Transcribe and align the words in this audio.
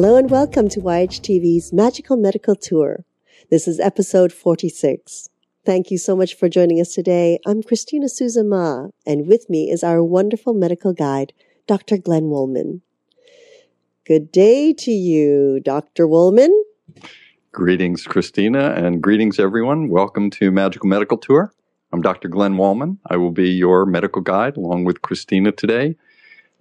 Hello 0.00 0.14
and 0.14 0.30
welcome 0.30 0.68
to 0.68 0.80
YHTV's 0.80 1.72
Magical 1.72 2.16
Medical 2.16 2.54
Tour. 2.54 3.04
This 3.50 3.66
is 3.66 3.80
episode 3.80 4.32
46. 4.32 5.28
Thank 5.66 5.90
you 5.90 5.98
so 5.98 6.14
much 6.14 6.34
for 6.34 6.48
joining 6.48 6.80
us 6.80 6.94
today. 6.94 7.40
I'm 7.44 7.64
Christina 7.64 8.06
Suzama, 8.06 8.92
and 9.04 9.26
with 9.26 9.50
me 9.50 9.72
is 9.72 9.82
our 9.82 10.00
wonderful 10.04 10.54
medical 10.54 10.92
guide, 10.92 11.32
Dr. 11.66 11.96
Glenn 11.98 12.30
Woolman. 12.30 12.82
Good 14.06 14.30
day 14.30 14.72
to 14.72 14.92
you, 14.92 15.58
Dr. 15.58 16.06
Woolman. 16.06 16.54
Greetings, 17.50 18.04
Christina, 18.04 18.74
and 18.76 19.02
greetings, 19.02 19.40
everyone. 19.40 19.88
Welcome 19.88 20.30
to 20.30 20.52
Magical 20.52 20.88
Medical 20.88 21.18
Tour. 21.18 21.52
I'm 21.92 22.02
Dr. 22.02 22.28
Glenn 22.28 22.54
Wallman. 22.54 22.98
I 23.10 23.16
will 23.16 23.32
be 23.32 23.50
your 23.50 23.84
medical 23.84 24.22
guide 24.22 24.56
along 24.56 24.84
with 24.84 25.02
Christina 25.02 25.50
today 25.50 25.96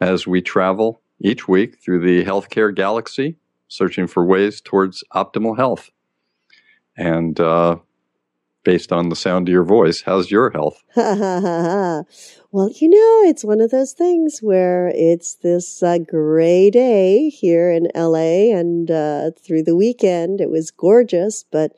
as 0.01 0.25
we 0.25 0.41
travel 0.41 1.03
each 1.19 1.47
week 1.47 1.81
through 1.81 1.99
the 1.99 2.23
healthcare 2.25 2.73
galaxy, 2.73 3.37
searching 3.67 4.07
for 4.07 4.25
ways 4.25 4.61
towards 4.61 5.03
optimal 5.13 5.57
health. 5.57 5.89
And 6.95 7.39
uh, 7.39 7.77
based 8.63 8.91
on 8.91 9.09
the 9.09 9.15
sound 9.15 9.47
of 9.47 9.53
your 9.53 9.63
voice, 9.63 10.01
how's 10.01 10.29
your 10.29 10.49
health? 10.49 10.83
well, 10.95 12.69
you 12.75 12.89
know, 12.89 13.29
it's 13.29 13.45
one 13.45 13.61
of 13.61 13.71
those 13.71 13.93
things 13.93 14.39
where 14.41 14.91
it's 14.93 15.35
this 15.35 15.81
uh, 15.81 15.99
gray 15.99 16.69
day 16.69 17.29
here 17.29 17.71
in 17.71 17.87
LA, 17.95 18.53
and 18.53 18.91
uh, 18.91 19.31
through 19.41 19.63
the 19.63 19.75
weekend 19.75 20.41
it 20.41 20.49
was 20.49 20.71
gorgeous, 20.71 21.45
but 21.49 21.71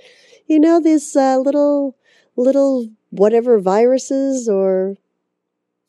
you 0.47 0.59
know, 0.59 0.79
this 0.79 1.15
uh, 1.15 1.37
little 1.37 1.95
little 2.35 2.87
whatever 3.11 3.59
viruses 3.59 4.49
or 4.49 4.95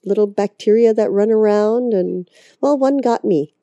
little 0.05 0.27
bacteria 0.27 0.95
that 0.95 1.11
run 1.11 1.31
around 1.31 1.93
and 1.93 2.29
well 2.61 2.79
one 2.79 2.99
got 2.99 3.25
me. 3.25 3.55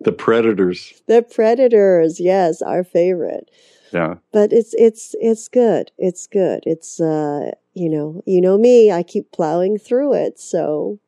The 0.00 0.12
predators. 0.12 0.94
The 1.06 1.22
predators 1.22 2.20
yes 2.20 2.62
our 2.62 2.84
favorite. 2.84 3.50
Yeah. 3.92 4.14
But 4.32 4.52
it's 4.52 4.74
it's 4.74 5.14
it's 5.20 5.48
good. 5.48 5.90
It's 5.98 6.26
good. 6.26 6.62
It's 6.66 7.00
uh 7.00 7.52
you 7.74 7.88
know 7.88 8.22
you 8.26 8.40
know 8.40 8.58
me 8.58 8.90
i 8.90 9.02
keep 9.02 9.30
plowing 9.30 9.78
through 9.78 10.14
it 10.14 10.38
so. 10.38 10.98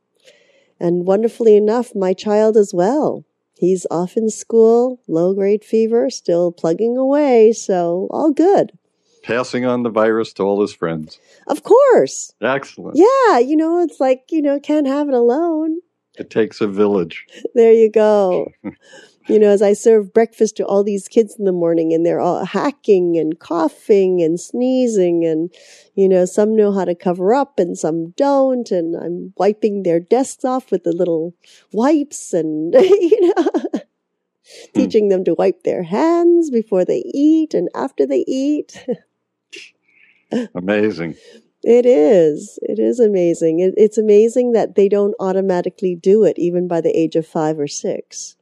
And 0.81 1.07
wonderfully 1.07 1.57
enough 1.57 1.95
my 1.95 2.13
child 2.13 2.57
as 2.57 2.75
well. 2.75 3.25
He's 3.55 3.87
off 3.91 4.17
in 4.17 4.29
school 4.29 5.01
low 5.07 5.35
grade 5.35 5.65
fever 5.65 6.11
still 6.11 6.53
plugging 6.53 6.97
away 6.97 7.53
so 7.53 8.09
all 8.11 8.33
good 8.33 8.73
passing 9.23 9.65
on 9.65 9.83
the 9.83 9.91
virus 9.91 10.33
to 10.35 10.43
all 10.43 10.61
his 10.61 10.75
friends. 10.75 11.19
Of 11.47 11.63
course. 11.63 12.33
Excellent. 12.41 12.97
Yeah, 12.97 13.39
you 13.39 13.57
know, 13.57 13.81
it's 13.81 14.01
like, 14.01 14.25
you 14.31 14.43
know, 14.43 14.61
can't 14.61 14.87
have 14.87 15.09
it 15.09 15.15
alone. 15.15 15.79
It 16.19 16.31
takes 16.31 16.61
a 16.61 16.69
village. 16.69 17.27
There 17.55 17.73
you 17.73 17.91
go. 17.91 18.51
you 19.29 19.39
know, 19.39 19.49
as 19.49 19.63
I 19.63 19.73
serve 19.75 20.13
breakfast 20.13 20.57
to 20.57 20.65
all 20.65 20.83
these 20.83 21.07
kids 21.07 21.37
in 21.39 21.45
the 21.45 21.53
morning 21.53 21.93
and 21.93 22.05
they're 22.05 22.21
all 22.21 22.45
hacking 22.45 23.19
and 23.19 23.39
coughing 23.39 24.23
and 24.23 24.41
sneezing 24.41 25.25
and, 25.25 25.53
you 25.95 26.09
know, 26.09 26.25
some 26.25 26.57
know 26.57 26.73
how 26.73 26.85
to 26.85 26.95
cover 26.95 27.35
up 27.35 27.59
and 27.59 27.79
some 27.79 28.11
don't. 28.11 28.71
And 28.71 28.97
I'm 28.97 29.33
wiping 29.37 29.83
their 29.83 30.01
desks 30.01 30.45
off 30.45 30.71
with 30.71 30.85
the 30.85 30.93
little 30.93 31.35
wipes 31.73 32.33
and, 32.33 32.75
you 32.81 33.35
know, 33.35 33.49
hmm. 33.53 33.79
teaching 34.75 35.09
them 35.09 35.25
to 35.25 35.35
wipe 35.35 35.63
their 35.63 35.83
hands 35.83 36.51
before 36.51 36.85
they 36.85 37.03
eat 37.15 37.55
and 37.55 37.69
after 37.75 38.07
they 38.07 38.25
eat. 38.27 38.87
Amazing. 40.55 41.17
It 41.63 41.87
is. 41.87 42.59
It 42.63 42.79
is 42.79 42.99
amazing. 42.99 43.61
It, 43.61 43.75
it's 43.77 43.99
amazing 43.99 44.53
that 44.53 44.75
they 44.75 44.89
don't 44.89 45.15
automatically 45.21 45.95
do 45.95 46.25
it 46.25 46.39
even 46.39 46.67
by 46.67 46.81
the 46.81 46.97
age 46.99 47.15
of 47.17 47.27
five 47.27 47.59
or 47.59 47.69
six. 47.69 48.37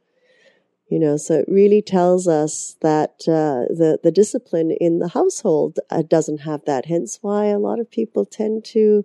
You 0.88 0.98
know, 0.98 1.16
so 1.16 1.34
it 1.34 1.44
really 1.46 1.82
tells 1.82 2.26
us 2.26 2.76
that 2.80 3.22
uh, 3.28 3.70
the 3.72 4.00
the 4.02 4.10
discipline 4.10 4.72
in 4.72 4.98
the 4.98 5.08
household 5.08 5.78
uh, 5.88 6.02
doesn't 6.02 6.38
have 6.38 6.64
that. 6.64 6.86
Hence, 6.86 7.18
why 7.20 7.46
a 7.46 7.60
lot 7.60 7.78
of 7.78 7.88
people 7.88 8.24
tend 8.24 8.64
to, 8.66 9.04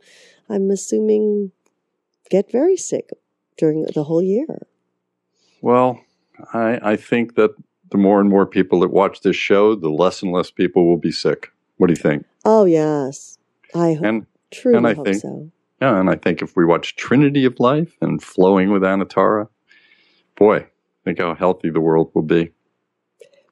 I'm 0.50 0.72
assuming, 0.72 1.52
get 2.32 2.52
very 2.52 2.76
sick 2.76 3.12
during 3.58 3.86
the 3.94 4.04
whole 4.04 4.24
year. 4.24 4.66
Well, 5.62 6.02
I, 6.54 6.80
I 6.82 6.96
think 6.96 7.36
that 7.36 7.52
the 7.92 7.98
more 8.00 8.20
and 8.20 8.30
more 8.30 8.48
people 8.48 8.80
that 8.80 8.92
watch 8.92 9.22
this 9.22 9.36
show, 9.36 9.76
the 9.76 9.90
less 9.90 10.24
and 10.24 10.32
less 10.32 10.50
people 10.50 10.88
will 10.88 10.98
be 10.98 11.12
sick. 11.12 11.52
What 11.78 11.88
do 11.88 11.92
you 11.92 12.02
think? 12.02 12.26
Oh 12.46 12.66
yes, 12.66 13.38
I 13.74 13.94
hope, 13.94 14.06
and, 14.06 14.26
truly 14.52 14.78
and 14.78 14.88
I 14.88 14.94
hope 14.94 15.08
think, 15.08 15.22
so. 15.22 15.52
Yeah, 15.82 16.00
and 16.00 16.10
I 16.10 16.16
think 16.16 16.42
if 16.42 16.56
we 16.56 16.64
watch 16.64 16.96
Trinity 16.96 17.44
of 17.46 17.60
Life 17.60 17.98
and 18.02 18.22
Flowing 18.22 18.72
with 18.72 18.84
Anatara, 18.84 19.50
boy, 20.38 20.68
think 21.04 21.20
how 21.20 21.36
healthy 21.36 21.70
the 21.70 21.82
world 21.82 22.12
will 22.14 22.22
be. 22.22 22.52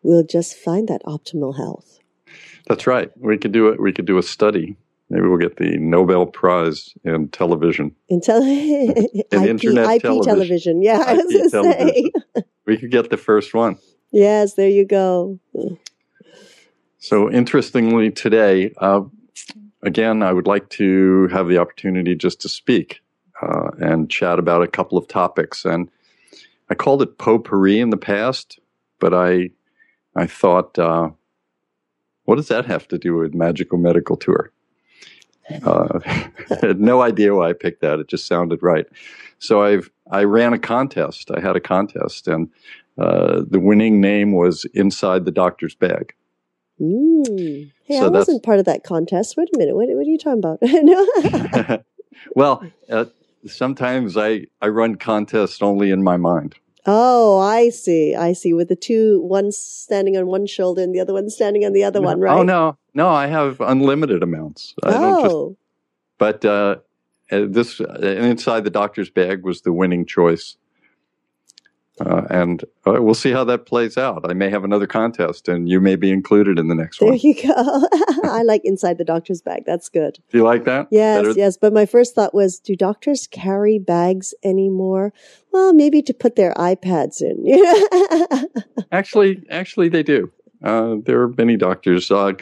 We'll 0.04 0.26
just 0.26 0.56
find 0.56 0.88
that 0.90 1.02
optimal 1.04 1.58
health. 1.58 2.00
That's 2.68 2.88
right. 2.88 3.12
We 3.18 3.38
could 3.38 3.52
do 3.52 3.70
it. 3.70 3.82
We 3.82 3.92
could 3.92 4.06
do 4.06 4.18
a 4.18 4.24
study. 4.24 4.78
Maybe 5.10 5.28
we'll 5.28 5.38
get 5.38 5.58
the 5.58 5.78
Nobel 5.78 6.26
Prize 6.26 6.94
in 7.04 7.30
television. 7.30 7.96
In, 8.10 8.22
tele- 8.22 8.44
in 8.48 9.24
IP, 9.32 9.50
internet 9.50 9.96
IP 9.96 10.02
television. 10.02 10.24
television. 10.24 10.82
Yeah, 10.82 11.02
IP 11.02 11.08
I 11.08 11.14
was 11.14 11.52
television. 11.52 12.12
say. 12.36 12.44
we 12.66 12.78
could 12.78 12.92
get 12.92 13.10
the 13.10 13.18
first 13.18 13.54
one. 13.54 13.78
Yes, 14.12 14.56
there 14.56 14.70
you 14.70 14.86
go. 14.86 15.40
So, 17.04 17.30
interestingly, 17.30 18.12
today, 18.12 18.74
uh, 18.78 19.02
again, 19.82 20.24
I 20.24 20.32
would 20.32 20.48
like 20.48 20.70
to 20.70 21.28
have 21.34 21.50
the 21.50 21.58
opportunity 21.58 22.16
just 22.16 22.40
to 22.40 22.48
speak 22.48 23.02
uh, 23.42 23.72
and 23.78 24.10
chat 24.10 24.40
about 24.40 24.64
a 24.64 24.70
couple 24.70 24.98
of 24.98 25.10
topics. 25.10 25.66
And 25.66 25.90
I 26.70 26.76
called 26.76 27.02
it 27.02 27.18
potpourri 27.18 27.82
in 27.82 27.90
the 27.90 27.98
past, 27.98 28.58
but 29.02 29.14
I, 29.14 29.50
I 30.16 30.28
thought, 30.28 30.80
uh, 30.80 31.10
what 32.24 32.38
does 32.38 32.48
that 32.48 32.68
have 32.68 32.88
to 32.88 32.98
do 32.98 33.16
with 33.16 33.34
Magical 33.34 33.78
Medical 33.78 34.16
Tour? 34.16 34.54
Uh, 35.66 36.00
I 36.06 36.30
had 36.62 36.80
no 36.80 37.02
idea 37.02 37.36
why 37.36 37.50
I 37.50 37.54
picked 37.54 37.82
that. 37.82 38.00
It 38.00 38.08
just 38.08 38.28
sounded 38.28 38.64
right. 38.64 38.86
So 39.40 39.62
I've 39.62 39.92
I 40.10 40.24
ran 40.24 40.54
a 40.54 40.60
contest. 40.60 41.32
I 41.36 41.42
had 41.42 41.58
a 41.58 41.60
contest, 41.60 42.30
and 42.30 42.50
uh, 42.98 43.42
the 43.46 43.60
winning 43.60 44.00
name 44.00 44.32
was 44.32 44.64
Inside 44.74 45.26
the 45.26 45.32
Doctor's 45.32 45.76
Bag. 45.76 46.14
Mm. 46.82 47.72
Hey, 47.86 47.98
so 47.98 48.06
I 48.06 48.10
wasn't 48.10 48.44
part 48.44 48.60
of 48.60 48.66
that 48.66 48.84
contest. 48.84 49.38
Wait 49.38 49.50
a 49.54 49.58
minute. 49.58 49.76
What, 49.76 49.88
what 49.90 50.00
are 50.00 50.10
you 50.10 50.18
talking 50.18 50.40
about? 50.40 51.84
well, 52.36 52.64
uh, 52.90 53.06
sometimes 53.46 54.18
I, 54.18 54.48
I 54.62 54.68
run 54.70 54.96
contests 54.96 55.62
only 55.62 55.92
in 55.92 56.04
my 56.04 56.18
mind. 56.18 56.56
Oh, 56.86 57.40
I 57.40 57.70
see. 57.70 58.16
I 58.16 58.34
see. 58.34 58.54
With 58.54 58.68
the 58.68 58.76
two, 58.76 59.22
one 59.22 59.52
standing 59.52 60.18
on 60.18 60.28
one 60.28 60.46
shoulder 60.46 60.82
and 60.82 60.94
the 60.94 61.00
other 61.00 61.14
one 61.14 61.30
standing 61.30 61.64
on 61.64 61.74
the 61.74 61.84
other 61.84 62.02
no, 62.02 62.08
one, 62.08 62.20
right? 62.20 62.38
Oh, 62.38 62.44
no. 62.44 62.78
No, 62.94 63.10
I 63.10 63.28
have 63.28 63.62
unlimited 63.62 64.22
amounts. 64.22 64.74
I 64.84 64.90
oh. 64.94 65.50
Just, 65.50 65.60
but 66.18 66.46
uh, 66.46 66.76
uh 67.32 67.46
this, 67.48 67.80
uh, 67.80 68.00
inside 68.02 68.66
the 68.66 68.70
doctor's 68.70 69.10
bag 69.10 69.44
was 69.44 69.62
the 69.62 69.74
winning 69.74 70.06
choice. 70.06 70.58
Uh, 72.00 72.24
and 72.32 72.64
uh, 72.88 72.98
we'll 73.00 73.14
see 73.14 73.32
how 73.32 73.44
that 73.44 73.68
plays 73.68 73.98
out. 73.98 74.26
I 74.28 74.34
may 74.34 74.50
have 74.50 74.64
another 74.64 74.88
contest, 74.88 75.48
and 75.48 75.70
you 75.70 75.80
may 75.80 75.96
be 75.96 76.12
included 76.12 76.58
in 76.58 76.68
the 76.68 76.74
next 76.74 77.00
there 77.00 77.10
one. 77.10 77.20
There 77.22 77.32
you 77.32 77.36
go. 77.36 77.88
I 78.32 78.42
like 78.42 78.62
inside 78.64 78.98
the 78.98 79.04
doctor's 79.04 79.42
bag. 79.42 79.64
That's 79.66 79.90
good. 79.90 80.18
Do 80.32 80.40
you 80.40 80.44
like 80.44 80.66
that? 80.66 80.88
Yes, 80.90 81.22
Better? 81.22 81.34
yes. 81.38 81.58
But 81.58 81.72
my 81.72 81.86
first 81.86 82.16
thought 82.16 82.34
was, 82.34 82.60
do 82.60 82.76
doctors 82.76 83.28
carry 83.28 83.78
bags 83.78 84.34
anymore? 84.44 85.14
Well, 85.52 85.72
maybe 85.72 86.02
to 86.02 86.14
put 86.16 86.36
their 86.36 86.54
iPads 86.56 87.22
in. 87.22 88.48
actually, 88.92 89.44
actually, 89.52 89.90
they 89.90 90.04
do. 90.04 90.32
Uh, 90.64 90.96
there 91.06 91.22
are 91.22 91.30
many 91.38 91.58
doctors. 91.58 92.10
Uh, 92.10 92.34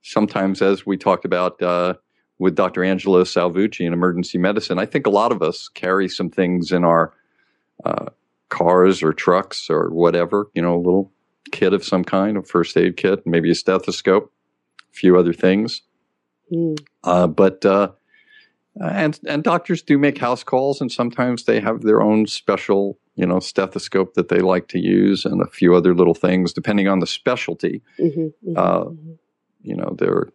sometimes, 0.00 0.62
as 0.62 0.86
we 0.86 0.96
talked 0.96 1.26
about 1.26 1.60
uh, 1.60 1.92
with 2.38 2.54
Dr. 2.54 2.84
Angelo 2.84 3.24
Salvucci 3.24 3.84
in 3.84 3.92
emergency 3.92 4.38
medicine, 4.38 4.78
I 4.78 4.86
think 4.86 5.06
a 5.06 5.10
lot 5.10 5.30
of 5.30 5.42
us 5.42 5.68
carry 5.68 6.08
some 6.08 6.30
things 6.30 6.72
in 6.72 6.84
our 6.84 7.12
uh, 7.84 8.06
cars 8.48 9.02
or 9.02 9.12
trucks 9.12 9.68
or 9.70 9.90
whatever, 9.90 10.50
you 10.54 10.62
know, 10.62 10.74
a 10.74 10.78
little 10.78 11.12
kit 11.50 11.72
of 11.72 11.84
some 11.84 12.04
kind, 12.04 12.36
a 12.36 12.42
first 12.42 12.76
aid 12.76 12.96
kit, 12.96 13.26
maybe 13.26 13.50
a 13.50 13.54
stethoscope, 13.54 14.32
a 14.90 14.96
few 14.96 15.18
other 15.18 15.32
things. 15.32 15.82
Mm. 16.52 16.78
Uh, 17.04 17.26
but 17.26 17.64
uh, 17.64 17.90
and 18.80 19.18
and 19.26 19.42
doctors 19.42 19.82
do 19.82 19.98
make 19.98 20.18
house 20.18 20.42
calls, 20.42 20.80
and 20.80 20.90
sometimes 20.90 21.44
they 21.44 21.60
have 21.60 21.82
their 21.82 22.00
own 22.00 22.26
special, 22.26 22.98
you 23.16 23.26
know, 23.26 23.40
stethoscope 23.40 24.14
that 24.14 24.28
they 24.28 24.40
like 24.40 24.68
to 24.68 24.78
use, 24.78 25.24
and 25.24 25.42
a 25.42 25.46
few 25.46 25.74
other 25.74 25.94
little 25.94 26.14
things 26.14 26.52
depending 26.52 26.88
on 26.88 27.00
the 27.00 27.06
specialty. 27.06 27.82
Mm-hmm, 27.98 28.20
mm-hmm, 28.20 28.56
uh, 28.56 28.84
mm-hmm. 28.84 29.12
You 29.62 29.76
know, 29.76 29.94
they're 29.98 30.28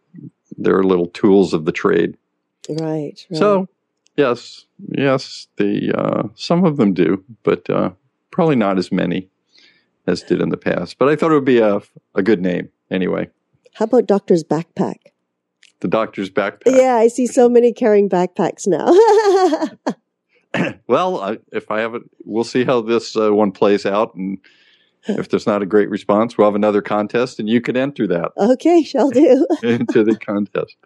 they're 0.56 0.82
little 0.82 1.06
tools 1.06 1.54
of 1.54 1.64
the 1.64 1.72
trade. 1.72 2.16
Right. 2.68 2.78
right. 3.30 3.38
So, 3.38 3.68
yes, 4.16 4.66
yes, 4.78 5.48
the 5.56 5.92
uh, 5.96 6.28
some 6.34 6.64
of 6.64 6.76
them 6.76 6.92
do, 6.92 7.24
but 7.42 7.68
uh, 7.68 7.90
probably 8.34 8.56
not 8.56 8.78
as 8.78 8.90
many 8.90 9.28
as 10.08 10.22
did 10.22 10.40
in 10.40 10.48
the 10.48 10.56
past. 10.56 10.98
But 10.98 11.08
I 11.08 11.14
thought 11.14 11.30
it 11.30 11.34
would 11.34 11.44
be 11.44 11.60
a, 11.60 11.80
a 12.16 12.22
good 12.22 12.42
name 12.42 12.68
anyway. 12.90 13.30
How 13.74 13.84
about 13.84 14.06
Doctor's 14.06 14.42
Backpack? 14.42 14.96
The 15.80 15.88
Doctor's 15.88 16.30
Backpack. 16.30 16.76
Yeah, 16.76 16.96
I 16.96 17.06
see 17.06 17.28
so 17.28 17.48
many 17.48 17.72
carrying 17.72 18.08
backpacks 18.08 18.66
now. 18.66 18.92
well, 20.88 21.20
I, 21.20 21.38
if 21.52 21.70
I 21.70 21.80
have 21.80 21.94
it, 21.94 22.02
we'll 22.24 22.44
see 22.44 22.64
how 22.64 22.80
this 22.80 23.16
uh, 23.16 23.32
one 23.32 23.52
plays 23.52 23.86
out. 23.86 24.16
And 24.16 24.38
if 25.06 25.28
there's 25.28 25.46
not 25.46 25.62
a 25.62 25.66
great 25.66 25.88
response, 25.88 26.36
we'll 26.36 26.48
have 26.48 26.56
another 26.56 26.82
contest 26.82 27.38
and 27.38 27.48
you 27.48 27.60
can 27.60 27.76
enter 27.76 28.08
that 28.08 28.32
Okay, 28.36 28.82
shall 28.82 29.10
do. 29.10 29.46
into 29.62 30.02
the 30.02 30.18
contest. 30.18 30.76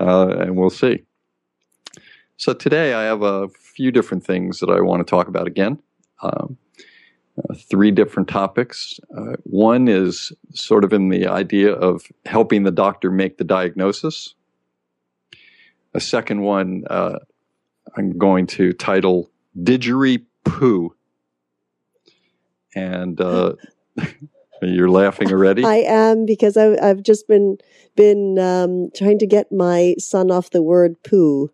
Uh, 0.00 0.28
and 0.38 0.56
we'll 0.56 0.70
see. 0.70 1.04
So 2.38 2.54
today 2.54 2.94
I 2.94 3.02
have 3.02 3.22
a 3.22 3.48
few 3.48 3.92
different 3.92 4.24
things 4.24 4.60
that 4.60 4.70
I 4.70 4.80
want 4.80 5.06
to 5.06 5.10
talk 5.10 5.28
about 5.28 5.46
again. 5.46 5.78
Um, 6.22 6.58
uh, 7.36 7.54
three 7.54 7.90
different 7.90 8.28
topics. 8.28 9.00
Uh, 9.16 9.34
one 9.42 9.88
is 9.88 10.32
sort 10.52 10.84
of 10.84 10.92
in 10.92 11.08
the 11.08 11.26
idea 11.26 11.72
of 11.72 12.04
helping 12.26 12.62
the 12.62 12.70
doctor 12.70 13.10
make 13.10 13.38
the 13.38 13.44
diagnosis. 13.44 14.34
A 15.94 16.00
second 16.00 16.42
one 16.42 16.84
uh, 16.88 17.18
I'm 17.96 18.16
going 18.18 18.46
to 18.48 18.72
title 18.72 19.30
Didgery-poo. 19.58 20.94
And 22.76 23.20
uh, 23.20 23.54
you're 24.62 24.90
laughing 24.90 25.32
already? 25.32 25.64
I 25.64 25.76
am 25.76 26.26
because 26.26 26.56
I, 26.56 26.76
I've 26.82 27.02
just 27.02 27.28
been 27.28 27.58
been 27.96 28.38
um, 28.38 28.90
trying 28.96 29.18
to 29.20 29.26
get 29.26 29.52
my 29.52 29.94
son 29.98 30.30
off 30.30 30.50
the 30.50 30.62
word 30.62 31.00
poo, 31.04 31.50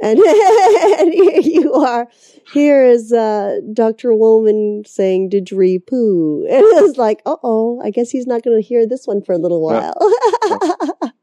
and, 0.00 0.18
and 0.98 1.12
here 1.12 1.40
you 1.40 1.72
are. 1.74 2.08
Here 2.52 2.84
is 2.84 3.12
uh, 3.12 3.60
Dr. 3.72 4.14
Woolman 4.14 4.84
saying 4.86 5.30
didgeridoo 5.30 5.86
poo, 5.86 6.46
and 6.50 6.60
it 6.60 6.82
was 6.82 6.96
like, 6.96 7.22
uh 7.26 7.36
oh, 7.42 7.80
I 7.82 7.90
guess 7.90 8.10
he's 8.10 8.26
not 8.26 8.42
going 8.42 8.60
to 8.60 8.66
hear 8.66 8.86
this 8.86 9.06
one 9.06 9.22
for 9.22 9.32
a 9.32 9.38
little 9.38 9.62
while. 9.62 9.94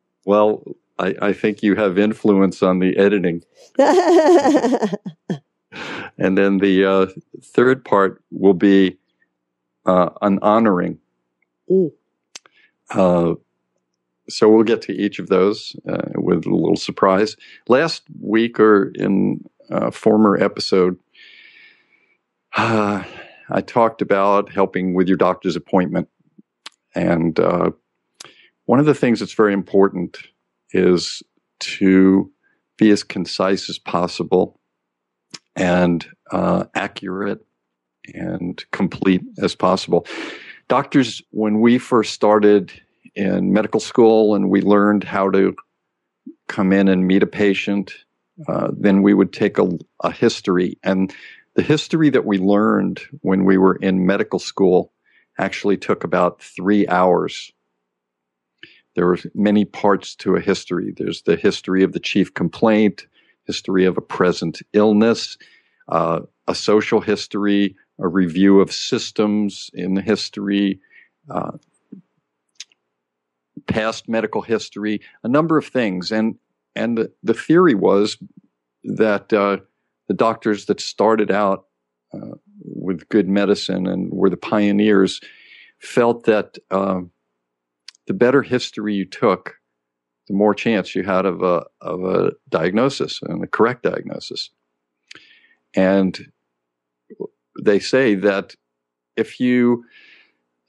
well, 0.25 0.63
I, 0.99 1.15
I 1.21 1.33
think 1.33 1.63
you 1.63 1.75
have 1.75 1.97
influence 1.97 2.63
on 2.63 2.79
the 2.79 2.95
editing. 2.97 3.43
and 6.17 6.37
then 6.37 6.59
the 6.59 6.85
uh, 6.85 7.07
third 7.43 7.83
part 7.83 8.23
will 8.31 8.53
be 8.53 8.97
uh, 9.85 10.09
an 10.21 10.39
honoring. 10.41 10.99
Mm. 11.69 11.91
Uh, 12.89 13.35
so 14.29 14.49
we'll 14.49 14.63
get 14.63 14.81
to 14.83 14.93
each 14.93 15.19
of 15.19 15.27
those 15.27 15.75
uh, 15.87 16.09
with 16.15 16.45
a 16.45 16.55
little 16.55 16.75
surprise. 16.75 17.35
Last 17.67 18.03
week 18.19 18.59
or 18.59 18.91
in 18.95 19.43
a 19.69 19.91
former 19.91 20.37
episode, 20.41 20.97
uh, 22.55 23.03
I 23.49 23.61
talked 23.61 24.01
about 24.01 24.51
helping 24.51 24.93
with 24.93 25.07
your 25.07 25.17
doctor's 25.17 25.55
appointment. 25.55 26.09
And 26.95 27.39
uh, 27.39 27.71
one 28.65 28.79
of 28.79 28.85
the 28.85 28.95
things 28.95 29.19
that's 29.19 29.33
very 29.33 29.53
important 29.53 30.17
is 30.71 31.23
to 31.59 32.31
be 32.77 32.91
as 32.91 33.03
concise 33.03 33.69
as 33.69 33.79
possible 33.79 34.59
and 35.55 36.05
uh, 36.31 36.65
accurate 36.75 37.45
and 38.13 38.63
complete 38.71 39.21
as 39.39 39.55
possible. 39.55 40.05
Doctors, 40.67 41.21
when 41.31 41.61
we 41.61 41.77
first 41.77 42.13
started 42.13 42.71
in 43.17 43.51
medical 43.51 43.79
school 43.79 44.35
and 44.35 44.49
we 44.49 44.61
learned 44.61 45.03
how 45.03 45.29
to 45.31 45.55
come 46.47 46.71
in 46.71 46.87
and 46.87 47.07
meet 47.07 47.23
a 47.23 47.27
patient, 47.27 47.93
uh, 48.47 48.69
then 48.77 49.01
we 49.01 49.13
would 49.13 49.33
take 49.33 49.57
a, 49.57 49.67
a 50.03 50.11
history. 50.11 50.77
And 50.83 51.13
the 51.55 51.63
history 51.63 52.11
that 52.11 52.25
we 52.25 52.37
learned 52.37 53.01
when 53.21 53.43
we 53.43 53.57
were 53.57 53.75
in 53.75 54.05
medical 54.05 54.37
school 54.37 54.93
actually 55.39 55.77
took 55.77 56.03
about 56.03 56.41
three 56.41 56.87
hours. 56.87 57.51
There 58.95 59.07
were 59.07 59.17
many 59.33 59.65
parts 59.65 60.15
to 60.17 60.35
a 60.35 60.39
history. 60.39 60.93
There's 60.95 61.23
the 61.23 61.35
history 61.35 61.83
of 61.83 61.93
the 61.93 61.99
chief 61.99 62.35
complaint, 62.35 63.07
history 63.45 63.85
of 63.85 63.97
a 63.97 64.01
present 64.01 64.61
illness, 64.73 65.37
uh, 65.87 66.21
a 66.47 66.53
social 66.53 67.01
history, 67.01 67.75
a 67.99 68.07
review 68.07 68.59
of 68.59 68.71
systems 68.71 69.71
in 69.73 69.95
the 69.95 70.01
history, 70.01 70.79
uh, 71.29 71.51
past 73.67 74.07
medical 74.07 74.41
history, 74.41 75.01
a 75.23 75.27
number 75.27 75.57
of 75.57 75.65
things. 75.65 76.11
And, 76.11 76.35
and 76.75 76.97
the, 76.97 77.11
the 77.23 77.33
theory 77.33 77.75
was 77.75 78.17
that 78.83 79.31
uh, 79.33 79.57
the 80.07 80.13
doctors 80.13 80.65
that 80.65 80.79
started 80.79 81.31
out 81.31 81.65
uh, 82.13 82.35
with 82.63 83.07
good 83.09 83.27
medicine 83.27 83.87
and 83.87 84.11
were 84.11 84.29
the 84.29 84.37
pioneers 84.37 85.19
felt 85.79 86.25
that 86.25 86.57
uh, 86.71 87.01
the 88.07 88.13
better 88.13 88.41
history 88.41 88.95
you 88.95 89.05
took, 89.05 89.55
the 90.27 90.33
more 90.33 90.53
chance 90.53 90.95
you 90.95 91.03
had 91.03 91.25
of 91.25 91.41
a, 91.41 91.63
of 91.81 92.03
a 92.03 92.31
diagnosis 92.49 93.19
and 93.21 93.43
a 93.43 93.47
correct 93.47 93.83
diagnosis. 93.83 94.49
And 95.75 96.31
they 97.63 97.79
say 97.79 98.15
that 98.15 98.55
if 99.15 99.39
you 99.39 99.83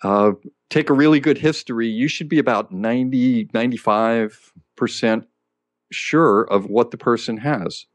uh, 0.02 0.32
take 0.70 0.90
a 0.90 0.94
really 0.94 1.20
good 1.20 1.38
history, 1.38 1.88
you 1.88 2.08
should 2.08 2.28
be 2.28 2.38
about 2.38 2.72
90, 2.72 3.46
95% 3.46 5.26
sure 5.90 6.42
of 6.42 6.66
what 6.66 6.90
the 6.90 6.96
person 6.96 7.38
has. 7.38 7.86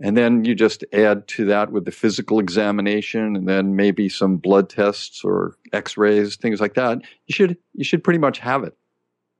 And 0.00 0.16
then 0.16 0.44
you 0.44 0.54
just 0.56 0.84
add 0.92 1.28
to 1.28 1.44
that 1.46 1.70
with 1.70 1.84
the 1.84 1.92
physical 1.92 2.40
examination 2.40 3.36
and 3.36 3.48
then 3.48 3.76
maybe 3.76 4.08
some 4.08 4.38
blood 4.38 4.68
tests 4.68 5.22
or 5.24 5.56
x-rays, 5.72 6.36
things 6.36 6.60
like 6.60 6.74
that. 6.74 6.98
You 7.26 7.34
should, 7.34 7.56
you 7.74 7.84
should 7.84 8.02
pretty 8.02 8.18
much 8.18 8.40
have 8.40 8.64
it. 8.64 8.76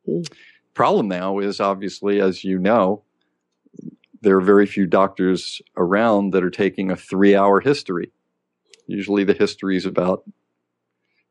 Mm. 0.09 0.27
Problem 0.75 1.09
now 1.09 1.39
is 1.39 1.61
obviously, 1.61 2.21
as 2.21 2.45
you 2.45 2.59
know, 2.59 3.03
there 4.23 4.37
are 4.37 4.43
very 4.43 4.67
few 4.67 4.87
doctors 4.87 5.61
around 5.77 6.31
that 6.33 6.43
are 6.43 6.51
taking 6.51 6.91
a 6.91 6.97
three 6.97 7.35
hour 7.35 7.61
history. 7.61 8.11
Usually 8.87 9.25
the 9.25 9.35
history 9.35 9.77
is 9.77 9.87
about 9.87 10.25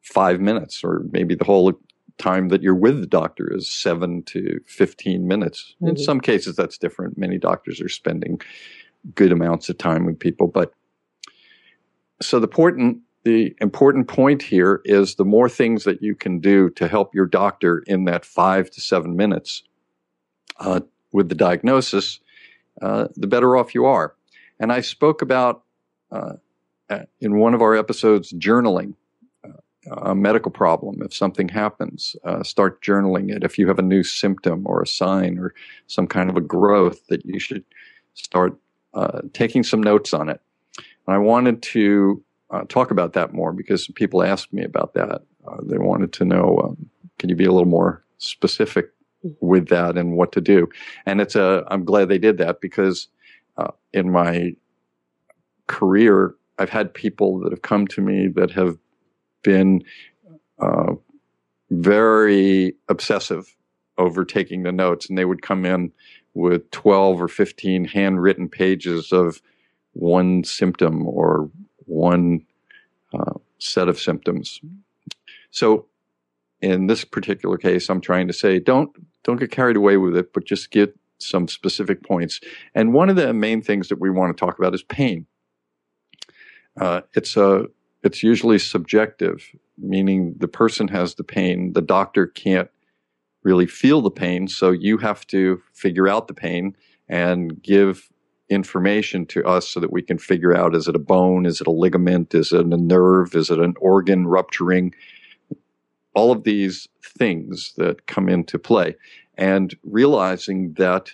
five 0.03 0.39
minutes 0.39 0.83
or 0.83 1.03
maybe 1.11 1.33
the 1.33 1.45
whole 1.45 1.73
time 2.17 2.49
that 2.49 2.61
you're 2.61 2.75
with 2.75 2.99
the 2.99 3.07
doctor 3.07 3.51
is 3.51 3.69
seven 3.69 4.21
to 4.23 4.59
15 4.67 5.27
minutes. 5.27 5.75
Mm-hmm. 5.75 5.89
In 5.89 5.97
some 5.97 6.19
cases, 6.19 6.55
that's 6.55 6.77
different. 6.77 7.17
Many 7.17 7.37
doctors 7.37 7.81
are 7.81 7.89
spending 7.89 8.39
good 9.15 9.31
amounts 9.31 9.69
of 9.69 9.77
time 9.77 10.05
with 10.05 10.19
people, 10.19 10.47
but 10.47 10.73
so 12.21 12.39
the 12.39 12.47
important, 12.47 12.99
the 13.23 13.55
important 13.59 14.07
point 14.07 14.41
here 14.41 14.81
is 14.85 15.15
the 15.15 15.25
more 15.25 15.49
things 15.49 15.83
that 15.83 16.01
you 16.01 16.15
can 16.15 16.39
do 16.39 16.69
to 16.71 16.87
help 16.87 17.15
your 17.15 17.25
doctor 17.25 17.83
in 17.87 18.05
that 18.05 18.23
five 18.23 18.69
to 18.71 18.81
seven 18.81 19.15
minutes 19.15 19.63
uh, 20.59 20.81
with 21.11 21.29
the 21.29 21.35
diagnosis, 21.35 22.19
uh, 22.81 23.07
the 23.15 23.27
better 23.27 23.57
off 23.57 23.73
you 23.73 23.85
are. 23.85 24.15
And 24.59 24.71
I 24.71 24.81
spoke 24.81 25.21
about 25.21 25.63
uh, 26.11 26.33
in 27.19 27.37
one 27.39 27.53
of 27.53 27.61
our 27.61 27.75
episodes 27.75 28.31
journaling 28.33 28.93
a 29.91 30.15
medical 30.15 30.51
problem, 30.51 31.01
if 31.01 31.13
something 31.13 31.49
happens, 31.49 32.15
uh, 32.23 32.43
start 32.43 32.81
journaling 32.81 33.29
it. 33.35 33.43
If 33.43 33.57
you 33.57 33.67
have 33.67 33.79
a 33.79 33.83
new 33.83 34.03
symptom 34.03 34.63
or 34.65 34.81
a 34.81 34.87
sign 34.87 35.37
or 35.37 35.53
some 35.87 36.07
kind 36.07 36.29
of 36.29 36.37
a 36.37 36.41
growth, 36.41 37.05
that 37.07 37.25
you 37.25 37.39
should 37.39 37.63
start 38.13 38.57
uh, 38.93 39.21
taking 39.33 39.63
some 39.63 39.81
notes 39.81 40.13
on 40.13 40.29
it. 40.29 40.41
And 41.07 41.15
I 41.15 41.17
wanted 41.17 41.61
to 41.63 42.23
uh, 42.49 42.63
talk 42.69 42.91
about 42.91 43.13
that 43.13 43.33
more 43.33 43.51
because 43.51 43.87
people 43.95 44.23
asked 44.23 44.53
me 44.53 44.63
about 44.63 44.93
that. 44.93 45.09
Uh, 45.47 45.57
they 45.63 45.77
wanted 45.77 46.13
to 46.13 46.25
know, 46.25 46.61
um, 46.63 46.89
can 47.19 47.29
you 47.29 47.35
be 47.35 47.45
a 47.45 47.51
little 47.51 47.67
more 47.67 48.03
specific 48.19 48.89
with 49.41 49.67
that 49.69 49.97
and 49.97 50.17
what 50.17 50.31
to 50.31 50.41
do? 50.41 50.69
And 51.05 51.19
it's 51.19 51.35
a, 51.35 51.63
I'm 51.67 51.83
glad 51.83 52.09
they 52.09 52.17
did 52.17 52.37
that 52.37 52.61
because 52.61 53.07
uh, 53.57 53.71
in 53.91 54.11
my 54.11 54.55
career, 55.67 56.35
I've 56.59 56.69
had 56.69 56.93
people 56.93 57.39
that 57.39 57.51
have 57.51 57.63
come 57.63 57.87
to 57.87 58.01
me 58.01 58.27
that 58.35 58.51
have 58.51 58.77
been 59.43 59.83
uh, 60.59 60.93
very 61.69 62.75
obsessive 62.89 63.55
over 63.97 64.25
taking 64.25 64.63
the 64.63 64.71
notes, 64.71 65.07
and 65.07 65.17
they 65.17 65.25
would 65.25 65.41
come 65.41 65.65
in 65.65 65.91
with 66.33 66.69
12 66.71 67.21
or 67.21 67.27
15 67.27 67.85
handwritten 67.85 68.49
pages 68.49 69.11
of 69.11 69.41
one 69.93 70.43
symptom 70.43 71.07
or 71.07 71.49
one 71.85 72.45
uh, 73.13 73.33
set 73.59 73.87
of 73.87 73.99
symptoms. 73.99 74.59
So, 75.51 75.85
in 76.61 76.87
this 76.87 77.03
particular 77.03 77.57
case, 77.57 77.89
I'm 77.89 78.01
trying 78.01 78.27
to 78.27 78.33
say 78.33 78.59
don't 78.59 78.89
don't 79.23 79.39
get 79.39 79.51
carried 79.51 79.75
away 79.75 79.97
with 79.97 80.15
it, 80.17 80.33
but 80.33 80.45
just 80.45 80.71
get 80.71 80.97
some 81.19 81.47
specific 81.47 82.03
points. 82.03 82.39
And 82.73 82.93
one 82.93 83.09
of 83.09 83.15
the 83.15 83.33
main 83.33 83.61
things 83.61 83.89
that 83.89 83.99
we 83.99 84.09
want 84.09 84.35
to 84.35 84.45
talk 84.45 84.57
about 84.57 84.73
is 84.73 84.83
pain. 84.83 85.25
Uh, 86.79 87.01
it's 87.13 87.37
a 87.37 87.67
it's 88.03 88.21
usually 88.21 88.59
subjective, 88.59 89.55
meaning 89.77 90.35
the 90.37 90.47
person 90.47 90.89
has 90.89 91.15
the 91.15 91.23
pain. 91.23 91.73
The 91.73 91.81
doctor 91.81 92.27
can't 92.27 92.69
really 93.43 93.65
feel 93.65 94.01
the 94.01 94.11
pain. 94.11 94.47
So 94.47 94.71
you 94.71 94.97
have 94.97 95.25
to 95.27 95.61
figure 95.73 96.07
out 96.07 96.27
the 96.27 96.33
pain 96.33 96.75
and 97.07 97.61
give 97.61 98.09
information 98.49 99.25
to 99.25 99.43
us 99.45 99.67
so 99.67 99.79
that 99.79 99.91
we 99.91 100.01
can 100.01 100.17
figure 100.17 100.55
out 100.55 100.75
is 100.75 100.87
it 100.87 100.95
a 100.95 100.99
bone? 100.99 101.45
Is 101.45 101.61
it 101.61 101.67
a 101.67 101.71
ligament? 101.71 102.35
Is 102.35 102.51
it 102.51 102.65
a 102.65 102.77
nerve? 102.77 103.35
Is 103.35 103.49
it 103.49 103.59
an 103.59 103.73
organ 103.79 104.27
rupturing? 104.27 104.93
All 106.13 106.31
of 106.31 106.43
these 106.43 106.87
things 107.17 107.73
that 107.77 108.05
come 108.05 108.29
into 108.29 108.59
play 108.59 108.95
and 109.35 109.75
realizing 109.83 110.73
that 110.73 111.11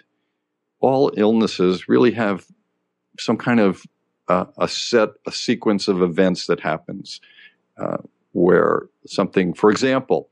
all 0.82 1.12
illnesses 1.16 1.88
really 1.88 2.12
have 2.12 2.46
some 3.18 3.38
kind 3.38 3.60
of 3.60 3.84
uh, 4.30 4.46
a 4.58 4.68
set, 4.68 5.10
a 5.26 5.32
sequence 5.32 5.88
of 5.88 6.02
events 6.02 6.48
that 6.48 6.60
happens. 6.60 7.20
Uh, 7.78 7.98
where 8.34 8.88
something, 9.08 9.54
for 9.54 9.72
example, 9.72 10.30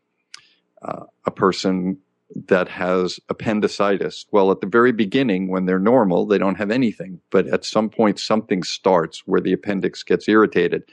uh, 0.81 1.03
a 1.25 1.31
person 1.31 1.97
that 2.47 2.67
has 2.67 3.19
appendicitis. 3.29 4.25
Well, 4.31 4.51
at 4.51 4.61
the 4.61 4.67
very 4.67 4.91
beginning, 4.91 5.47
when 5.47 5.65
they're 5.65 5.79
normal, 5.79 6.25
they 6.25 6.37
don't 6.37 6.57
have 6.57 6.71
anything. 6.71 7.19
But 7.31 7.47
at 7.47 7.65
some 7.65 7.89
point, 7.89 8.19
something 8.19 8.63
starts 8.63 9.23
where 9.25 9.41
the 9.41 9.53
appendix 9.53 10.03
gets 10.03 10.27
irritated. 10.27 10.83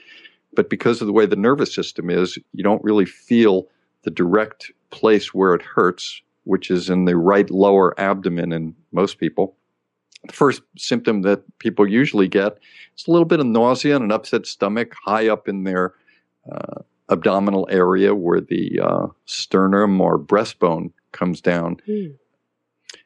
But 0.55 0.69
because 0.69 1.01
of 1.01 1.07
the 1.07 1.13
way 1.13 1.25
the 1.25 1.35
nervous 1.35 1.75
system 1.75 2.09
is, 2.09 2.39
you 2.53 2.63
don't 2.63 2.83
really 2.83 3.05
feel 3.05 3.67
the 4.03 4.11
direct 4.11 4.71
place 4.91 5.33
where 5.33 5.53
it 5.53 5.61
hurts, 5.61 6.21
which 6.45 6.71
is 6.71 6.89
in 6.89 7.05
the 7.05 7.17
right 7.17 7.49
lower 7.51 7.99
abdomen 7.99 8.53
in 8.53 8.75
most 8.91 9.19
people. 9.19 9.55
The 10.27 10.33
first 10.33 10.61
symptom 10.77 11.21
that 11.21 11.43
people 11.59 11.87
usually 11.87 12.27
get 12.27 12.57
is 12.97 13.07
a 13.07 13.11
little 13.11 13.25
bit 13.25 13.39
of 13.39 13.45
nausea 13.45 13.95
and 13.95 14.05
an 14.05 14.11
upset 14.11 14.45
stomach 14.45 14.95
high 15.05 15.27
up 15.27 15.47
in 15.47 15.63
their 15.63 15.93
uh, 16.51 16.81
abdominal 17.09 17.67
area 17.69 18.15
where 18.15 18.41
the 18.41 18.79
uh, 18.79 19.07
sternum 19.25 20.01
or 20.01 20.17
breastbone 20.17 20.91
comes 21.11 21.41
down. 21.41 21.77
Mm. 21.87 22.15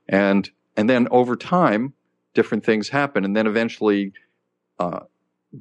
And 0.07 0.49
and 0.77 0.89
then 0.89 1.07
over 1.11 1.35
time, 1.35 1.93
different 2.33 2.65
things 2.65 2.89
happen, 2.89 3.25
and 3.25 3.35
then 3.35 3.47
eventually, 3.47 4.13
uh, 4.79 5.01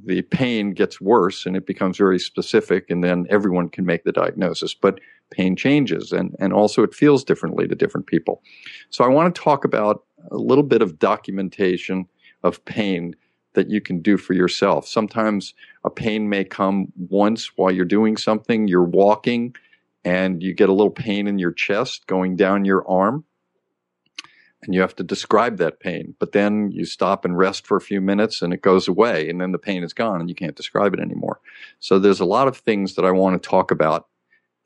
the 0.04 0.22
pain 0.22 0.72
gets 0.72 1.00
worse, 1.00 1.44
and 1.44 1.56
it 1.56 1.66
becomes 1.66 1.96
very 1.96 2.18
specific, 2.18 2.88
and 2.88 3.02
then 3.02 3.26
everyone 3.28 3.68
can 3.68 3.84
make 3.84 4.04
the 4.04 4.12
diagnosis. 4.12 4.74
But 4.74 5.00
pain 5.30 5.56
changes, 5.56 6.12
and 6.12 6.36
and 6.38 6.52
also 6.52 6.82
it 6.82 6.94
feels 6.94 7.24
differently 7.24 7.66
to 7.66 7.74
different 7.74 8.06
people. 8.06 8.42
So 8.90 9.04
I 9.04 9.08
want 9.08 9.34
to 9.34 9.40
talk 9.40 9.64
about 9.64 10.04
a 10.30 10.36
little 10.36 10.64
bit 10.64 10.82
of 10.82 10.98
documentation 10.98 12.06
of 12.42 12.64
pain 12.64 13.14
that 13.54 13.70
you 13.70 13.80
can 13.80 14.00
do 14.00 14.16
for 14.16 14.34
yourself. 14.34 14.86
Sometimes 14.86 15.54
a 15.84 15.90
pain 15.90 16.28
may 16.28 16.44
come 16.44 16.92
once 16.96 17.56
while 17.56 17.70
you're 17.70 17.84
doing 17.84 18.16
something, 18.16 18.68
you're 18.68 18.84
walking, 18.84 19.54
and 20.04 20.42
you 20.42 20.54
get 20.54 20.68
a 20.68 20.72
little 20.72 20.92
pain 20.92 21.26
in 21.26 21.38
your 21.38 21.52
chest 21.52 22.06
going 22.06 22.36
down 22.36 22.64
your 22.64 22.88
arm. 22.88 23.24
And 24.62 24.74
you 24.74 24.80
have 24.80 24.96
to 24.96 25.04
describe 25.04 25.58
that 25.58 25.78
pain. 25.78 26.14
But 26.18 26.32
then 26.32 26.72
you 26.72 26.84
stop 26.84 27.24
and 27.24 27.38
rest 27.38 27.66
for 27.66 27.76
a 27.76 27.80
few 27.80 28.00
minutes 28.00 28.42
and 28.42 28.52
it 28.52 28.60
goes 28.60 28.88
away. 28.88 29.28
And 29.28 29.40
then 29.40 29.52
the 29.52 29.58
pain 29.58 29.84
is 29.84 29.92
gone 29.92 30.20
and 30.20 30.28
you 30.28 30.34
can't 30.34 30.56
describe 30.56 30.94
it 30.94 31.00
anymore. 31.00 31.40
So 31.78 31.98
there's 31.98 32.18
a 32.18 32.24
lot 32.24 32.48
of 32.48 32.56
things 32.56 32.94
that 32.94 33.04
I 33.04 33.12
want 33.12 33.40
to 33.40 33.48
talk 33.48 33.70
about 33.70 34.08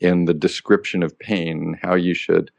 in 0.00 0.24
the 0.24 0.34
description 0.34 1.02
of 1.02 1.18
pain 1.18 1.58
and 1.58 1.76
how 1.82 1.94
you 1.94 2.14
should 2.14 2.50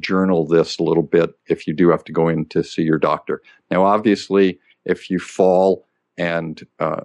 journal 0.00 0.46
this 0.46 0.78
a 0.78 0.82
little 0.82 1.02
bit 1.02 1.30
if 1.46 1.66
you 1.66 1.74
do 1.74 1.90
have 1.90 2.04
to 2.04 2.12
go 2.12 2.28
in 2.28 2.46
to 2.46 2.62
see 2.62 2.82
your 2.82 2.98
doctor. 2.98 3.42
Now, 3.70 3.84
obviously, 3.84 4.58
if 4.84 5.10
you 5.10 5.18
fall 5.18 5.86
and 6.16 6.64
uh, 6.78 7.02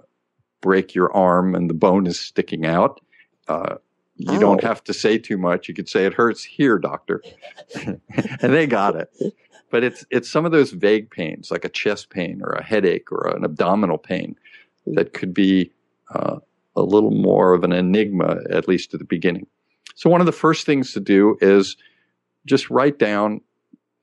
break 0.60 0.94
your 0.94 1.14
arm 1.14 1.54
and 1.54 1.68
the 1.68 1.74
bone 1.74 2.06
is 2.06 2.18
sticking 2.18 2.64
out, 2.64 3.00
uh, 3.48 3.76
you 4.16 4.38
don't 4.38 4.62
have 4.62 4.84
to 4.84 4.94
say 4.94 5.18
too 5.18 5.36
much. 5.36 5.68
You 5.68 5.74
could 5.74 5.88
say 5.88 6.04
it 6.04 6.14
hurts 6.14 6.44
here, 6.44 6.78
doctor, 6.78 7.22
and 7.84 8.00
they 8.40 8.66
got 8.66 8.94
it. 8.94 9.10
But 9.70 9.82
it's 9.82 10.04
it's 10.10 10.30
some 10.30 10.44
of 10.44 10.52
those 10.52 10.70
vague 10.70 11.10
pains, 11.10 11.50
like 11.50 11.64
a 11.64 11.68
chest 11.68 12.10
pain 12.10 12.40
or 12.42 12.52
a 12.52 12.62
headache 12.62 13.10
or 13.10 13.26
an 13.28 13.44
abdominal 13.44 13.98
pain, 13.98 14.36
that 14.86 15.12
could 15.12 15.32
be 15.34 15.72
uh, 16.14 16.38
a 16.76 16.82
little 16.82 17.10
more 17.10 17.54
of 17.54 17.64
an 17.64 17.72
enigma, 17.72 18.38
at 18.50 18.68
least 18.68 18.94
at 18.94 19.00
the 19.00 19.06
beginning. 19.06 19.46
So 19.94 20.08
one 20.10 20.20
of 20.20 20.26
the 20.26 20.32
first 20.32 20.66
things 20.66 20.92
to 20.92 21.00
do 21.00 21.36
is 21.40 21.76
just 22.46 22.70
write 22.70 22.98
down, 22.98 23.40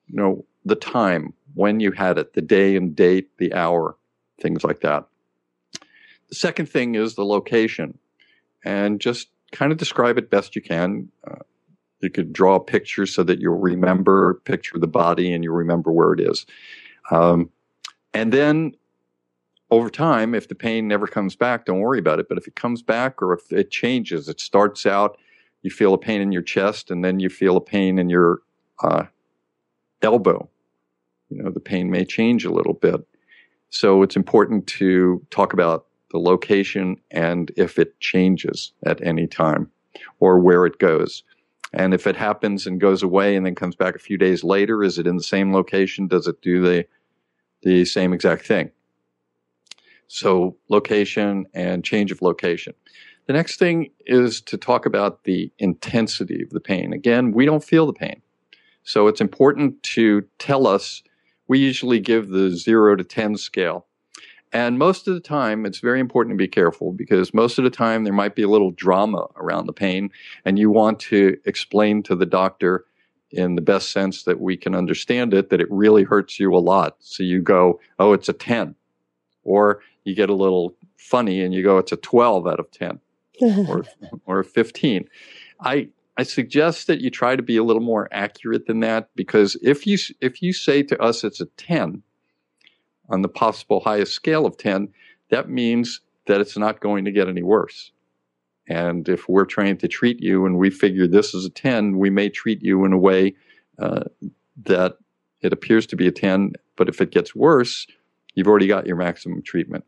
you 0.07 0.15
know, 0.15 0.45
the 0.65 0.75
time 0.75 1.33
when 1.55 1.79
you 1.79 1.91
had 1.91 2.17
it, 2.17 2.33
the 2.33 2.41
day 2.41 2.75
and 2.75 2.95
date, 2.95 3.29
the 3.37 3.53
hour, 3.53 3.95
things 4.41 4.63
like 4.63 4.81
that. 4.81 5.05
The 6.29 6.35
second 6.35 6.67
thing 6.67 6.95
is 6.95 7.15
the 7.15 7.25
location, 7.25 7.97
and 8.63 8.99
just 8.99 9.29
kind 9.51 9.71
of 9.71 9.77
describe 9.77 10.17
it 10.17 10.29
best 10.29 10.55
you 10.55 10.61
can. 10.61 11.09
Uh, 11.29 11.39
you 12.01 12.09
could 12.09 12.31
draw 12.31 12.55
a 12.55 12.59
picture 12.59 13.05
so 13.05 13.23
that 13.23 13.39
you'll 13.39 13.57
remember, 13.57 14.35
picture 14.45 14.77
the 14.77 14.87
body, 14.87 15.33
and 15.33 15.43
you'll 15.43 15.55
remember 15.55 15.91
where 15.91 16.13
it 16.13 16.19
is. 16.19 16.45
Um, 17.11 17.49
and 18.13 18.31
then 18.31 18.75
over 19.71 19.89
time, 19.89 20.33
if 20.33 20.47
the 20.47 20.55
pain 20.55 20.87
never 20.87 21.07
comes 21.07 21.35
back, 21.35 21.65
don't 21.65 21.79
worry 21.79 21.99
about 21.99 22.19
it. 22.19 22.27
But 22.29 22.37
if 22.37 22.47
it 22.47 22.55
comes 22.55 22.81
back 22.81 23.21
or 23.21 23.33
if 23.33 23.51
it 23.51 23.71
changes, 23.71 24.29
it 24.29 24.39
starts 24.39 24.85
out, 24.85 25.17
you 25.61 25.71
feel 25.71 25.93
a 25.93 25.97
pain 25.97 26.21
in 26.21 26.31
your 26.31 26.41
chest, 26.41 26.91
and 26.91 27.03
then 27.03 27.19
you 27.19 27.29
feel 27.29 27.57
a 27.57 27.61
pain 27.61 27.99
in 27.99 28.09
your 28.09 28.39
uh, 28.81 29.05
elbow 30.01 30.49
you 31.29 31.41
know, 31.41 31.51
the 31.51 31.59
pain 31.59 31.89
may 31.89 32.05
change 32.05 32.45
a 32.45 32.51
little 32.51 32.73
bit. 32.73 33.01
So 33.69 34.01
it's 34.01 34.15
important 34.15 34.67
to 34.67 35.25
talk 35.29 35.53
about 35.53 35.85
the 36.11 36.17
location 36.17 36.97
and 37.11 37.51
if 37.55 37.77
it 37.77 37.99
changes 37.99 38.73
at 38.85 39.01
any 39.05 39.27
time 39.27 39.69
or 40.19 40.39
where 40.39 40.65
it 40.65 40.79
goes. 40.79 41.23
And 41.71 41.93
if 41.93 42.07
it 42.07 42.15
happens 42.15 42.65
and 42.65 42.81
goes 42.81 43.03
away 43.03 43.35
and 43.35 43.45
then 43.45 43.53
comes 43.53 43.75
back 43.75 43.95
a 43.95 43.99
few 43.99 44.17
days 44.17 44.43
later, 44.43 44.83
is 44.83 44.97
it 44.97 45.05
in 45.05 45.17
the 45.17 45.23
same 45.23 45.53
location? 45.53 46.07
Does 46.07 46.25
it 46.25 46.41
do 46.41 46.61
the, 46.61 46.85
the 47.61 47.85
same 47.85 48.11
exact 48.11 48.47
thing? 48.47 48.71
So 50.07 50.57
location 50.69 51.45
and 51.53 51.83
change 51.83 52.11
of 52.11 52.23
location. 52.23 52.73
The 53.29 53.33
next 53.33 53.59
thing 53.59 53.91
is 54.07 54.41
to 54.41 54.57
talk 54.57 54.87
about 54.87 55.23
the 55.23 55.51
intensity 55.59 56.41
of 56.41 56.49
the 56.49 56.59
pain. 56.59 56.93
Again, 56.93 57.31
we 57.31 57.45
don't 57.45 57.63
feel 57.63 57.85
the 57.85 57.93
pain. 57.93 58.23
So 58.81 59.05
it's 59.05 59.21
important 59.21 59.83
to 59.83 60.23
tell 60.39 60.65
us 60.65 61.03
we 61.47 61.59
usually 61.59 61.99
give 61.99 62.29
the 62.29 62.49
zero 62.49 62.95
to 62.95 63.03
10 63.03 63.37
scale. 63.37 63.85
And 64.51 64.79
most 64.79 65.07
of 65.07 65.13
the 65.13 65.19
time, 65.19 65.67
it's 65.67 65.77
very 65.77 65.99
important 65.99 66.33
to 66.33 66.43
be 66.43 66.47
careful 66.47 66.91
because 66.91 67.31
most 67.31 67.59
of 67.59 67.63
the 67.63 67.69
time 67.69 68.03
there 68.03 68.13
might 68.13 68.33
be 68.33 68.41
a 68.41 68.49
little 68.49 68.71
drama 68.71 69.27
around 69.35 69.67
the 69.67 69.73
pain, 69.73 70.09
and 70.43 70.57
you 70.57 70.71
want 70.71 70.99
to 71.01 71.37
explain 71.45 72.01
to 72.01 72.15
the 72.15 72.25
doctor 72.25 72.85
in 73.29 73.53
the 73.53 73.61
best 73.61 73.91
sense 73.91 74.23
that 74.23 74.41
we 74.41 74.57
can 74.57 74.73
understand 74.73 75.35
it 75.35 75.51
that 75.51 75.61
it 75.61 75.69
really 75.69 76.01
hurts 76.01 76.39
you 76.39 76.51
a 76.55 76.57
lot. 76.57 76.95
So 76.97 77.21
you 77.21 77.43
go, 77.43 77.79
oh, 77.99 78.13
it's 78.13 78.27
a 78.27 78.33
10. 78.33 78.73
Or 79.43 79.81
you 80.03 80.15
get 80.15 80.31
a 80.31 80.33
little 80.33 80.73
funny 80.97 81.43
and 81.43 81.53
you 81.53 81.61
go, 81.61 81.77
it's 81.77 81.91
a 81.91 81.97
12 81.97 82.47
out 82.47 82.59
of 82.59 82.71
10 82.71 82.99
or, 83.41 83.85
or 84.25 84.43
15. 84.43 85.07
I, 85.61 85.89
I 86.17 86.23
suggest 86.23 86.87
that 86.87 86.99
you 86.99 87.09
try 87.09 87.35
to 87.35 87.41
be 87.41 87.57
a 87.57 87.63
little 87.63 87.81
more 87.81 88.09
accurate 88.11 88.67
than 88.67 88.81
that 88.81 89.09
because 89.15 89.57
if 89.61 89.87
you 89.87 89.97
if 90.21 90.41
you 90.41 90.51
say 90.51 90.83
to 90.83 91.01
us 91.01 91.23
it's 91.23 91.39
a 91.39 91.45
10 91.45 92.03
on 93.09 93.21
the 93.21 93.29
possible 93.29 93.79
highest 93.79 94.13
scale 94.13 94.45
of 94.45 94.57
10, 94.57 94.89
that 95.29 95.49
means 95.49 96.01
that 96.27 96.41
it's 96.41 96.57
not 96.57 96.81
going 96.81 97.05
to 97.05 97.11
get 97.11 97.27
any 97.27 97.41
worse. 97.41 97.91
And 98.67 99.09
if 99.09 99.27
we're 99.27 99.45
trying 99.45 99.77
to 99.77 99.87
treat 99.87 100.21
you 100.21 100.45
and 100.45 100.57
we 100.57 100.69
figure 100.69 101.07
this 101.07 101.33
is 101.33 101.45
a 101.45 101.49
10, 101.49 101.97
we 101.97 102.09
may 102.09 102.29
treat 102.29 102.61
you 102.61 102.85
in 102.85 102.93
a 102.93 102.97
way 102.97 103.33
uh, 103.79 104.03
that 104.65 104.97
it 105.41 105.53
appears 105.53 105.87
to 105.87 105.95
be 105.95 106.07
a 106.07 106.11
10, 106.11 106.53
but 106.75 106.87
if 106.89 107.01
it 107.01 107.11
gets 107.11 107.33
worse, 107.33 107.87
you've 108.35 108.47
already 108.47 108.67
got 108.67 108.85
your 108.85 108.95
maximum 108.95 109.41
treatment. 109.41 109.85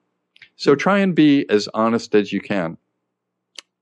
So 0.55 0.75
try 0.75 0.99
and 0.99 1.13
be 1.13 1.47
as 1.49 1.67
honest 1.73 2.15
as 2.15 2.33
you 2.33 2.41
can 2.41 2.77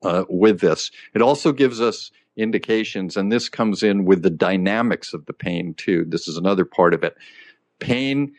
uh, 0.02 0.26
with 0.30 0.60
this. 0.60 0.92
It 1.14 1.22
also 1.22 1.52
gives 1.52 1.82
us 1.82 2.12
indications, 2.38 3.18
and 3.18 3.32
this 3.32 3.50
comes 3.50 3.84
in 3.84 4.06
with 4.06 4.22
the 4.24 4.30
dynamics 4.30 5.14
of 5.14 5.26
the 5.26 5.34
pain 5.34 5.74
too. 5.74 6.06
This 6.08 6.28
is 6.28 6.38
another 6.38 6.66
part 6.66 6.94
of 6.94 7.04
it. 7.04 7.18
Pain 7.80 8.34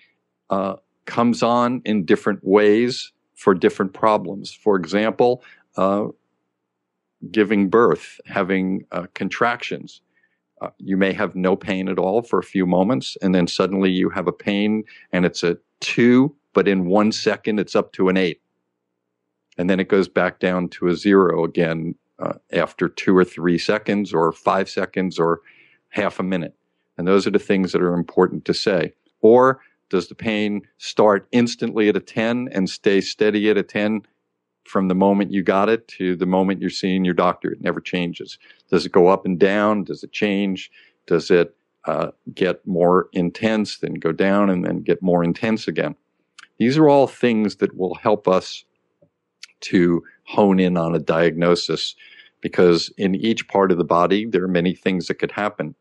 uh, 0.48 0.76
comes 1.06 1.42
on 1.42 1.82
in 1.84 2.04
different 2.04 2.40
ways 2.42 3.12
for 3.34 3.54
different 3.54 3.92
problems. 3.92 4.52
For 4.52 4.76
example, 4.76 5.42
uh, 5.76 6.08
giving 7.30 7.68
birth, 7.68 8.20
having 8.26 8.84
uh, 8.92 9.06
contractions. 9.14 10.00
Uh, 10.60 10.70
you 10.78 10.96
may 10.96 11.12
have 11.12 11.34
no 11.34 11.56
pain 11.56 11.88
at 11.88 11.98
all 11.98 12.22
for 12.22 12.38
a 12.38 12.44
few 12.44 12.66
moments, 12.66 13.16
and 13.22 13.34
then 13.34 13.46
suddenly 13.46 13.90
you 13.90 14.10
have 14.10 14.26
a 14.26 14.32
pain, 14.32 14.84
and 15.12 15.24
it's 15.24 15.42
a 15.42 15.56
two, 15.80 16.34
but 16.52 16.68
in 16.68 16.86
one 16.86 17.12
second 17.12 17.58
it's 17.58 17.74
up 17.74 17.92
to 17.92 18.08
an 18.08 18.16
eight. 18.16 18.40
And 19.60 19.68
then 19.68 19.78
it 19.78 19.88
goes 19.88 20.08
back 20.08 20.38
down 20.38 20.70
to 20.70 20.88
a 20.88 20.96
zero 20.96 21.44
again 21.44 21.94
uh, 22.18 22.32
after 22.50 22.88
two 22.88 23.14
or 23.14 23.26
three 23.26 23.58
seconds 23.58 24.14
or 24.14 24.32
five 24.32 24.70
seconds 24.70 25.18
or 25.18 25.42
half 25.90 26.18
a 26.18 26.22
minute. 26.22 26.54
And 26.96 27.06
those 27.06 27.26
are 27.26 27.30
the 27.30 27.38
things 27.38 27.72
that 27.72 27.82
are 27.82 27.92
important 27.92 28.46
to 28.46 28.54
say. 28.54 28.94
Or 29.20 29.60
does 29.90 30.08
the 30.08 30.14
pain 30.14 30.62
start 30.78 31.28
instantly 31.30 31.90
at 31.90 31.96
a 31.96 32.00
10 32.00 32.48
and 32.52 32.70
stay 32.70 33.02
steady 33.02 33.50
at 33.50 33.58
a 33.58 33.62
10 33.62 34.00
from 34.64 34.88
the 34.88 34.94
moment 34.94 35.30
you 35.30 35.42
got 35.42 35.68
it 35.68 35.86
to 35.88 36.16
the 36.16 36.24
moment 36.24 36.62
you're 36.62 36.70
seeing 36.70 37.04
your 37.04 37.12
doctor? 37.12 37.52
It 37.52 37.60
never 37.60 37.82
changes. 37.82 38.38
Does 38.70 38.86
it 38.86 38.92
go 38.92 39.08
up 39.08 39.26
and 39.26 39.38
down? 39.38 39.84
Does 39.84 40.02
it 40.02 40.12
change? 40.12 40.70
Does 41.06 41.30
it 41.30 41.54
uh, 41.84 42.12
get 42.32 42.66
more 42.66 43.10
intense, 43.12 43.76
then 43.76 43.92
go 43.92 44.12
down 44.12 44.48
and 44.48 44.64
then 44.64 44.78
get 44.78 45.02
more 45.02 45.22
intense 45.22 45.68
again? 45.68 45.96
These 46.56 46.78
are 46.78 46.88
all 46.88 47.06
things 47.06 47.56
that 47.56 47.76
will 47.76 47.96
help 47.96 48.26
us 48.26 48.64
to 49.60 50.02
hone 50.24 50.60
in 50.60 50.76
on 50.76 50.94
a 50.94 50.98
diagnosis 50.98 51.94
because 52.40 52.90
in 52.96 53.14
each 53.14 53.48
part 53.48 53.70
of 53.70 53.78
the 53.78 53.84
body, 53.84 54.24
there 54.24 54.44
are 54.44 54.48
many 54.48 54.74
things 54.74 55.06
that 55.06 55.14
could 55.14 55.32
happen. 55.32 55.74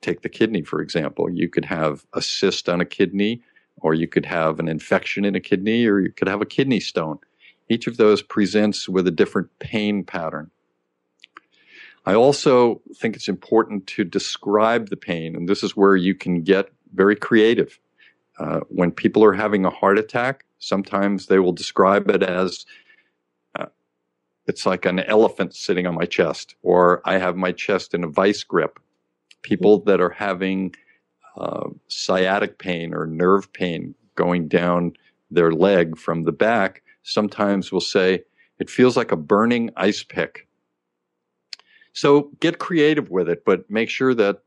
Take 0.00 0.22
the 0.22 0.28
kidney, 0.28 0.62
for 0.62 0.80
example. 0.80 1.28
You 1.30 1.48
could 1.48 1.64
have 1.64 2.06
a 2.12 2.22
cyst 2.22 2.68
on 2.68 2.80
a 2.80 2.84
kidney, 2.84 3.42
or 3.78 3.94
you 3.94 4.06
could 4.06 4.26
have 4.26 4.60
an 4.60 4.68
infection 4.68 5.24
in 5.24 5.34
a 5.34 5.40
kidney, 5.40 5.86
or 5.86 6.00
you 6.00 6.12
could 6.12 6.28
have 6.28 6.40
a 6.40 6.46
kidney 6.46 6.80
stone. 6.80 7.18
Each 7.68 7.86
of 7.86 7.96
those 7.96 8.22
presents 8.22 8.88
with 8.88 9.06
a 9.06 9.12
different 9.12 9.48
pain 9.58 10.04
pattern. 10.04 10.50
I 12.06 12.14
also 12.14 12.80
think 12.96 13.16
it's 13.16 13.28
important 13.28 13.86
to 13.88 14.04
describe 14.04 14.88
the 14.88 14.96
pain, 14.96 15.36
and 15.36 15.48
this 15.48 15.62
is 15.62 15.76
where 15.76 15.96
you 15.96 16.14
can 16.14 16.42
get 16.42 16.70
very 16.94 17.16
creative. 17.16 17.78
Uh, 18.38 18.60
when 18.68 18.92
people 18.92 19.24
are 19.24 19.34
having 19.34 19.64
a 19.64 19.70
heart 19.70 19.98
attack, 19.98 20.44
sometimes 20.58 21.26
they 21.26 21.38
will 21.38 21.52
describe 21.52 22.08
it 22.08 22.22
as 22.22 22.64
it's 24.48 24.64
like 24.64 24.86
an 24.86 25.00
elephant 25.00 25.54
sitting 25.54 25.86
on 25.86 25.94
my 25.94 26.06
chest, 26.06 26.56
or 26.62 27.02
I 27.04 27.18
have 27.18 27.36
my 27.36 27.52
chest 27.52 27.94
in 27.94 28.02
a 28.02 28.08
vice 28.08 28.42
grip. 28.42 28.80
People 29.42 29.80
that 29.84 30.00
are 30.00 30.10
having 30.10 30.74
uh, 31.36 31.68
sciatic 31.88 32.58
pain 32.58 32.94
or 32.94 33.06
nerve 33.06 33.52
pain 33.52 33.94
going 34.14 34.48
down 34.48 34.94
their 35.30 35.52
leg 35.52 35.98
from 35.98 36.24
the 36.24 36.32
back 36.32 36.82
sometimes 37.02 37.70
will 37.70 37.80
say, 37.80 38.24
it 38.58 38.70
feels 38.70 38.96
like 38.96 39.12
a 39.12 39.16
burning 39.16 39.70
ice 39.76 40.02
pick. 40.02 40.48
So 41.92 42.30
get 42.40 42.58
creative 42.58 43.10
with 43.10 43.28
it, 43.28 43.44
but 43.44 43.70
make 43.70 43.90
sure 43.90 44.14
that 44.14 44.38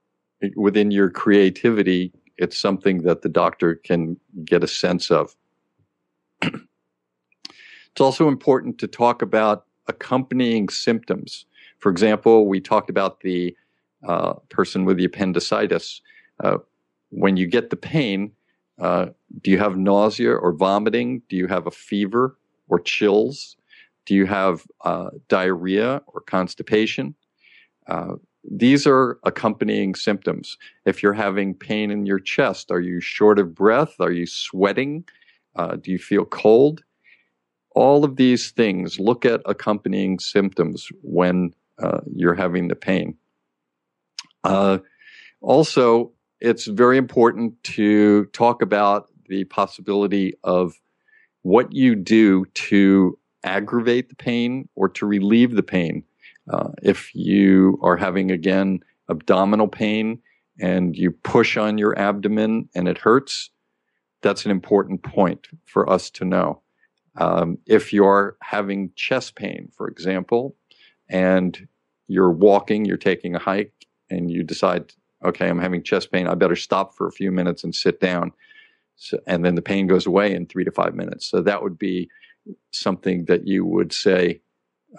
within 0.56 0.90
your 0.90 1.12
creativity, 1.12 2.12
it's 2.38 2.58
something 2.58 3.04
that 3.04 3.22
the 3.22 3.30
doctor 3.30 3.76
can 3.76 4.18
get 4.44 4.64
a 4.64 4.68
sense 4.68 5.12
of. 5.12 5.36
it's 6.42 6.60
also 8.00 8.28
important 8.28 8.80
to 8.80 8.88
talk 8.88 9.22
about 9.22 9.66
accompanying 9.94 10.70
symptoms. 10.70 11.46
For 11.80 11.90
example, 11.96 12.48
we 12.48 12.60
talked 12.60 12.90
about 12.90 13.22
the 13.22 13.56
uh, 14.12 14.34
person 14.50 14.86
with 14.86 14.98
the 14.98 15.06
appendicitis. 15.06 16.02
Uh, 16.44 16.58
when 17.10 17.38
you 17.38 17.48
get 17.48 17.70
the 17.70 17.82
pain, 17.96 18.32
uh, 18.80 19.08
do 19.44 19.52
you 19.52 19.60
have 19.60 19.78
nausea 19.78 20.34
or 20.34 20.52
vomiting? 20.54 21.22
Do 21.30 21.36
you 21.36 21.48
have 21.48 21.68
a 21.68 21.72
fever 21.90 22.38
or 22.68 22.80
chills? 22.80 23.58
Do 24.08 24.16
you 24.16 24.26
have 24.26 24.66
uh, 24.90 25.10
diarrhea 25.28 26.02
or 26.08 26.22
constipation? 26.22 27.14
Uh, 27.88 28.16
these 28.44 28.88
are 28.88 29.20
accompanying 29.24 29.94
symptoms. 29.94 30.58
If 30.86 31.04
you're 31.04 31.22
having 31.28 31.54
pain 31.54 31.92
in 31.92 32.06
your 32.06 32.20
chest, 32.20 32.72
are 32.72 32.80
you 32.80 33.00
short 33.00 33.38
of 33.38 33.54
breath? 33.54 33.94
Are 34.00 34.12
you 34.12 34.26
sweating? 34.26 35.04
Uh, 35.56 35.76
do 35.76 35.92
you 35.92 36.00
feel 36.00 36.26
cold? 36.26 36.84
All 37.74 38.04
of 38.04 38.16
these 38.18 38.52
things, 38.52 39.00
look 39.00 39.26
at 39.26 39.42
accompanying 39.46 40.20
symptoms 40.20 40.90
when 41.02 41.54
uh, 41.82 42.00
you're 42.14 42.36
having 42.36 42.68
the 42.68 42.76
pain. 42.76 43.18
Uh, 44.44 44.80
also, 45.42 46.12
it's 46.40 46.66
very 46.66 46.98
important 46.98 47.62
to 47.64 48.26
talk 48.26 48.62
about 48.62 49.08
the 49.28 49.46
possibility 49.46 50.34
of 50.44 50.74
what 51.44 51.72
you 51.72 51.96
do 51.96 52.46
to 52.54 53.18
aggravate 53.44 54.10
the 54.10 54.16
pain 54.16 54.68
or 54.76 54.90
to 54.90 55.06
relieve 55.06 55.56
the 55.56 55.64
pain. 55.64 56.04
Uh, 56.52 56.70
if 56.84 57.14
you 57.16 57.80
are 57.82 57.98
having, 57.98 58.32
again, 58.32 58.80
abdominal 59.10 59.68
pain 59.68 60.20
and 60.60 60.96
you 60.96 61.12
push 61.12 61.58
on 61.58 61.78
your 61.78 61.98
abdomen 61.98 62.70
and 62.76 62.88
it 62.88 62.98
hurts, 62.98 63.50
that's 64.22 64.46
an 64.46 64.52
important 64.52 65.02
point 65.04 65.48
for 65.66 65.90
us 65.90 66.10
to 66.12 66.26
know. 66.26 66.62
Um, 67.18 67.58
if 67.66 67.92
you're 67.92 68.38
having 68.42 68.92
chest 68.96 69.36
pain, 69.36 69.70
for 69.76 69.88
example, 69.88 70.56
and 71.10 71.68
you're 72.08 72.32
walking, 72.32 72.86
you're 72.86 72.98
taking 72.98 73.36
a 73.36 73.40
hike, 73.40 73.74
and 74.10 74.32
you 74.32 74.44
decide 74.44 74.94
okay, 75.24 75.48
I'm 75.48 75.60
having 75.60 75.84
chest 75.84 76.12
pain. 76.12 76.28
I 76.28 76.36
better 76.36 76.56
stop 76.56 76.96
for 76.96 77.08
a 77.08 77.12
few 77.12 77.32
minutes 77.32 77.64
and 77.64 77.76
sit 77.76 78.00
down. 78.00 78.32
So, 78.96 79.20
and 79.28 79.46
then 79.46 79.56
the 79.56 79.62
pain 79.62 79.88
goes 79.88 80.06
away 80.06 80.34
in 80.34 80.46
three 80.46 80.64
to 80.64 80.72
five 80.72 80.96
minutes. 80.96 81.30
So 81.30 81.42
that 81.42 81.64
would 81.64 81.78
be 81.78 82.10
something 82.72 83.26
that 83.26 83.48
you 83.48 83.66
would 83.66 83.94
say, 83.94 84.42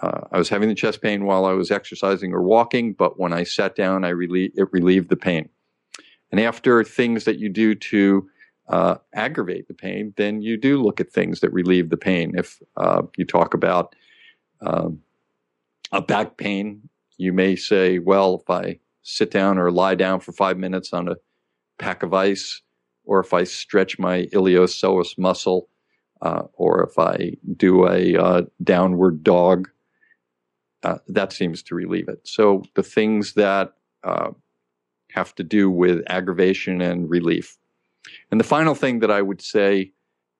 uh, 0.01 0.21
I 0.31 0.37
was 0.37 0.49
having 0.49 0.69
the 0.69 0.75
chest 0.75 1.01
pain 1.01 1.25
while 1.25 1.45
I 1.45 1.53
was 1.53 1.71
exercising 1.71 2.33
or 2.33 2.41
walking, 2.41 2.93
but 2.93 3.19
when 3.19 3.33
I 3.33 3.43
sat 3.43 3.75
down, 3.75 4.03
I 4.03 4.09
relieve, 4.09 4.51
it 4.55 4.67
relieved 4.71 5.09
the 5.09 5.15
pain. 5.15 5.49
And 6.31 6.39
after 6.39 6.83
things 6.83 7.25
that 7.25 7.37
you 7.37 7.49
do 7.49 7.75
to 7.75 8.27
uh, 8.67 8.95
aggravate 9.13 9.67
the 9.67 9.73
pain, 9.73 10.13
then 10.17 10.41
you 10.41 10.57
do 10.57 10.81
look 10.81 10.99
at 10.99 11.11
things 11.11 11.39
that 11.41 11.51
relieve 11.51 11.89
the 11.89 11.97
pain. 11.97 12.33
If 12.35 12.59
uh, 12.77 13.03
you 13.17 13.25
talk 13.25 13.53
about 13.53 13.95
um, 14.61 14.99
a 15.91 16.01
back 16.01 16.37
pain, 16.37 16.89
you 17.17 17.33
may 17.33 17.55
say, 17.55 17.99
well, 17.99 18.41
if 18.41 18.49
I 18.49 18.79
sit 19.03 19.31
down 19.31 19.57
or 19.57 19.71
lie 19.71 19.95
down 19.95 20.19
for 20.19 20.31
five 20.31 20.57
minutes 20.57 20.93
on 20.93 21.09
a 21.09 21.15
pack 21.77 22.03
of 22.03 22.13
ice, 22.13 22.61
or 23.05 23.19
if 23.19 23.33
I 23.33 23.43
stretch 23.43 23.99
my 23.99 24.23
iliopsoas 24.27 25.17
muscle, 25.17 25.69
uh, 26.21 26.43
or 26.53 26.83
if 26.83 26.97
I 26.97 27.35
do 27.57 27.87
a 27.87 28.15
uh, 28.15 28.41
downward 28.63 29.23
dog, 29.23 29.69
uh, 30.83 30.97
that 31.07 31.33
seems 31.33 31.61
to 31.63 31.75
relieve 31.75 32.07
it. 32.07 32.21
So 32.23 32.63
the 32.75 32.83
things 32.83 33.33
that 33.33 33.73
uh, 34.03 34.31
have 35.11 35.35
to 35.35 35.43
do 35.43 35.69
with 35.69 36.01
aggravation 36.07 36.81
and 36.81 37.09
relief. 37.09 37.57
And 38.31 38.39
the 38.39 38.45
final 38.45 38.75
thing 38.75 38.99
that 38.99 39.11
I 39.11 39.21
would 39.21 39.41
say 39.41 39.91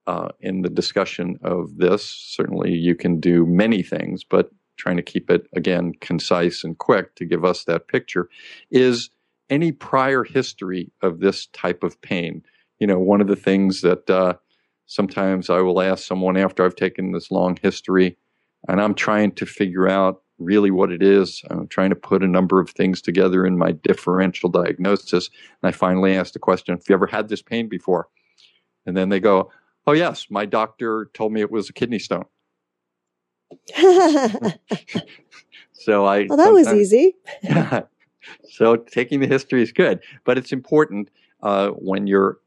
uh, 0.06 0.28
in 0.40 0.62
the 0.62 0.68
discussion 0.68 1.38
of 1.42 1.76
this, 1.78 2.04
certainly 2.04 2.72
you 2.72 2.94
can 2.94 3.20
do 3.20 3.46
many 3.46 3.82
things, 3.82 4.24
but 4.24 4.50
trying 4.76 4.96
to 4.96 5.02
keep 5.02 5.30
it 5.30 5.46
again 5.54 5.92
concise 6.00 6.64
and 6.64 6.78
quick 6.78 7.14
to 7.14 7.24
give 7.24 7.44
us 7.44 7.64
that 7.64 7.88
picture, 7.88 8.28
is 8.70 9.10
any 9.50 9.72
prior 9.72 10.24
history 10.24 10.90
of 11.02 11.20
this 11.20 11.46
type 11.46 11.82
of 11.82 12.00
pain. 12.02 12.42
You 12.80 12.86
know, 12.86 12.98
one 12.98 13.20
of 13.20 13.28
the 13.28 13.36
things 13.36 13.82
that 13.82 14.08
uh, 14.10 14.34
sometimes 14.86 15.48
I 15.48 15.60
will 15.60 15.80
ask 15.80 16.04
someone 16.04 16.36
after 16.36 16.64
I've 16.64 16.76
taken 16.76 17.12
this 17.12 17.30
long 17.30 17.56
history, 17.62 18.18
and 18.68 18.80
I'm 18.80 18.94
trying 18.94 19.32
to 19.32 19.46
figure 19.46 19.88
out 19.88 20.22
really 20.38 20.70
what 20.70 20.90
it 20.90 21.02
is. 21.02 21.42
I'm 21.50 21.68
trying 21.68 21.90
to 21.90 21.96
put 21.96 22.22
a 22.22 22.28
number 22.28 22.60
of 22.60 22.70
things 22.70 23.00
together 23.00 23.46
in 23.46 23.56
my 23.56 23.72
differential 23.72 24.48
diagnosis. 24.48 25.30
And 25.62 25.68
I 25.68 25.72
finally 25.72 26.16
asked 26.16 26.32
the 26.32 26.38
question, 26.38 26.74
have 26.74 26.84
you 26.88 26.94
ever 26.94 27.06
had 27.06 27.28
this 27.28 27.42
pain 27.42 27.68
before? 27.68 28.08
And 28.86 28.96
then 28.96 29.08
they 29.08 29.20
go, 29.20 29.50
oh, 29.86 29.92
yes, 29.92 30.26
my 30.30 30.44
doctor 30.44 31.10
told 31.14 31.32
me 31.32 31.40
it 31.40 31.50
was 31.50 31.70
a 31.70 31.72
kidney 31.72 31.98
stone. 31.98 32.24
so 35.72 36.04
I. 36.06 36.26
Well, 36.28 36.38
that 36.38 36.52
was 36.52 36.72
easy. 36.72 37.14
so 38.50 38.76
taking 38.76 39.20
the 39.20 39.26
history 39.26 39.62
is 39.62 39.70
good, 39.70 40.00
but 40.24 40.38
it's 40.38 40.52
important 40.52 41.10
uh, 41.42 41.68
when 41.70 42.06
you're 42.06 42.38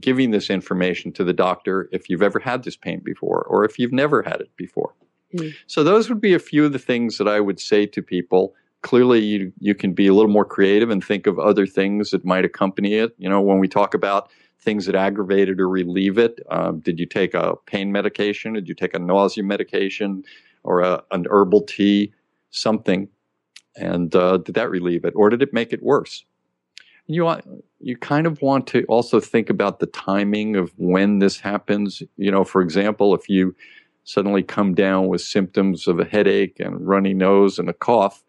giving 0.00 0.30
this 0.32 0.50
information 0.50 1.12
to 1.12 1.24
the 1.24 1.32
doctor 1.32 1.88
if 1.92 2.10
you've 2.10 2.22
ever 2.22 2.38
had 2.38 2.62
this 2.64 2.76
pain 2.76 3.00
before 3.04 3.42
or 3.44 3.64
if 3.64 3.78
you've 3.78 3.92
never 3.92 4.22
had 4.22 4.40
it 4.40 4.50
before. 4.56 4.94
Mm. 5.34 5.54
So 5.66 5.84
those 5.84 6.08
would 6.08 6.20
be 6.20 6.34
a 6.34 6.38
few 6.38 6.64
of 6.64 6.72
the 6.72 6.78
things 6.78 7.18
that 7.18 7.28
I 7.28 7.40
would 7.40 7.60
say 7.60 7.86
to 7.86 8.02
people. 8.02 8.54
Clearly, 8.82 9.20
you 9.20 9.52
you 9.58 9.74
can 9.74 9.92
be 9.92 10.06
a 10.06 10.14
little 10.14 10.30
more 10.30 10.44
creative 10.44 10.90
and 10.90 11.04
think 11.04 11.26
of 11.26 11.38
other 11.38 11.66
things 11.66 12.10
that 12.10 12.24
might 12.24 12.44
accompany 12.44 12.94
it. 12.94 13.14
You 13.18 13.28
know, 13.28 13.40
when 13.40 13.58
we 13.58 13.68
talk 13.68 13.92
about 13.92 14.30
things 14.60 14.86
that 14.86 14.94
aggravate 14.94 15.48
it 15.48 15.60
or 15.60 15.68
relieve 15.68 16.18
it, 16.18 16.40
um, 16.50 16.80
did 16.80 16.98
you 16.98 17.06
take 17.06 17.34
a 17.34 17.54
pain 17.66 17.90
medication? 17.92 18.54
Did 18.54 18.68
you 18.68 18.74
take 18.74 18.94
a 18.94 18.98
nausea 18.98 19.42
medication? 19.42 20.24
or 20.64 20.80
a, 20.82 21.02
an 21.10 21.26
herbal 21.30 21.62
tea, 21.62 22.12
something. 22.50 23.08
And 23.76 24.14
uh, 24.14 24.38
did 24.38 24.54
that 24.54 24.70
relieve 24.70 25.04
it, 25.04 25.14
or 25.16 25.30
did 25.30 25.42
it 25.42 25.52
make 25.52 25.72
it 25.72 25.82
worse? 25.82 26.24
You 27.06 27.24
want 27.24 27.46
you 27.80 27.96
kind 27.96 28.26
of 28.26 28.42
want 28.42 28.66
to 28.68 28.84
also 28.84 29.20
think 29.20 29.48
about 29.48 29.78
the 29.78 29.86
timing 29.86 30.56
of 30.56 30.72
when 30.76 31.20
this 31.20 31.38
happens. 31.38 32.02
You 32.16 32.30
know, 32.30 32.44
for 32.44 32.60
example, 32.60 33.14
if 33.14 33.28
you 33.28 33.54
suddenly 34.08 34.42
come 34.42 34.72
down 34.72 35.06
with 35.06 35.20
symptoms 35.20 35.86
of 35.86 36.00
a 36.00 36.04
headache 36.04 36.58
and 36.58 36.88
runny 36.88 37.12
nose 37.12 37.58
and 37.58 37.68
a 37.68 37.74
cough, 37.74 38.24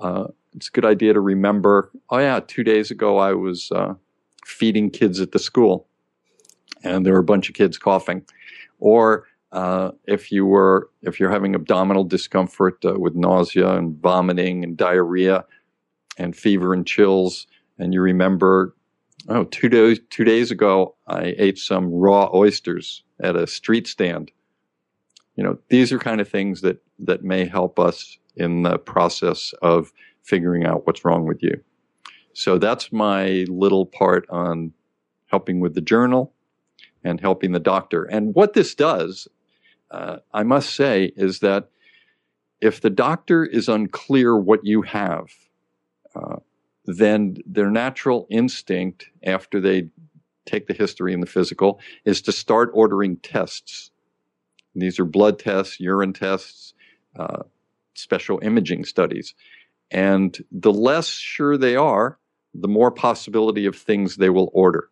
uh, 0.00 0.24
it's 0.52 0.66
a 0.66 0.72
good 0.72 0.84
idea 0.84 1.12
to 1.12 1.20
remember. 1.20 1.92
Oh 2.10 2.18
yeah, 2.18 2.40
two 2.44 2.64
days 2.64 2.90
ago 2.90 3.18
I 3.18 3.32
was 3.32 3.70
uh, 3.70 3.94
feeding 4.44 4.90
kids 4.90 5.20
at 5.20 5.30
the 5.30 5.38
school, 5.38 5.86
and 6.82 7.06
there 7.06 7.12
were 7.12 7.20
a 7.20 7.24
bunch 7.24 7.48
of 7.48 7.54
kids 7.54 7.78
coughing, 7.78 8.26
or 8.80 9.28
uh, 9.52 9.92
if 10.08 10.32
you 10.32 10.44
were 10.44 10.90
if 11.02 11.20
you're 11.20 11.30
having 11.30 11.54
abdominal 11.54 12.02
discomfort 12.02 12.84
uh, 12.84 12.98
with 12.98 13.14
nausea 13.14 13.76
and 13.76 13.96
vomiting 14.02 14.64
and 14.64 14.76
diarrhea 14.76 15.44
and 16.18 16.34
fever 16.34 16.74
and 16.74 16.84
chills, 16.84 17.46
and 17.78 17.94
you 17.94 18.00
remember, 18.00 18.74
oh, 19.28 19.44
two 19.44 19.68
days 19.68 20.00
two 20.10 20.24
days 20.24 20.50
ago 20.50 20.96
I 21.06 21.36
ate 21.38 21.58
some 21.58 21.92
raw 21.92 22.28
oysters 22.34 23.04
at 23.20 23.36
a 23.36 23.46
street 23.46 23.86
stand. 23.86 24.32
You 25.36 25.44
know, 25.44 25.58
these 25.68 25.92
are 25.92 25.98
kind 25.98 26.20
of 26.20 26.28
things 26.28 26.60
that 26.60 26.82
that 26.98 27.24
may 27.24 27.46
help 27.46 27.78
us 27.78 28.18
in 28.36 28.62
the 28.62 28.78
process 28.78 29.52
of 29.62 29.92
figuring 30.22 30.64
out 30.64 30.86
what's 30.86 31.04
wrong 31.04 31.26
with 31.26 31.42
you. 31.42 31.62
So 32.34 32.58
that's 32.58 32.92
my 32.92 33.44
little 33.48 33.86
part 33.86 34.26
on 34.30 34.72
helping 35.26 35.60
with 35.60 35.74
the 35.74 35.80
journal 35.80 36.32
and 37.04 37.20
helping 37.20 37.52
the 37.52 37.60
doctor. 37.60 38.04
And 38.04 38.34
what 38.34 38.52
this 38.52 38.74
does 38.74 39.28
uh, 39.92 40.16
I 40.32 40.42
must 40.42 40.74
say 40.74 41.12
is 41.16 41.40
that 41.40 41.68
if 42.60 42.80
the 42.80 42.90
doctor 42.90 43.44
is 43.44 43.68
unclear 43.68 44.36
what 44.36 44.64
you 44.64 44.82
have, 44.82 45.26
uh, 46.14 46.36
then 46.86 47.36
their 47.46 47.70
natural 47.70 48.26
instinct 48.30 49.06
after 49.22 49.60
they 49.60 49.88
take 50.46 50.66
the 50.66 50.74
history 50.74 51.12
and 51.12 51.22
the 51.22 51.28
physical 51.28 51.78
is 52.04 52.22
to 52.22 52.32
start 52.32 52.70
ordering 52.72 53.16
tests. 53.18 53.90
These 54.74 54.98
are 54.98 55.04
blood 55.04 55.38
tests, 55.38 55.80
urine 55.80 56.12
tests, 56.12 56.74
uh, 57.16 57.42
special 57.94 58.40
imaging 58.42 58.84
studies. 58.84 59.34
And 59.90 60.42
the 60.50 60.72
less 60.72 61.08
sure 61.08 61.56
they 61.58 61.76
are, 61.76 62.18
the 62.54 62.68
more 62.68 62.90
possibility 62.90 63.66
of 63.66 63.76
things 63.76 64.16
they 64.16 64.30
will 64.30 64.50
order. 64.52 64.88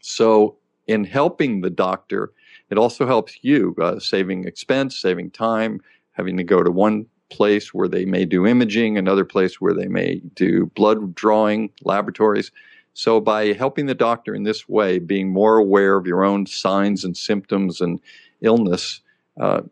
So, 0.00 0.56
in 0.86 1.04
helping 1.04 1.60
the 1.60 1.70
doctor, 1.70 2.32
it 2.70 2.78
also 2.78 3.06
helps 3.06 3.38
you 3.42 3.74
uh, 3.80 3.98
saving 3.98 4.44
expense, 4.44 4.98
saving 4.98 5.32
time, 5.32 5.80
having 6.12 6.36
to 6.36 6.44
go 6.44 6.62
to 6.62 6.70
one 6.70 7.06
place 7.30 7.74
where 7.74 7.88
they 7.88 8.04
may 8.04 8.24
do 8.24 8.46
imaging, 8.46 8.96
another 8.96 9.24
place 9.24 9.60
where 9.60 9.74
they 9.74 9.88
may 9.88 10.22
do 10.34 10.66
blood 10.74 11.14
drawing 11.14 11.70
laboratories. 11.82 12.50
So, 12.94 13.20
by 13.20 13.52
helping 13.52 13.86
the 13.86 13.94
doctor 13.94 14.34
in 14.34 14.44
this 14.44 14.68
way, 14.68 14.98
being 14.98 15.32
more 15.32 15.56
aware 15.56 15.96
of 15.96 16.06
your 16.06 16.24
own 16.24 16.46
signs 16.46 17.04
and 17.04 17.16
symptoms 17.16 17.80
and 17.80 18.00
illness, 18.40 19.00
uh, 19.40 19.62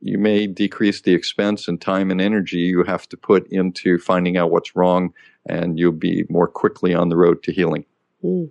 you 0.00 0.18
may 0.18 0.46
decrease 0.46 1.00
the 1.00 1.14
expense 1.14 1.66
and 1.66 1.80
time 1.80 2.10
and 2.10 2.20
energy 2.20 2.58
you 2.58 2.84
have 2.84 3.08
to 3.08 3.16
put 3.16 3.46
into 3.50 3.98
finding 3.98 4.36
out 4.36 4.50
what's 4.50 4.76
wrong, 4.76 5.14
and 5.46 5.78
you'll 5.78 5.92
be 5.92 6.24
more 6.28 6.48
quickly 6.48 6.94
on 6.94 7.08
the 7.08 7.16
road 7.16 7.42
to 7.44 7.52
healing. 7.52 7.86
Mm. 8.22 8.50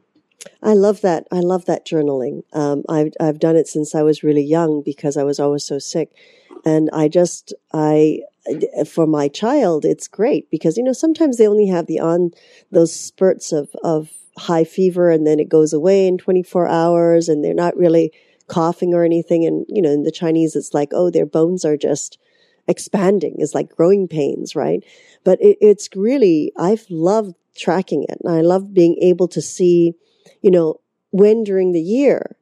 I 0.62 0.74
love 0.74 1.02
that. 1.02 1.28
I 1.32 1.40
love 1.40 1.66
that 1.66 1.86
journaling. 1.86 2.44
Um, 2.54 2.84
I've 2.90 3.14
I've 3.20 3.40
done 3.40 3.56
it 3.56 3.68
since 3.68 3.96
I 3.96 4.02
was 4.02 4.24
really 4.24 4.44
young 4.44 4.82
because 4.84 5.16
I 5.16 5.24
was 5.24 5.40
always 5.40 5.64
so 5.64 5.80
sick, 5.80 6.12
and 6.66 6.90
I 6.92 7.08
just 7.08 7.54
I 7.72 8.22
for 8.86 9.08
my 9.08 9.30
child 9.30 9.86
it's 9.86 10.08
great 10.08 10.50
because 10.52 10.76
you 10.76 10.84
know 10.84 10.92
sometimes 10.92 11.38
they 11.38 11.48
only 11.48 11.68
have 11.68 11.88
the 11.88 12.00
on 12.00 12.32
those 12.72 12.94
spurts 12.94 13.54
of 13.54 13.70
of 13.84 14.10
high 14.38 14.64
fever 14.64 15.10
and 15.10 15.26
then 15.26 15.40
it 15.40 15.48
goes 15.48 15.74
away 15.74 16.08
in 16.08 16.18
24 16.18 16.68
hours 16.68 17.30
and 17.30 17.44
they're 17.44 17.54
not 17.54 17.78
really 17.78 18.12
coughing 18.54 18.94
or 18.94 19.04
anything 19.04 19.46
and 19.46 19.66
you 19.68 19.82
know 19.82 19.92
in 19.92 20.04
the 20.04 20.12
Chinese 20.12 20.56
it's 20.56 20.74
like 20.74 20.90
oh 20.94 21.10
their 21.10 21.26
bones 21.26 21.66
are 21.66 21.78
just 21.78 22.18
expanding 22.68 23.36
is 23.40 23.54
like 23.54 23.76
growing 23.76 24.08
pains 24.08 24.56
right 24.56 24.84
but 25.24 25.42
it, 25.42 25.58
it's 25.60 25.90
really 25.96 26.52
I've 26.58 26.86
loved 26.90 27.36
tracking 27.56 28.04
it 28.04 28.18
and 28.24 28.34
I 28.34 28.42
love 28.42 28.74
being 28.74 28.98
able 29.02 29.28
to 29.30 29.42
see 29.42 29.96
you 30.44 30.52
know, 30.52 30.80
when 31.10 31.44
during 31.44 31.72
the 31.72 31.82
year. 31.82 32.36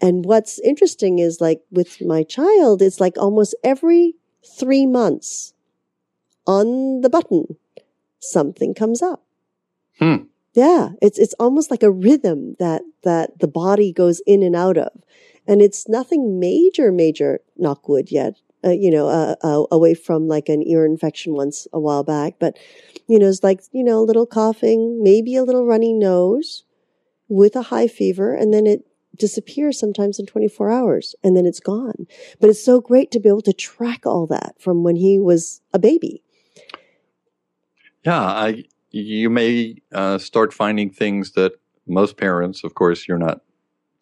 And 0.00 0.24
what's 0.24 0.58
interesting 0.60 1.20
is 1.20 1.40
like 1.40 1.60
with 1.70 2.00
my 2.00 2.24
child, 2.24 2.82
it's 2.82 2.98
like 2.98 3.16
almost 3.16 3.54
every 3.62 4.14
three 4.58 4.86
months 4.86 5.54
on 6.44 7.02
the 7.02 7.10
button, 7.10 7.56
something 8.18 8.74
comes 8.74 9.00
up. 9.00 9.22
Hmm. 10.00 10.24
Yeah. 10.54 10.90
It's, 11.00 11.18
it's 11.18 11.34
almost 11.34 11.70
like 11.70 11.84
a 11.84 11.90
rhythm 11.90 12.56
that, 12.58 12.82
that 13.04 13.38
the 13.38 13.46
body 13.46 13.92
goes 13.92 14.20
in 14.26 14.42
and 14.42 14.56
out 14.56 14.76
of. 14.76 14.90
And 15.46 15.60
it's 15.60 15.88
nothing 15.88 16.38
major, 16.38 16.92
major, 16.92 17.40
knock 17.56 17.88
wood 17.88 18.10
yet, 18.12 18.34
uh, 18.64 18.70
you 18.70 18.90
know, 18.90 19.08
uh, 19.08 19.34
uh, 19.42 19.64
away 19.70 19.94
from 19.94 20.28
like 20.28 20.48
an 20.48 20.62
ear 20.66 20.84
infection 20.84 21.34
once 21.34 21.66
a 21.72 21.80
while 21.80 22.04
back. 22.04 22.34
But, 22.38 22.56
you 23.08 23.18
know, 23.18 23.28
it's 23.28 23.42
like, 23.42 23.62
you 23.72 23.82
know, 23.82 23.98
a 23.98 24.04
little 24.04 24.26
coughing, 24.26 25.02
maybe 25.02 25.34
a 25.34 25.42
little 25.42 25.66
runny 25.66 25.92
nose 25.92 26.64
with 27.28 27.56
a 27.56 27.62
high 27.62 27.88
fever 27.88 28.34
and 28.34 28.52
then 28.52 28.66
it 28.66 28.84
disappears 29.16 29.78
sometimes 29.78 30.18
in 30.18 30.26
24 30.26 30.70
hours 30.70 31.14
and 31.24 31.36
then 31.36 31.46
it's 31.46 31.60
gone. 31.60 32.06
But 32.40 32.50
it's 32.50 32.64
so 32.64 32.80
great 32.80 33.10
to 33.12 33.20
be 33.20 33.28
able 33.28 33.42
to 33.42 33.52
track 33.52 34.06
all 34.06 34.26
that 34.28 34.54
from 34.60 34.82
when 34.82 34.96
he 34.96 35.18
was 35.18 35.60
a 35.72 35.78
baby. 35.78 36.22
Yeah, 38.04 38.20
I, 38.20 38.64
you 38.90 39.30
may 39.30 39.76
uh, 39.92 40.18
start 40.18 40.52
finding 40.52 40.90
things 40.90 41.32
that 41.32 41.52
most 41.86 42.16
parents, 42.16 42.64
of 42.64 42.74
course, 42.74 43.06
you're 43.06 43.18
not 43.18 43.42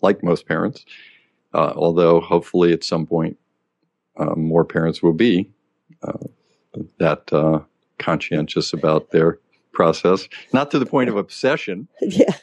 like 0.02 0.22
most 0.22 0.46
parents, 0.46 0.84
uh, 1.54 1.72
although 1.76 2.20
hopefully 2.20 2.72
at 2.72 2.84
some 2.84 3.06
point 3.06 3.36
uh, 4.16 4.34
more 4.34 4.64
parents 4.64 5.02
will 5.02 5.12
be 5.12 5.50
uh, 6.02 6.12
that 6.98 7.32
uh, 7.32 7.60
conscientious 7.98 8.72
about 8.72 9.10
their 9.10 9.38
process, 9.72 10.28
not 10.52 10.70
to 10.70 10.78
the 10.78 10.86
point 10.86 11.08
of 11.08 11.16
obsession. 11.16 11.88
yeah. 12.00 12.34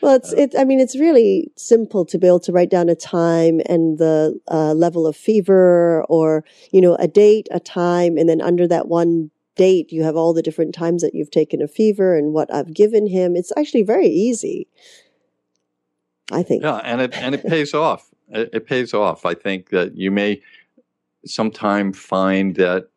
Well, 0.00 0.16
it's 0.16 0.32
it. 0.34 0.54
I 0.58 0.64
mean, 0.64 0.80
it's 0.80 0.98
really 0.98 1.50
simple 1.56 2.04
to 2.06 2.18
be 2.18 2.26
able 2.26 2.40
to 2.40 2.52
write 2.52 2.70
down 2.70 2.88
a 2.88 2.94
time 2.94 3.60
and 3.66 3.98
the 3.98 4.38
uh, 4.50 4.74
level 4.74 5.06
of 5.06 5.16
fever, 5.16 6.04
or 6.08 6.44
you 6.72 6.80
know, 6.80 6.94
a 6.96 7.08
date, 7.08 7.48
a 7.50 7.60
time, 7.60 8.18
and 8.18 8.28
then 8.28 8.42
under 8.42 8.68
that 8.68 8.88
one 8.88 9.30
date, 9.56 9.92
you 9.92 10.02
have 10.02 10.16
all 10.16 10.34
the 10.34 10.42
different 10.42 10.74
times 10.74 11.02
that 11.02 11.14
you've 11.14 11.30
taken 11.30 11.62
a 11.62 11.68
fever 11.68 12.16
and 12.16 12.32
what 12.32 12.52
I've 12.52 12.74
given 12.74 13.06
him. 13.06 13.36
It's 13.36 13.52
actually 13.56 13.82
very 13.82 14.08
easy. 14.08 14.68
I 16.32 16.42
think. 16.42 16.62
Yeah, 16.62 16.76
and 16.76 17.00
it 17.00 17.16
and 17.16 17.34
it 17.34 17.44
pays 17.46 17.74
off. 17.74 18.10
It, 18.28 18.50
it 18.52 18.66
pays 18.66 18.94
off. 18.94 19.26
I 19.26 19.34
think 19.34 19.70
that 19.70 19.96
you 19.96 20.10
may 20.10 20.40
sometime 21.26 21.92
find 21.92 22.56
that 22.56 22.88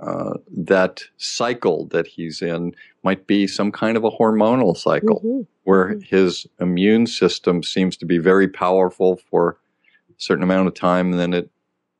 uh, 0.00 0.34
that 0.56 1.02
cycle 1.18 1.86
that 1.86 2.06
he's 2.06 2.40
in 2.40 2.74
might 3.02 3.26
be 3.26 3.46
some 3.46 3.70
kind 3.70 3.96
of 3.96 4.04
a 4.04 4.10
hormonal 4.10 4.76
cycle 4.76 5.20
mm-hmm. 5.20 5.40
where 5.64 5.90
mm-hmm. 5.90 6.00
his 6.16 6.46
immune 6.58 7.06
system 7.06 7.62
seems 7.62 7.96
to 7.98 8.06
be 8.06 8.16
very 8.16 8.48
powerful 8.48 9.20
for 9.30 9.58
a 10.08 10.12
certain 10.16 10.42
amount 10.42 10.68
of 10.68 10.74
time 10.74 11.10
and 11.10 11.20
then 11.20 11.34
it 11.34 11.50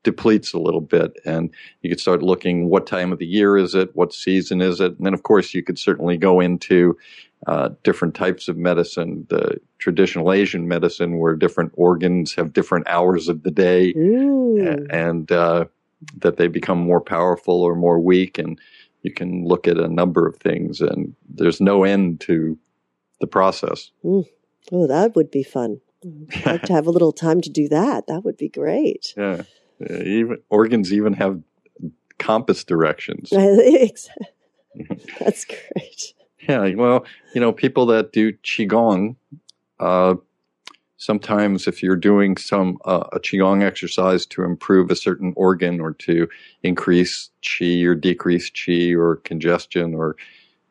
depletes 0.03 0.51
a 0.51 0.57
little 0.57 0.81
bit 0.81 1.11
and 1.25 1.53
you 1.81 1.89
could 1.89 1.99
start 1.99 2.23
looking 2.23 2.69
what 2.69 2.87
time 2.87 3.11
of 3.11 3.19
the 3.19 3.25
year 3.25 3.55
is 3.55 3.75
it 3.75 3.95
what 3.95 4.11
season 4.11 4.61
is 4.61 4.79
it 4.79 4.97
and 4.97 5.05
then 5.05 5.13
of 5.13 5.21
course 5.21 5.53
you 5.53 5.61
could 5.61 5.77
certainly 5.77 6.17
go 6.17 6.39
into 6.39 6.97
uh, 7.47 7.69
different 7.83 8.13
types 8.13 8.47
of 8.47 8.57
medicine 8.57 9.25
the 9.29 9.57
traditional 9.79 10.31
asian 10.31 10.67
medicine 10.67 11.17
where 11.17 11.35
different 11.35 11.71
organs 11.75 12.35
have 12.35 12.53
different 12.53 12.87
hours 12.87 13.27
of 13.27 13.43
the 13.43 13.51
day 13.51 13.93
mm. 13.93 14.87
and 14.91 15.31
uh, 15.31 15.65
that 16.17 16.37
they 16.37 16.47
become 16.47 16.77
more 16.77 17.01
powerful 17.01 17.61
or 17.61 17.75
more 17.75 17.99
weak 17.99 18.37
and 18.37 18.59
you 19.03 19.11
can 19.11 19.45
look 19.45 19.67
at 19.67 19.77
a 19.77 19.87
number 19.87 20.27
of 20.27 20.37
things 20.37 20.81
and 20.81 21.15
there's 21.29 21.59
no 21.59 21.83
end 21.83 22.21
to 22.21 22.57
the 23.19 23.27
process. 23.27 23.91
Mm. 24.03 24.27
Oh, 24.71 24.87
that 24.87 25.15
would 25.15 25.31
be 25.31 25.43
fun. 25.43 25.81
I'd 26.03 26.45
like 26.45 26.61
to 26.63 26.73
have 26.73 26.87
a 26.87 26.91
little 26.91 27.11
time 27.11 27.41
to 27.41 27.49
do 27.49 27.67
that. 27.69 28.07
That 28.07 28.23
would 28.23 28.37
be 28.37 28.49
great. 28.49 29.13
Yeah. 29.81 30.03
even 30.03 30.37
organs 30.51 30.93
even 30.93 31.13
have 31.13 31.41
compass 32.19 32.63
directions. 32.63 33.29
That's 35.19 35.45
great. 35.45 36.13
Yeah, 36.51 36.75
well, 36.75 37.05
you 37.33 37.39
know, 37.39 37.53
people 37.53 37.85
that 37.87 38.11
do 38.11 38.33
qigong 38.33 39.15
uh, 39.79 40.15
sometimes 40.97 41.67
if 41.67 41.81
you're 41.81 41.95
doing 41.95 42.37
some 42.37 42.77
uh, 42.85 43.07
a 43.13 43.19
qigong 43.19 43.63
exercise 43.63 44.25
to 44.27 44.43
improve 44.43 44.91
a 44.91 44.95
certain 44.95 45.33
organ 45.35 45.79
or 45.79 45.93
to 45.93 46.27
increase 46.61 47.29
qi 47.41 47.85
or 47.85 47.95
decrease 47.95 48.51
qi 48.51 48.95
or 48.95 49.15
congestion 49.17 49.95
or 49.95 50.15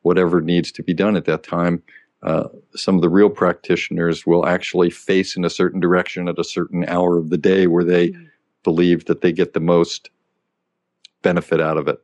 whatever 0.03 0.41
needs 0.41 0.71
to 0.71 0.83
be 0.83 0.95
done 0.95 1.17
at 1.17 1.25
that 1.25 1.43
time 1.43 1.83
uh, 2.23 2.49
some 2.77 2.95
of 2.95 3.03
the 3.03 3.09
real 3.09 3.31
practitioners 3.31 4.27
will 4.27 4.47
actually 4.47 4.91
face 4.91 5.37
in 5.37 5.45
a 5.45 5.51
certain 5.51 5.81
direction 5.81 6.29
at 6.29 6.39
a 6.39 6.45
certain 6.45 6.85
hour 6.87 7.17
of 7.17 7.31
the 7.31 7.39
day 7.39 7.67
where 7.67 7.85
they 7.85 8.11
mm. 8.11 8.29
believe 8.63 9.07
that 9.07 9.23
they 9.23 9.33
get 9.33 9.55
the 9.55 9.61
most 9.61 10.11
benefit 11.23 11.61
out 11.61 11.79
of 11.79 11.89
it. 11.89 11.99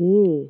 Mm. 0.00 0.48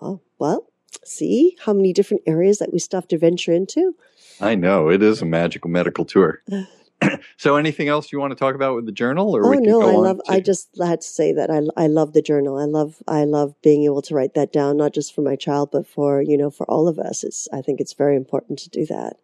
Oh, 0.00 0.20
well, 0.38 0.68
see 1.04 1.56
how 1.64 1.72
many 1.72 1.92
different 1.92 2.22
areas 2.26 2.58
that 2.58 2.72
we 2.72 2.78
still 2.78 3.00
have 3.00 3.08
to 3.08 3.18
venture 3.18 3.52
into? 3.52 3.94
I 4.40 4.54
know 4.54 4.88
it 4.88 5.02
is 5.02 5.22
a 5.22 5.26
magical 5.26 5.70
medical 5.70 6.04
tour. 6.04 6.42
so, 7.36 7.56
anything 7.56 7.88
else 7.88 8.12
you 8.12 8.18
want 8.18 8.32
to 8.32 8.36
talk 8.36 8.54
about 8.54 8.74
with 8.74 8.86
the 8.86 8.92
journal, 8.92 9.36
or 9.36 9.54
oh 9.54 9.58
no, 9.58 9.82
I 9.82 9.92
love. 9.92 10.20
To... 10.26 10.32
I 10.32 10.40
just 10.40 10.68
had 10.78 11.00
to 11.00 11.06
say 11.06 11.32
that 11.32 11.50
I 11.50 11.62
I 11.82 11.86
love 11.86 12.12
the 12.12 12.22
journal. 12.22 12.58
I 12.58 12.64
love 12.64 13.02
I 13.06 13.24
love 13.24 13.54
being 13.62 13.84
able 13.84 14.02
to 14.02 14.14
write 14.14 14.34
that 14.34 14.52
down, 14.52 14.76
not 14.76 14.94
just 14.94 15.14
for 15.14 15.22
my 15.22 15.36
child, 15.36 15.70
but 15.72 15.86
for 15.86 16.22
you 16.22 16.36
know 16.36 16.50
for 16.50 16.68
all 16.70 16.88
of 16.88 16.98
us. 16.98 17.24
It's 17.24 17.48
I 17.52 17.62
think 17.62 17.80
it's 17.80 17.94
very 17.94 18.16
important 18.16 18.58
to 18.60 18.70
do 18.70 18.86
that, 18.86 19.16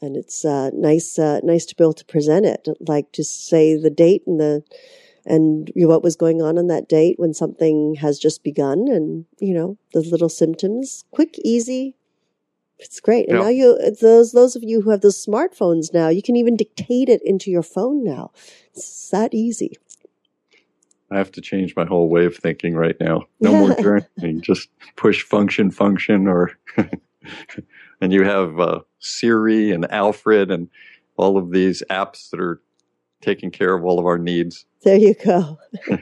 and 0.00 0.16
it's 0.16 0.44
uh, 0.44 0.70
nice 0.72 1.18
uh, 1.18 1.40
nice 1.42 1.66
to 1.66 1.76
be 1.76 1.84
able 1.84 1.94
to 1.94 2.04
present 2.06 2.46
it, 2.46 2.66
like 2.80 3.12
to 3.12 3.24
say 3.24 3.76
the 3.76 3.90
date 3.90 4.22
and 4.26 4.40
the 4.40 4.62
and 5.26 5.70
what 5.74 6.02
was 6.02 6.16
going 6.16 6.42
on 6.42 6.58
on 6.58 6.66
that 6.68 6.88
date 6.88 7.18
when 7.18 7.34
something 7.34 7.96
has 7.96 8.18
just 8.18 8.42
begun, 8.42 8.88
and 8.88 9.26
you 9.38 9.54
know 9.54 9.78
the 9.92 10.00
little 10.00 10.28
symptoms, 10.28 11.04
quick, 11.10 11.38
easy, 11.44 11.96
it's 12.80 13.00
great. 13.00 13.28
And 13.28 13.38
yeah. 13.38 13.44
now 13.44 13.50
you, 13.50 13.78
those, 14.00 14.32
those 14.32 14.56
of 14.56 14.62
you 14.62 14.80
who 14.80 14.90
have 14.90 15.02
those 15.02 15.24
smartphones 15.24 15.92
now, 15.92 16.08
you 16.08 16.22
can 16.22 16.36
even 16.36 16.56
dictate 16.56 17.08
it 17.08 17.20
into 17.24 17.50
your 17.50 17.62
phone 17.62 18.02
now. 18.02 18.32
It's 18.74 19.10
that 19.10 19.34
easy. 19.34 19.76
I 21.10 21.18
have 21.18 21.32
to 21.32 21.40
change 21.40 21.74
my 21.76 21.84
whole 21.84 22.08
way 22.08 22.24
of 22.24 22.36
thinking 22.36 22.74
right 22.74 22.96
now. 23.00 23.26
No 23.40 23.52
more 23.52 23.68
journaling, 23.76 24.40
just 24.40 24.68
push 24.96 25.22
function, 25.22 25.70
function, 25.70 26.26
or, 26.26 26.52
and 28.00 28.12
you 28.12 28.24
have 28.24 28.58
uh, 28.58 28.80
Siri 29.00 29.72
and 29.72 29.90
Alfred 29.90 30.50
and 30.50 30.68
all 31.16 31.36
of 31.36 31.50
these 31.50 31.82
apps 31.90 32.30
that 32.30 32.40
are 32.40 32.62
taking 33.20 33.50
care 33.50 33.74
of 33.74 33.84
all 33.84 33.98
of 33.98 34.06
our 34.06 34.18
needs. 34.18 34.64
There 34.82 34.96
you 34.96 35.14
go. 35.14 35.58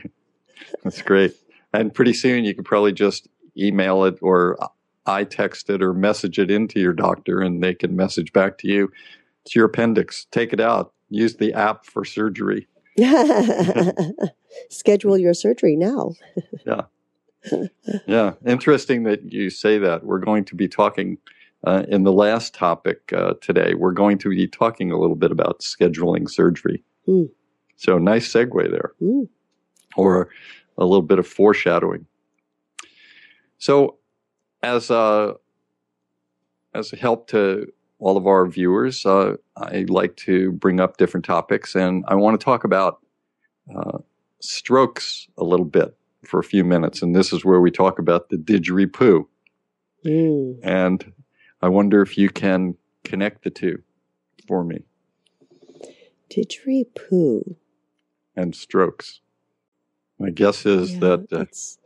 That's 0.84 1.02
great. 1.02 1.34
And 1.72 1.92
pretty 1.92 2.12
soon 2.12 2.44
you 2.44 2.54
could 2.54 2.64
probably 2.64 2.92
just 2.92 3.28
email 3.56 4.04
it 4.04 4.18
or 4.22 4.58
I 5.06 5.24
text 5.24 5.70
it 5.70 5.82
or 5.82 5.94
message 5.94 6.38
it 6.38 6.50
into 6.50 6.80
your 6.80 6.92
doctor 6.92 7.40
and 7.40 7.62
they 7.62 7.74
can 7.74 7.96
message 7.96 8.32
back 8.32 8.58
to 8.58 8.68
you. 8.68 8.90
It's 9.44 9.54
your 9.54 9.66
appendix. 9.66 10.26
Take 10.30 10.52
it 10.52 10.60
out. 10.60 10.92
Use 11.10 11.36
the 11.36 11.54
app 11.54 11.86
for 11.86 12.04
surgery. 12.04 12.66
Schedule 14.70 15.16
your 15.16 15.34
surgery 15.34 15.76
now. 15.76 16.14
yeah. 16.66 16.82
yeah, 18.06 18.32
interesting 18.44 19.04
that 19.04 19.32
you 19.32 19.48
say 19.48 19.78
that. 19.78 20.04
We're 20.04 20.18
going 20.18 20.44
to 20.46 20.54
be 20.54 20.68
talking 20.68 21.18
uh, 21.64 21.84
in 21.88 22.02
the 22.02 22.12
last 22.12 22.54
topic 22.54 23.12
uh, 23.12 23.34
today. 23.40 23.74
We're 23.74 23.92
going 23.92 24.18
to 24.18 24.28
be 24.28 24.46
talking 24.46 24.90
a 24.90 24.98
little 24.98 25.16
bit 25.16 25.30
about 25.30 25.60
scheduling 25.60 26.28
surgery. 26.28 26.82
Mm. 27.08 27.30
So 27.76 27.98
nice 27.98 28.32
segue 28.32 28.70
there, 28.70 28.92
Mm. 29.00 29.28
or 29.96 30.28
a 30.76 30.84
little 30.84 31.02
bit 31.02 31.18
of 31.18 31.26
foreshadowing. 31.26 32.06
So, 33.58 33.96
as 34.62 34.90
a 34.90 35.36
as 36.74 36.92
a 36.92 36.96
help 36.96 37.28
to 37.28 37.72
all 37.98 38.16
of 38.16 38.26
our 38.26 38.46
viewers, 38.46 39.04
uh, 39.06 39.36
I 39.56 39.86
like 39.88 40.16
to 40.16 40.52
bring 40.52 40.78
up 40.78 40.96
different 40.98 41.24
topics, 41.26 41.74
and 41.74 42.04
I 42.06 42.14
want 42.14 42.38
to 42.38 42.44
talk 42.44 42.64
about 42.64 43.00
uh, 43.74 43.98
strokes 44.40 45.28
a 45.36 45.44
little 45.44 45.66
bit 45.66 45.96
for 46.24 46.38
a 46.38 46.44
few 46.44 46.64
minutes. 46.64 47.02
And 47.02 47.14
this 47.14 47.32
is 47.32 47.44
where 47.44 47.60
we 47.60 47.70
talk 47.70 47.98
about 47.98 48.28
the 48.28 48.36
didgeridoo. 48.36 49.26
Mm. 50.04 50.58
And 50.62 51.12
I 51.62 51.68
wonder 51.68 52.02
if 52.02 52.16
you 52.16 52.28
can 52.28 52.76
connect 53.04 53.42
the 53.42 53.50
two 53.50 53.82
for 54.46 54.64
me 54.64 54.84
Didgeridoo. 56.30 57.56
and 58.36 58.54
strokes. 58.54 59.20
My 60.18 60.30
guess 60.30 60.66
is 60.66 60.94
Yeah, 60.94 61.00
that 61.00 61.20
uh, 61.32 61.38
that's 61.38 61.78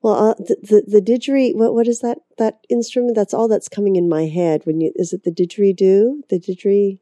well, 0.00 0.14
uh, 0.30 0.34
the, 0.34 0.56
the 0.62 0.84
the 0.86 1.02
didgeridoo. 1.02 1.56
What 1.56 1.74
what 1.74 1.88
is 1.88 2.00
that 2.00 2.18
that 2.38 2.60
instrument? 2.68 3.14
That's 3.16 3.34
all 3.34 3.48
that's 3.48 3.68
coming 3.68 3.96
in 3.96 4.08
my 4.08 4.26
head. 4.26 4.62
When 4.64 4.80
you 4.80 4.92
is 4.94 5.12
it 5.12 5.24
the 5.24 5.30
didgeridoo? 5.32 6.28
The 6.28 6.38
didgeridoo, 6.38 6.98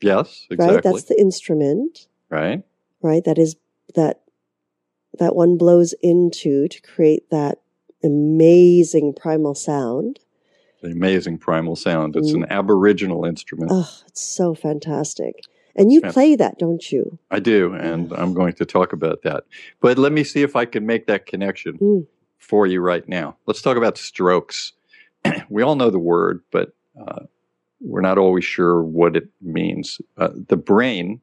yes, 0.00 0.46
exactly. 0.50 0.74
right? 0.74 0.82
That's 0.82 1.04
the 1.04 1.20
instrument, 1.20 2.06
right? 2.30 2.62
right? 3.02 3.24
That 3.24 3.38
is 3.38 3.56
that 3.94 4.22
that 5.18 5.34
one 5.34 5.56
blows 5.56 5.94
into 6.02 6.68
to 6.68 6.80
create 6.82 7.30
that 7.30 7.58
amazing 8.04 9.14
primal 9.14 9.54
sound. 9.54 10.20
The 10.82 10.90
amazing 10.92 11.38
primal 11.38 11.74
sound. 11.74 12.14
It's 12.14 12.32
Mm. 12.32 12.44
an 12.44 12.46
aboriginal 12.52 13.24
instrument. 13.24 13.72
Oh, 13.74 13.90
it's 14.06 14.20
so 14.22 14.54
fantastic! 14.54 15.40
And 15.76 15.92
you 15.92 16.00
play 16.00 16.36
that, 16.36 16.58
don't 16.58 16.90
you? 16.90 17.18
I 17.30 17.38
do, 17.38 17.74
and 17.74 18.12
I'm 18.14 18.32
going 18.32 18.54
to 18.54 18.64
talk 18.64 18.92
about 18.92 19.22
that. 19.22 19.44
But 19.80 19.98
let 19.98 20.10
me 20.10 20.24
see 20.24 20.42
if 20.42 20.56
I 20.56 20.64
can 20.64 20.86
make 20.86 21.06
that 21.06 21.26
connection 21.26 21.78
Mm. 21.78 22.06
for 22.38 22.66
you 22.66 22.80
right 22.80 23.06
now. 23.08 23.36
Let's 23.46 23.60
talk 23.62 23.76
about 23.76 23.98
strokes. 23.98 24.72
we 25.50 25.62
all 25.62 25.76
know 25.76 25.90
the 25.90 25.98
word, 25.98 26.42
but 26.50 26.74
uh, 26.98 27.24
we're 27.80 28.00
not 28.00 28.16
always 28.16 28.44
sure 28.44 28.82
what 28.82 29.16
it 29.16 29.28
means. 29.42 30.00
Uh, 30.16 30.30
the 30.48 30.56
brain, 30.56 31.20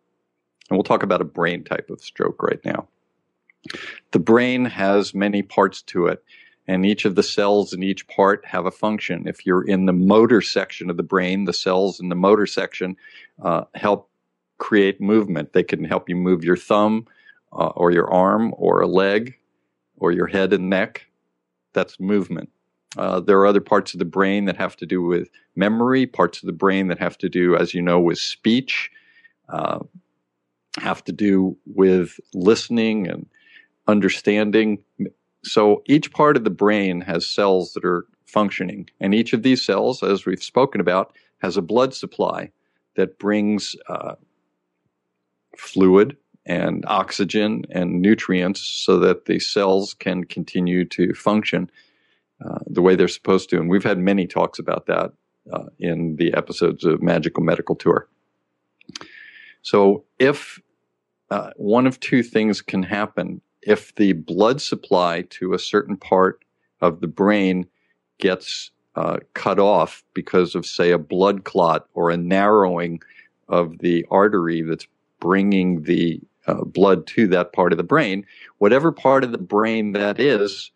and 0.69 0.77
we'll 0.77 0.83
talk 0.83 1.03
about 1.03 1.21
a 1.21 1.25
brain 1.25 1.63
type 1.63 1.89
of 1.89 2.01
stroke 2.01 2.43
right 2.43 2.63
now. 2.63 2.87
The 4.11 4.19
brain 4.19 4.65
has 4.65 5.15
many 5.15 5.41
parts 5.41 5.81
to 5.83 6.07
it, 6.07 6.23
and 6.67 6.85
each 6.85 7.05
of 7.05 7.15
the 7.15 7.23
cells 7.23 7.73
in 7.73 7.81
each 7.81 8.07
part 8.07 8.45
have 8.45 8.65
a 8.65 8.71
function. 8.71 9.27
If 9.27 9.45
you're 9.45 9.63
in 9.63 9.85
the 9.85 9.93
motor 9.93 10.41
section 10.41 10.89
of 10.91 10.97
the 10.97 11.03
brain, 11.03 11.45
the 11.45 11.53
cells 11.53 11.99
in 11.99 12.09
the 12.09 12.15
motor 12.15 12.45
section 12.45 12.97
uh, 13.41 13.63
help 13.73 14.09
create 14.63 15.01
movement. 15.01 15.51
They 15.51 15.61
can 15.61 15.83
help 15.83 16.07
you 16.07 16.15
move 16.15 16.45
your 16.45 16.55
thumb 16.55 17.05
uh, 17.51 17.73
or 17.75 17.91
your 17.91 18.09
arm 18.11 18.53
or 18.57 18.79
a 18.79 18.87
leg 18.87 19.35
or 19.97 20.13
your 20.13 20.27
head 20.27 20.53
and 20.53 20.69
neck. 20.69 21.05
That's 21.73 21.99
movement. 21.99 22.49
Uh, 22.97 23.19
there 23.19 23.37
are 23.39 23.45
other 23.45 23.59
parts 23.59 23.93
of 23.93 23.99
the 23.99 24.05
brain 24.05 24.45
that 24.45 24.55
have 24.55 24.77
to 24.77 24.85
do 24.85 25.01
with 25.01 25.27
memory, 25.57 26.05
parts 26.05 26.41
of 26.41 26.47
the 26.47 26.53
brain 26.53 26.87
that 26.87 26.97
have 26.99 27.17
to 27.17 27.27
do, 27.27 27.57
as 27.57 27.73
you 27.73 27.81
know, 27.81 27.99
with 27.99 28.17
speech, 28.17 28.89
uh, 29.49 29.79
have 30.77 31.03
to 31.03 31.11
do 31.11 31.57
with 31.65 32.17
listening 32.33 33.05
and 33.07 33.25
understanding. 33.87 34.81
So 35.43 35.83
each 35.87 36.13
part 36.13 36.37
of 36.37 36.45
the 36.45 36.49
brain 36.49 37.01
has 37.01 37.27
cells 37.27 37.73
that 37.73 37.83
are 37.83 38.05
functioning, 38.27 38.89
and 39.01 39.13
each 39.13 39.33
of 39.33 39.43
these 39.43 39.61
cells, 39.65 40.01
as 40.03 40.25
we've 40.25 40.41
spoken 40.41 40.79
about, 40.79 41.13
has 41.39 41.57
a 41.57 41.61
blood 41.61 41.93
supply 41.93 42.51
that 42.95 43.19
brings 43.19 43.75
uh, 43.89 44.15
fluid 45.57 46.17
and 46.45 46.83
oxygen 46.87 47.63
and 47.69 48.01
nutrients 48.01 48.61
so 48.61 48.99
that 48.99 49.25
the 49.25 49.39
cells 49.39 49.93
can 49.93 50.23
continue 50.25 50.83
to 50.85 51.13
function 51.13 51.69
uh, 52.45 52.59
the 52.67 52.81
way 52.81 52.95
they're 52.95 53.07
supposed 53.07 53.49
to. 53.49 53.57
And 53.59 53.69
we've 53.69 53.83
had 53.83 53.97
many 53.97 54.27
talks 54.27 54.59
about 54.59 54.85
that 54.87 55.13
uh, 55.51 55.65
in 55.79 56.17
the 56.17 56.33
episodes 56.33 56.83
of 56.83 57.01
Magical 57.01 57.43
Medical 57.43 57.75
Tour. 57.75 58.07
So, 59.61 60.03
if 60.19 60.59
uh, 61.29 61.51
one 61.55 61.87
of 61.87 61.99
two 61.99 62.21
things 62.21 62.61
can 62.61 62.83
happen, 62.83 63.41
if 63.61 63.95
the 63.95 64.13
blood 64.13 64.61
supply 64.61 65.21
to 65.29 65.53
a 65.53 65.59
certain 65.59 65.95
part 65.95 66.43
of 66.81 66.99
the 66.99 67.07
brain 67.07 67.65
gets 68.19 68.71
uh, 68.95 69.17
cut 69.33 69.59
off 69.59 70.03
because 70.13 70.53
of, 70.53 70.65
say, 70.65 70.91
a 70.91 70.97
blood 70.97 71.45
clot 71.45 71.87
or 71.93 72.09
a 72.09 72.17
narrowing 72.17 73.01
of 73.47 73.79
the 73.79 74.05
artery 74.11 74.61
that's 74.61 74.87
bringing 75.23 75.83
the 75.83 76.19
uh, 76.47 76.65
blood 76.65 77.07
to 77.07 77.25
that 77.29 77.53
part 77.53 77.71
of 77.71 77.77
the 77.77 77.83
brain, 77.83 78.25
whatever 78.57 78.91
part 78.91 79.23
of 79.23 79.31
the 79.31 79.37
brain 79.37 79.93
that 79.93 80.19
is, 80.19 80.69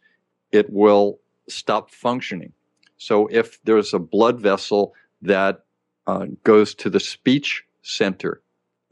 it 0.54 0.72
will 0.72 1.20
stop 1.50 1.92
functioning. 1.92 2.54
So 2.98 3.28
if 3.28 3.62
there's 3.66 3.94
a 3.94 4.00
blood 4.00 4.40
vessel 4.40 4.94
that 5.22 5.66
uh, 6.08 6.28
goes 6.46 6.74
to 6.76 6.90
the 6.90 7.02
speech 7.02 7.66
center 7.82 8.42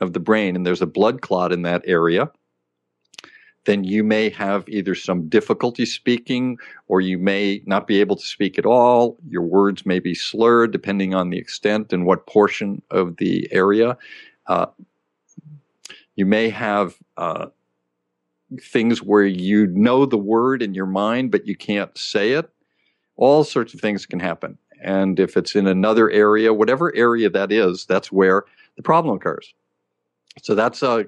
of 0.02 0.12
the 0.12 0.20
brain 0.20 0.58
and 0.58 0.66
there's 0.66 0.82
a 0.82 0.86
blood 1.00 1.22
clot 1.22 1.54
in 1.54 1.62
that 1.62 1.84
area, 1.86 2.30
then 3.64 3.86
you 3.86 4.04
may 4.04 4.30
have 4.30 4.68
either 4.68 4.94
some 4.94 5.30
difficulty 5.30 5.86
speaking 5.86 6.58
or 6.90 7.00
you 7.00 7.18
may 7.18 7.62
not 7.66 7.88
be 7.88 8.02
able 8.02 8.18
to 8.18 8.28
speak 8.28 8.60
at 8.60 8.66
all. 8.66 9.18
Your 9.30 9.42
words 9.42 9.86
may 9.86 10.00
be 10.00 10.14
slurred 10.14 10.72
depending 10.72 11.16
on 11.16 11.30
the 11.30 11.38
extent 11.38 11.94
and 11.94 12.06
what 12.06 12.28
portion 12.28 12.82
of 12.92 13.16
the 13.16 13.48
area. 13.52 13.98
Uh, 14.48 14.68
you 16.16 16.26
may 16.26 16.50
have 16.50 16.96
uh, 17.18 17.48
things 18.62 19.02
where 19.02 19.26
you 19.26 19.68
know 19.68 20.06
the 20.06 20.18
word 20.18 20.62
in 20.62 20.74
your 20.74 20.86
mind, 20.86 21.32
but 21.32 21.46
you 21.48 21.56
can't 21.56 21.96
say 21.98 22.32
it. 22.32 22.50
All 23.18 23.44
sorts 23.44 23.74
of 23.74 23.82
things 23.82 24.06
can 24.06 24.20
happen. 24.20 24.58
And 24.82 25.20
if 25.20 25.38
it's 25.38 25.56
in 25.56 25.68
another 25.68 26.10
area, 26.12 26.54
whatever 26.54 26.96
area 26.96 27.30
that 27.30 27.52
is, 27.52 27.86
that's 27.86 28.12
where 28.12 28.44
the 28.76 28.84
problem 28.84 29.16
occurs. 29.16 29.54
So 30.42 30.54
that's 30.54 30.84
uh, 30.84 31.04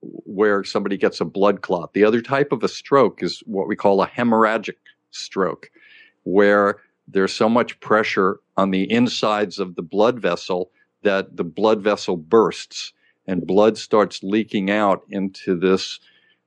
where 0.00 0.64
somebody 0.64 0.96
gets 0.96 1.20
a 1.20 1.24
blood 1.24 1.62
clot. 1.62 1.92
The 1.92 2.04
other 2.04 2.20
type 2.20 2.52
of 2.52 2.62
a 2.62 2.68
stroke 2.68 3.22
is 3.22 3.42
what 3.46 3.68
we 3.68 3.76
call 3.76 4.02
a 4.02 4.08
hemorrhagic 4.08 4.76
stroke, 5.10 5.70
where 6.24 6.80
there's 7.06 7.32
so 7.32 7.48
much 7.48 7.78
pressure 7.80 8.40
on 8.56 8.70
the 8.70 8.90
insides 8.90 9.58
of 9.58 9.76
the 9.76 9.82
blood 9.82 10.20
vessel 10.20 10.70
that 11.02 11.36
the 11.36 11.44
blood 11.44 11.80
vessel 11.80 12.16
bursts 12.16 12.92
and 13.26 13.46
blood 13.46 13.78
starts 13.78 14.22
leaking 14.22 14.70
out 14.70 15.02
into 15.08 15.58
this 15.58 16.00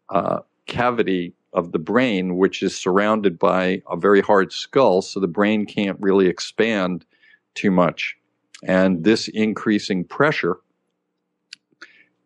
uh, 0.10 0.40
cavity 0.66 1.34
of 1.54 1.72
the 1.72 1.80
brain, 1.80 2.38
which 2.38 2.62
is 2.62 2.78
surrounded 2.78 3.40
by 3.40 3.82
a 3.90 3.96
very 3.96 4.22
hard 4.22 4.52
skull, 4.52 5.02
so 5.02 5.20
the 5.20 5.28
brain 5.28 5.66
can't 5.66 5.98
really 6.02 6.28
expand 6.28 7.06
too 7.54 7.72
much. 7.72 8.18
And 8.64 9.04
this 9.04 9.28
increasing 9.30 10.04
pressure 10.04 10.58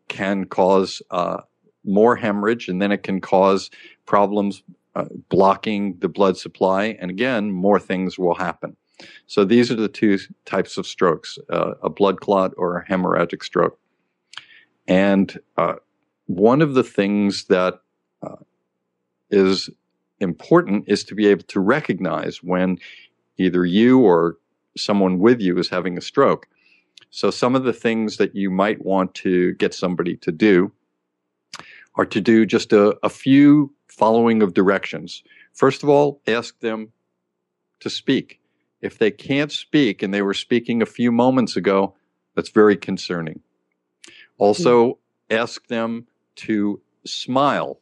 can 0.07 0.45
cause 0.45 1.01
uh, 1.11 1.41
more 1.85 2.15
hemorrhage, 2.15 2.67
and 2.67 2.81
then 2.81 2.91
it 2.91 3.03
can 3.03 3.21
cause 3.21 3.69
problems 4.05 4.63
uh, 4.95 5.05
blocking 5.29 5.97
the 5.99 6.09
blood 6.09 6.37
supply. 6.37 6.97
And 6.99 7.11
again, 7.11 7.51
more 7.51 7.79
things 7.79 8.17
will 8.17 8.35
happen. 8.35 8.75
So 9.27 9.45
these 9.45 9.71
are 9.71 9.75
the 9.75 9.87
two 9.87 10.17
types 10.45 10.77
of 10.77 10.85
strokes 10.85 11.37
uh, 11.49 11.75
a 11.81 11.89
blood 11.89 12.19
clot 12.19 12.53
or 12.57 12.77
a 12.77 12.85
hemorrhagic 12.85 13.43
stroke. 13.43 13.79
And 14.89 15.39
uh, 15.55 15.75
one 16.25 16.61
of 16.61 16.73
the 16.73 16.83
things 16.83 17.45
that 17.45 17.79
uh, 18.23 18.37
is 19.29 19.69
important 20.19 20.85
is 20.87 21.03
to 21.05 21.15
be 21.15 21.27
able 21.27 21.43
to 21.43 21.59
recognize 21.59 22.43
when 22.43 22.79
either 23.37 23.65
you 23.65 23.99
or 23.99 24.37
someone 24.75 25.19
with 25.19 25.39
you 25.39 25.57
is 25.59 25.69
having 25.69 25.97
a 25.97 26.01
stroke. 26.01 26.47
So, 27.11 27.29
some 27.31 27.55
of 27.55 27.63
the 27.63 27.73
things 27.73 28.17
that 28.17 28.35
you 28.35 28.49
might 28.49 28.83
want 28.83 29.13
to 29.15 29.53
get 29.53 29.73
somebody 29.73 30.17
to 30.17 30.31
do 30.31 30.71
are 31.95 32.05
to 32.05 32.19
do 32.19 32.45
just 32.45 32.73
a, 32.73 32.97
a 33.03 33.09
few 33.09 33.73
following 33.87 34.41
of 34.41 34.53
directions. 34.53 35.23
First 35.53 35.83
of 35.83 35.89
all, 35.89 36.21
ask 36.27 36.59
them 36.59 36.91
to 37.79 37.89
speak. 37.89 38.39
If 38.81 38.97
they 38.97 39.11
can't 39.11 39.51
speak 39.51 40.01
and 40.01 40.13
they 40.13 40.21
were 40.21 40.33
speaking 40.33 40.81
a 40.81 40.87
few 40.87 41.11
moments 41.11 41.55
ago, 41.55 41.95
that's 42.35 42.49
very 42.49 42.77
concerning. 42.77 43.41
Also, 44.39 44.93
hmm. 44.93 45.35
ask 45.35 45.67
them 45.67 46.07
to 46.37 46.81
smile. 47.05 47.79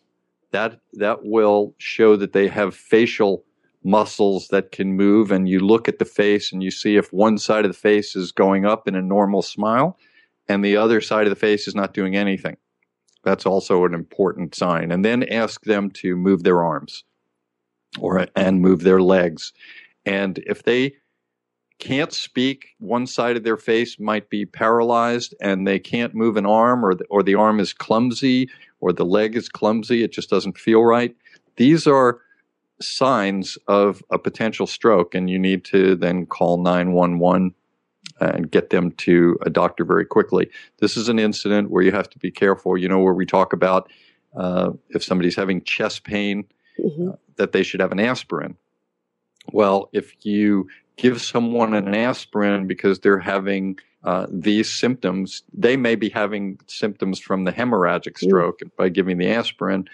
That 0.51 0.79
that 0.93 1.25
will 1.25 1.75
show 1.77 2.15
that 2.17 2.33
they 2.33 2.47
have 2.47 2.75
facial 2.75 3.43
muscles 3.83 4.49
that 4.49 4.71
can 4.71 4.93
move 4.93 5.31
and 5.31 5.47
you 5.47 5.59
look 5.59 5.87
at 5.87 5.99
the 5.99 6.05
face 6.05 6.51
and 6.51 6.61
you 6.61 6.71
see 6.71 6.97
if 6.97 7.13
one 7.13 7.37
side 7.37 7.63
of 7.63 7.71
the 7.71 7.77
face 7.77 8.15
is 8.15 8.31
going 8.33 8.65
up 8.65 8.87
in 8.87 8.95
a 8.95 9.01
normal 9.01 9.41
smile 9.41 9.97
and 10.49 10.63
the 10.63 10.75
other 10.75 10.99
side 10.99 11.25
of 11.25 11.29
the 11.29 11.35
face 11.35 11.67
is 11.67 11.75
not 11.75 11.93
doing 11.93 12.15
anything. 12.15 12.57
That's 13.23 13.45
also 13.45 13.85
an 13.85 13.93
important 13.93 14.55
sign. 14.55 14.91
And 14.91 15.05
then 15.05 15.23
ask 15.23 15.63
them 15.63 15.89
to 15.91 16.15
move 16.15 16.43
their 16.43 16.63
arms. 16.63 17.03
or 17.99 18.27
and 18.35 18.61
move 18.61 18.81
their 18.81 19.01
legs. 19.01 19.53
And 20.05 20.39
if 20.39 20.63
they 20.63 20.93
can't 21.79 22.11
speak, 22.13 22.75
one 22.79 23.05
side 23.07 23.37
of 23.37 23.43
their 23.43 23.57
face 23.57 23.99
might 23.99 24.29
be 24.29 24.45
paralyzed 24.45 25.35
and 25.41 25.67
they 25.67 25.79
can't 25.79 26.15
move 26.15 26.37
an 26.37 26.45
arm 26.45 26.83
or 26.83 26.95
the, 26.95 27.05
or 27.05 27.23
the 27.23 27.35
arm 27.35 27.59
is 27.59 27.73
clumsy 27.73 28.49
or 28.79 28.91
the 28.91 29.05
leg 29.05 29.35
is 29.35 29.49
clumsy, 29.49 30.03
it 30.03 30.11
just 30.11 30.29
doesn't 30.29 30.57
feel 30.57 30.83
right. 30.83 31.15
These 31.55 31.87
are 31.87 32.19
signs 32.79 33.57
of 33.67 34.03
a 34.11 34.19
potential 34.19 34.67
stroke 34.67 35.15
and 35.15 35.29
you 35.29 35.39
need 35.39 35.65
to 35.65 35.95
then 35.95 36.25
call 36.25 36.57
911 36.57 37.53
and 38.19 38.49
get 38.49 38.69
them 38.69 38.91
to 38.91 39.37
a 39.43 39.49
doctor 39.49 39.85
very 39.85 40.05
quickly. 40.05 40.49
This 40.79 40.97
is 40.97 41.09
an 41.09 41.19
incident 41.19 41.69
where 41.69 41.83
you 41.83 41.91
have 41.91 42.09
to 42.11 42.19
be 42.19 42.31
careful. 42.31 42.77
You 42.77 42.87
know, 42.87 42.99
where 42.99 43.13
we 43.13 43.25
talk 43.25 43.53
about 43.53 43.91
uh, 44.35 44.71
if 44.89 45.03
somebody's 45.03 45.35
having 45.35 45.61
chest 45.63 46.03
pain, 46.03 46.45
mm-hmm. 46.79 47.09
uh, 47.09 47.15
that 47.35 47.51
they 47.51 47.63
should 47.63 47.79
have 47.79 47.91
an 47.91 47.99
aspirin. 47.99 48.55
Well, 49.51 49.89
if 49.93 50.13
you 50.25 50.67
give 50.97 51.21
someone 51.21 51.73
an 51.73 51.93
aspirin 51.93 52.67
because 52.67 52.99
they're 52.99 53.19
having 53.19 53.79
uh, 54.03 54.27
these 54.29 54.71
symptoms, 54.71 55.43
they 55.53 55.77
may 55.77 55.95
be 55.95 56.09
having 56.09 56.59
symptoms 56.67 57.19
from 57.19 57.43
the 57.43 57.51
hemorrhagic 57.51 58.17
stroke. 58.17 58.59
Mm. 58.59 58.71
By 58.77 58.89
giving 58.89 59.17
the 59.17 59.29
aspirin, 59.29 59.87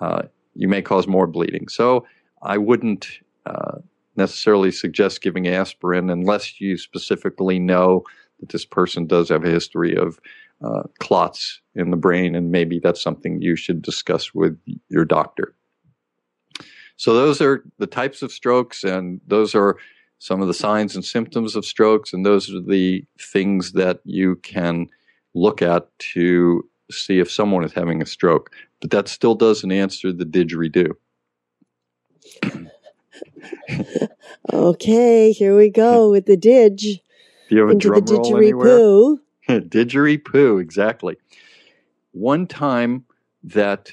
uh, 0.00 0.22
you 0.54 0.68
may 0.68 0.82
cause 0.82 1.06
more 1.06 1.26
bleeding. 1.26 1.68
So 1.68 2.06
I 2.42 2.58
wouldn't 2.58 3.20
uh, 3.46 3.78
necessarily 4.16 4.70
suggest 4.70 5.22
giving 5.22 5.48
aspirin 5.48 6.10
unless 6.10 6.60
you 6.60 6.76
specifically 6.76 7.58
know 7.58 8.04
that 8.40 8.50
this 8.50 8.64
person 8.64 9.06
does 9.06 9.28
have 9.28 9.44
a 9.44 9.50
history 9.50 9.96
of 9.96 10.20
uh, 10.64 10.82
clots 10.98 11.60
in 11.74 11.90
the 11.90 11.96
brain, 11.96 12.34
and 12.34 12.50
maybe 12.50 12.78
that's 12.78 13.02
something 13.02 13.42
you 13.42 13.56
should 13.56 13.82
discuss 13.82 14.34
with 14.34 14.58
your 14.88 15.04
doctor. 15.04 15.54
So, 16.96 17.14
those 17.14 17.40
are 17.40 17.64
the 17.78 17.86
types 17.86 18.22
of 18.22 18.32
strokes, 18.32 18.84
and 18.84 19.20
those 19.26 19.54
are 19.54 19.76
some 20.18 20.40
of 20.40 20.48
the 20.48 20.54
signs 20.54 20.94
and 20.94 21.04
symptoms 21.04 21.56
of 21.56 21.64
strokes, 21.64 22.12
and 22.12 22.24
those 22.24 22.52
are 22.52 22.60
the 22.60 23.04
things 23.20 23.72
that 23.72 24.00
you 24.04 24.36
can 24.36 24.88
look 25.34 25.60
at 25.60 25.86
to 25.98 26.68
see 26.90 27.18
if 27.18 27.30
someone 27.30 27.64
is 27.64 27.72
having 27.72 28.00
a 28.00 28.06
stroke. 28.06 28.50
But 28.80 28.90
that 28.90 29.08
still 29.08 29.34
doesn't 29.34 29.72
answer 29.72 30.12
the 30.12 30.24
didgeridoo. 30.24 30.92
okay, 34.52 35.32
here 35.32 35.56
we 35.56 35.70
go 35.70 36.10
with 36.12 36.26
the 36.26 36.36
didge. 36.36 37.00
Do 37.48 37.54
you 37.54 37.60
have 37.60 37.70
a 37.70 37.72
into 37.72 37.88
drum 37.88 38.04
the 38.04 38.14
roll 38.14 38.36
anywhere? 38.36 39.16
Didgeridoo, 39.48 40.60
exactly. 40.60 41.16
One 42.12 42.46
time 42.46 43.04
that 43.42 43.90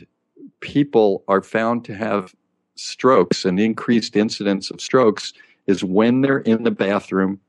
people 0.61 1.23
are 1.27 1.41
found 1.41 1.83
to 1.85 1.95
have 1.95 2.33
strokes, 2.81 3.45
and 3.45 3.59
increased 3.59 4.15
incidence 4.15 4.71
of 4.71 4.81
strokes, 4.81 5.33
is 5.67 5.83
when 5.83 6.21
they're 6.21 6.39
in 6.39 6.63
the 6.63 6.71
bathroom 6.71 7.39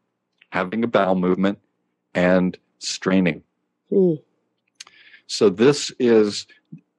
having 0.50 0.84
a 0.84 0.86
bowel 0.86 1.14
movement 1.14 1.58
and 2.14 2.58
straining. 2.78 3.42
So 5.26 5.48
this 5.48 5.90
is 5.98 6.46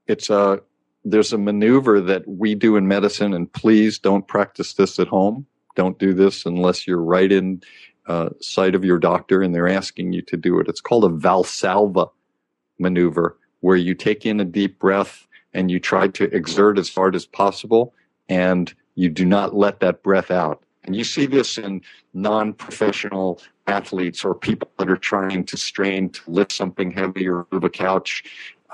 it's 0.07 0.29
a 0.29 0.61
there's 1.05 1.33
a 1.33 1.37
maneuver 1.37 1.99
that 2.01 2.27
we 2.27 2.55
do 2.55 2.77
in 2.77 2.87
medicine, 2.87 3.33
and 3.33 3.51
please 3.51 3.99
don't 3.99 4.27
practice 4.27 4.73
this 4.73 4.99
at 4.99 5.07
home. 5.07 5.45
Don't 5.75 5.99
do 5.99 6.13
this 6.13 6.45
unless 6.45 6.87
you're 6.87 7.01
right 7.01 7.31
in 7.31 7.61
uh, 8.07 8.29
sight 8.41 8.75
of 8.75 8.83
your 8.83 8.99
doctor 8.99 9.41
and 9.41 9.53
they're 9.53 9.67
asking 9.67 10.13
you 10.13 10.21
to 10.23 10.37
do 10.37 10.59
it. 10.59 10.67
It's 10.67 10.81
called 10.81 11.05
a 11.05 11.09
Valsalva 11.09 12.09
maneuver, 12.79 13.37
where 13.61 13.77
you 13.77 13.95
take 13.95 14.25
in 14.25 14.39
a 14.39 14.45
deep 14.45 14.79
breath 14.79 15.27
and 15.53 15.69
you 15.69 15.79
try 15.79 16.07
to 16.09 16.25
exert 16.35 16.77
as 16.77 16.93
hard 16.93 17.15
as 17.15 17.25
possible, 17.25 17.93
and 18.33 18.73
you 18.95 19.09
do 19.09 19.25
not 19.25 19.55
let 19.55 19.79
that 19.79 20.01
breath 20.01 20.31
out. 20.31 20.63
And 20.83 20.95
you 20.95 21.03
see 21.03 21.25
this 21.25 21.57
in 21.57 21.81
non 22.13 22.53
professional 22.53 23.39
athletes 23.67 24.25
or 24.25 24.35
people 24.35 24.69
that 24.77 24.89
are 24.89 24.97
trying 24.97 25.45
to 25.45 25.55
strain 25.55 26.09
to 26.09 26.21
lift 26.27 26.51
something 26.51 26.91
heavy 26.91 27.27
or 27.27 27.47
move 27.51 27.63
a 27.63 27.69
couch 27.69 28.23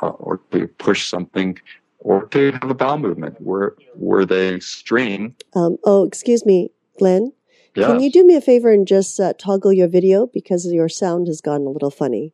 uh, 0.02 0.10
or 0.10 0.40
to 0.52 0.68
push 0.68 1.08
something 1.08 1.60
or 2.00 2.26
to 2.28 2.52
have 2.54 2.70
a 2.70 2.74
bowel 2.74 2.98
movement 2.98 3.40
where 3.42 3.76
where 3.94 4.26
they 4.26 4.60
strain. 4.60 5.36
Um, 5.54 5.78
oh, 5.84 6.06
excuse 6.06 6.46
me, 6.46 6.72
Glenn. 6.98 7.34
Yes. 7.76 7.88
Can 7.88 8.00
you 8.00 8.12
do 8.12 8.26
me 8.26 8.36
a 8.36 8.42
favor 8.42 8.72
and 8.72 8.88
just 8.88 9.20
uh, 9.20 9.34
toggle 9.38 9.72
your 9.72 9.88
video 9.88 10.26
because 10.26 10.66
your 10.66 10.90
sound 10.90 11.28
has 11.28 11.40
gone 11.40 11.62
a 11.62 11.70
little 11.70 11.92
funny? 11.92 12.34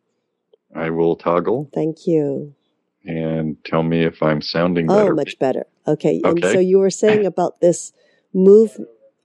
I 0.74 0.90
will 0.90 1.16
toggle. 1.16 1.70
Thank 1.74 2.08
you. 2.08 2.56
And 3.06 3.63
tell 3.63 3.84
me 3.84 4.04
if 4.04 4.24
I'm 4.24 4.41
sounding 4.41 4.88
better. 4.88 5.12
Oh, 5.13 5.15
much 5.15 5.38
better. 5.38 5.65
Okay. 5.88 6.22
okay. 6.24 6.30
And 6.30 6.54
so 6.54 6.60
you 6.60 6.80
were 6.80 6.89
saying 6.89 7.26
about 7.34 7.62
this 7.62 7.94
move. 8.34 8.78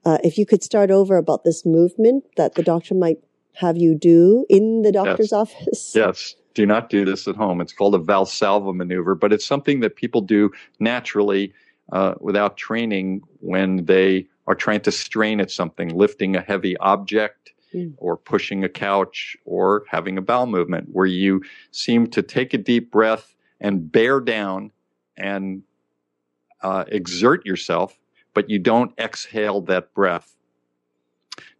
Uh, 0.04 0.18
if 0.24 0.38
you 0.38 0.46
could 0.46 0.62
start 0.62 0.90
over 0.90 1.16
about 1.16 1.44
this 1.44 1.66
movement 1.66 2.24
that 2.36 2.54
the 2.54 2.62
doctor 2.62 2.94
might 2.94 3.18
have 3.56 3.76
you 3.76 3.94
do 3.94 4.46
in 4.48 4.82
the 4.82 4.92
doctor's 4.92 5.32
yes. 5.32 5.32
office. 5.32 5.92
Yes 5.96 6.34
do 6.54 6.66
not 6.66 6.90
do 6.90 7.04
this 7.04 7.28
at 7.28 7.36
home. 7.36 7.60
It's 7.60 7.72
called 7.72 7.94
a 7.94 7.98
Valsalva 7.98 8.74
maneuver, 8.74 9.14
but 9.14 9.32
it's 9.32 9.44
something 9.44 9.80
that 9.80 9.96
people 9.96 10.20
do 10.20 10.50
naturally 10.78 11.52
uh, 11.92 12.14
without 12.20 12.56
training 12.56 13.22
when 13.40 13.84
they 13.84 14.26
are 14.46 14.54
trying 14.54 14.80
to 14.82 14.92
strain 14.92 15.40
at 15.40 15.50
something, 15.50 15.94
lifting 15.94 16.36
a 16.36 16.40
heavy 16.40 16.76
object 16.78 17.52
mm. 17.74 17.92
or 17.98 18.16
pushing 18.16 18.64
a 18.64 18.68
couch 18.68 19.36
or 19.44 19.84
having 19.88 20.18
a 20.18 20.22
bowel 20.22 20.46
movement, 20.46 20.88
where 20.92 21.06
you 21.06 21.42
seem 21.70 22.06
to 22.08 22.22
take 22.22 22.52
a 22.52 22.58
deep 22.58 22.90
breath 22.90 23.34
and 23.60 23.90
bear 23.90 24.20
down 24.20 24.72
and 25.16 25.62
uh, 26.62 26.84
exert 26.88 27.44
yourself, 27.44 27.98
but 28.34 28.48
you 28.50 28.58
don't 28.58 28.92
exhale 28.98 29.60
that 29.62 29.92
breath. 29.94 30.36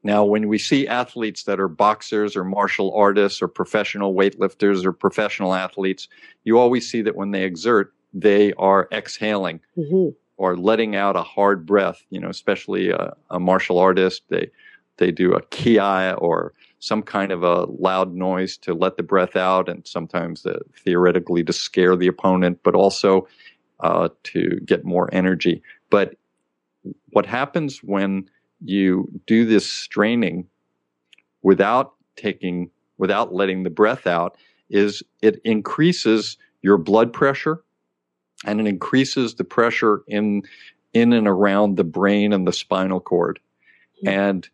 Now, 0.03 0.25
when 0.25 0.49
we 0.49 0.59
see 0.59 0.87
athletes 0.87 1.45
that 1.45 1.61
are 1.61 1.69
boxers 1.69 2.37
or 2.37 2.45
martial 2.45 2.95
artists 2.95 3.43
or 3.43 3.49
professional 3.49 4.15
weightlifters 4.15 4.85
or 4.85 4.93
professional 4.93 5.55
athletes, 5.55 6.09
you 6.45 6.59
always 6.59 6.91
see 6.91 7.03
that 7.03 7.17
when 7.17 7.33
they 7.33 7.45
exert, 7.45 7.93
they 8.13 8.53
are 8.55 8.89
exhaling 8.93 9.61
mm-hmm. 9.77 10.11
or 10.37 10.57
letting 10.57 10.97
out 10.97 11.17
a 11.17 11.23
hard 11.23 11.67
breath. 11.67 12.03
You 12.11 12.21
know, 12.21 12.29
especially 12.29 12.91
a, 12.91 13.15
a 13.29 13.39
martial 13.39 13.79
artist, 13.79 14.23
they 14.29 14.51
they 14.97 15.11
do 15.11 15.33
a 15.33 15.43
ki 15.47 15.79
or 15.79 16.55
some 16.81 17.03
kind 17.03 17.31
of 17.31 17.43
a 17.43 17.67
loud 17.67 18.15
noise 18.15 18.57
to 18.59 18.75
let 18.75 18.97
the 18.97 19.03
breath 19.03 19.37
out, 19.37 19.69
and 19.69 19.87
sometimes 19.87 20.45
uh, 20.45 20.59
theoretically 20.85 21.45
to 21.45 21.53
scare 21.53 21.95
the 21.95 22.07
opponent, 22.07 22.59
but 22.63 22.75
also 22.75 23.29
uh, 23.81 24.09
to 24.25 24.59
get 24.65 24.85
more 24.85 25.09
energy. 25.13 25.63
But 25.91 26.17
what 27.11 27.27
happens 27.27 27.83
when 27.83 28.29
you 28.65 29.09
do 29.27 29.45
this 29.45 29.71
straining 29.71 30.47
without 31.43 31.95
taking, 32.17 32.71
without 32.99 33.35
letting 33.35 33.63
the 33.63 33.71
breath 33.71 34.07
out, 34.07 34.37
is 34.69 35.03
it 35.23 35.41
increases 35.45 36.37
your 36.63 36.79
blood 36.79 37.13
pressure 37.13 37.63
and 38.47 38.61
it 38.61 38.67
increases 38.67 39.35
the 39.35 39.45
pressure 39.45 40.03
in 40.07 40.43
in 40.93 41.13
and 41.13 41.29
around 41.29 41.77
the 41.77 41.85
brain 41.85 42.33
and 42.33 42.47
the 42.49 42.53
spinal 42.53 43.01
cord. 43.01 43.39
Mm-hmm. 43.99 44.09
And 44.09 44.49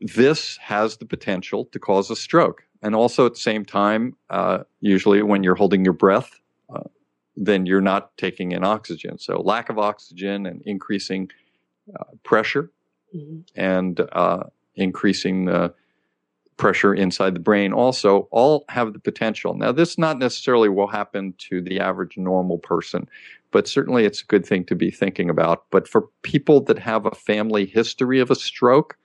this 0.00 0.56
has 0.58 0.98
the 0.98 1.06
potential 1.06 1.66
to 1.72 1.78
cause 1.78 2.10
a 2.10 2.16
stroke. 2.16 2.62
And 2.82 2.94
also 2.94 3.26
at 3.26 3.34
the 3.34 3.40
same 3.40 3.64
time, 3.64 4.16
uh, 4.30 4.64
usually 4.80 5.22
when 5.22 5.42
you're 5.42 5.54
holding 5.54 5.84
your 5.84 5.94
breath, 5.94 6.40
uh, 6.74 6.84
then 7.36 7.66
you're 7.66 7.80
not 7.80 8.16
taking 8.16 8.52
in 8.52 8.64
oxygen. 8.64 9.18
So 9.18 9.40
lack 9.40 9.68
of 9.68 9.78
oxygen 9.78 10.46
and 10.46 10.62
increasing 10.64 11.30
uh, 11.98 12.04
pressure 12.22 12.70
mm-hmm. 13.14 13.40
and 13.54 14.00
uh, 14.12 14.44
increasing 14.74 15.46
the 15.46 15.74
pressure 16.56 16.94
inside 16.94 17.34
the 17.34 17.40
brain 17.40 17.72
also 17.72 18.28
all 18.30 18.64
have 18.68 18.92
the 18.92 18.98
potential. 18.98 19.54
Now, 19.54 19.72
this 19.72 19.98
not 19.98 20.18
necessarily 20.18 20.68
will 20.68 20.86
happen 20.86 21.34
to 21.50 21.60
the 21.60 21.80
average 21.80 22.16
normal 22.16 22.58
person, 22.58 23.08
but 23.50 23.68
certainly 23.68 24.04
it's 24.04 24.22
a 24.22 24.26
good 24.26 24.46
thing 24.46 24.64
to 24.66 24.74
be 24.74 24.90
thinking 24.90 25.28
about. 25.28 25.64
But 25.70 25.86
for 25.86 26.08
people 26.22 26.62
that 26.64 26.78
have 26.78 27.04
a 27.04 27.10
family 27.10 27.66
history 27.66 28.20
of 28.20 28.30
a 28.30 28.34
stroke 28.34 28.96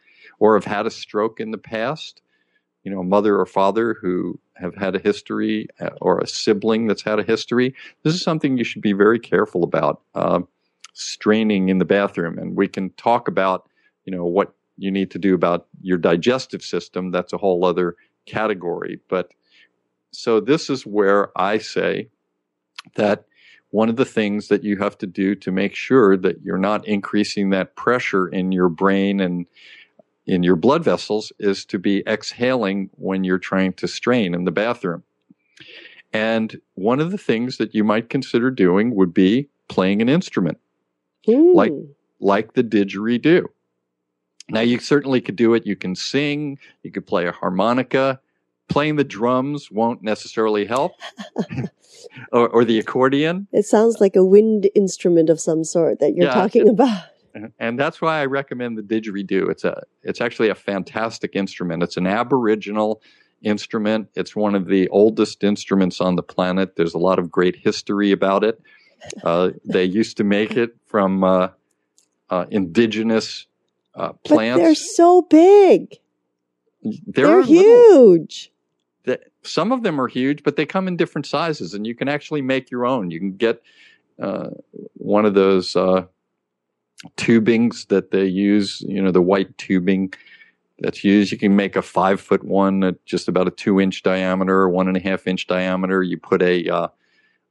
or 0.42 0.56
have 0.56 0.66
had 0.66 0.86
a 0.86 0.92
stroke 0.92 1.40
in 1.40 1.52
the 1.52 1.58
past, 1.58 2.22
you 2.84 2.92
know, 2.92 3.00
a 3.00 3.06
mother 3.06 3.40
or 3.40 3.46
father 3.46 3.94
who 4.02 4.40
have 4.56 4.76
had 4.76 4.96
a 4.96 5.00
history 5.00 5.68
uh, 5.80 5.90
or 6.02 6.20
a 6.20 6.28
sibling 6.28 6.88
that's 6.88 7.04
had 7.04 7.20
a 7.20 7.24
history, 7.24 7.74
this 8.04 8.14
is 8.14 8.22
something 8.22 8.58
you 8.58 8.64
should 8.64 8.82
be 8.82 8.94
very 8.94 9.20
careful 9.20 9.64
about. 9.64 10.02
Uh, 10.14 10.42
straining 10.94 11.70
in 11.70 11.78
the 11.78 11.86
bathroom, 11.86 12.38
and 12.38 12.58
we 12.58 12.68
can 12.68 12.90
talk 12.92 13.30
about 13.30 13.70
you 14.06 14.12
know 14.12 14.26
what 14.26 14.54
you 14.78 14.92
need 14.92 15.12
to 15.12 15.20
do 15.20 15.36
about 15.36 15.68
your 15.82 15.98
digestive 15.98 16.64
system 16.64 17.12
that's 17.12 17.34
a 17.34 17.38
whole 17.38 17.64
other 17.66 17.96
category 18.26 19.00
but 19.10 19.32
so 20.12 20.40
this 20.40 20.70
is 20.70 20.86
where 20.86 21.38
i 21.40 21.58
say 21.58 22.08
that 22.96 23.26
one 23.70 23.90
of 23.90 23.96
the 23.96 24.06
things 24.06 24.50
that 24.50 24.64
you 24.64 24.78
have 24.78 24.98
to 24.98 25.08
do 25.08 25.34
to 25.36 25.52
make 25.52 25.76
sure 25.76 26.18
that 26.18 26.42
you're 26.42 26.58
not 26.58 26.86
increasing 26.88 27.52
that 27.52 27.76
pressure 27.76 28.28
in 28.28 28.52
your 28.52 28.70
brain 28.70 29.20
and 29.20 29.46
in 30.26 30.44
your 30.44 30.56
blood 30.56 30.84
vessels 30.84 31.32
is 31.40 31.66
to 31.66 31.80
be 31.80 32.04
exhaling 32.08 32.90
when 32.94 33.24
you're 33.24 33.40
trying 33.40 33.74
to 33.74 33.88
strain 33.88 34.34
in 34.34 34.46
the 34.46 34.52
bathroom. 34.52 35.04
And 36.14 36.60
one 36.76 37.00
of 37.00 37.12
the 37.12 37.18
things 37.18 37.58
that 37.58 37.74
you 37.74 37.84
might 37.84 38.10
consider 38.10 38.52
doing 38.52 38.96
would 38.96 39.14
be 39.14 39.48
playing 39.68 40.02
an 40.02 40.10
instrument. 40.10 40.60
Like 41.56 41.72
like 42.20 42.54
the 42.54 42.64
didgeridoo. 42.64 43.46
Now, 44.50 44.62
you 44.62 44.80
certainly 44.80 45.22
could 45.22 45.36
do 45.36 45.54
it. 45.54 45.66
You 45.66 45.76
can 45.76 45.96
sing, 45.96 46.60
you 46.84 46.92
could 46.92 47.08
play 47.08 47.28
a 47.28 47.32
harmonica. 47.32 48.20
Playing 48.68 48.96
the 48.96 49.04
drums 49.04 49.70
won't 49.70 50.02
necessarily 50.02 50.66
help, 50.66 50.94
or, 52.32 52.48
or, 52.48 52.64
the 52.64 52.80
accordion. 52.80 53.48
It 53.52 53.66
sounds 53.66 54.00
like 54.00 54.16
a 54.16 54.24
wind 54.24 54.70
instrument 54.74 55.30
of 55.30 55.42
some 55.42 55.66
sort 55.66 56.00
that 56.00 56.16
you're 56.16 56.28
yeah, 56.28 56.34
talking 56.34 56.68
it, 56.68 56.70
about. 56.70 57.04
And 57.60 57.80
that's 57.80 58.02
why 58.02 58.22
I 58.22 58.26
recommend 58.26 58.78
the 58.78 58.82
didgeridoo. 58.82 59.50
It's 59.50 59.64
a, 59.64 59.84
it's 60.04 60.22
actually 60.22 60.50
a 60.50 60.56
fantastic 60.56 61.36
instrument. 61.36 61.84
It's 61.84 61.98
an 61.98 62.08
Aboriginal 62.08 63.02
instrument. 63.42 64.10
It's 64.16 64.36
one 64.36 64.56
of 64.56 64.68
the 64.68 64.88
oldest 64.90 65.44
instruments 65.44 66.02
on 66.02 66.16
the 66.16 66.24
planet. 66.24 66.76
There's 66.76 66.94
a 66.94 67.00
lot 67.00 67.20
of 67.20 67.32
great 67.32 67.56
history 67.56 68.12
about 68.12 68.44
it. 68.44 68.62
Uh, 69.24 69.52
they 69.66 69.84
used 69.84 70.18
to 70.18 70.24
make 70.24 70.56
it 70.58 70.76
from 70.86 71.24
uh, 71.24 71.50
uh, 72.30 72.46
indigenous 72.52 73.48
uh, 73.96 74.14
plants. 74.24 74.60
But 74.60 74.64
they're 74.64 74.76
so 74.76 75.22
big. 75.24 75.98
They're, 76.84 77.28
they're 77.28 77.44
huge. 77.44 78.52
Little, 79.06 79.26
some 79.44 79.72
of 79.72 79.84
them 79.84 80.00
are 80.00 80.08
huge, 80.08 80.44
but 80.44 80.56
they 80.56 80.66
come 80.66 80.88
in 80.88 80.98
different 80.98 81.26
sizes, 81.26 81.74
and 81.74 81.86
you 81.86 81.96
can 81.96 82.08
actually 82.08 82.42
make 82.42 82.70
your 82.70 82.86
own. 82.86 83.12
You 83.12 83.20
can 83.20 83.36
get 83.36 83.62
uh, 84.22 84.50
one 84.94 85.26
of 85.26 85.34
those 85.34 85.76
uh, 85.76 86.06
tubings 87.18 87.88
that 87.88 88.12
they 88.12 88.26
use, 88.26 88.82
you 88.88 89.02
know, 89.02 89.12
the 89.12 89.22
white 89.22 89.58
tubing 89.58 90.14
that's 90.80 91.04
used. 91.04 91.32
You 91.32 91.38
can 91.38 91.56
make 91.56 91.76
a 91.76 91.82
five 91.82 92.20
foot 92.20 92.44
one 92.44 92.84
at 92.84 93.06
just 93.06 93.28
about 93.28 93.48
a 93.48 93.52
two 93.52 93.80
inch 93.80 94.04
diameter, 94.04 94.68
one 94.70 94.88
and 94.88 94.98
a 94.98 95.00
half 95.00 95.28
inch 95.28 95.48
diameter. 95.48 96.04
You 96.04 96.18
put 96.18 96.42
a 96.42 96.68
uh, 96.70 96.88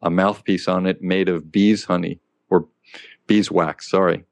a 0.03 0.11
mouthpiece 0.11 0.69
on 0.69 0.87
it 0.87 1.03
made 1.03 1.29
of 1.29 1.51
bees 1.51 1.85
honey 1.85 2.21
or 2.49 2.67
beeswax. 3.27 3.91
Sorry, 3.91 4.25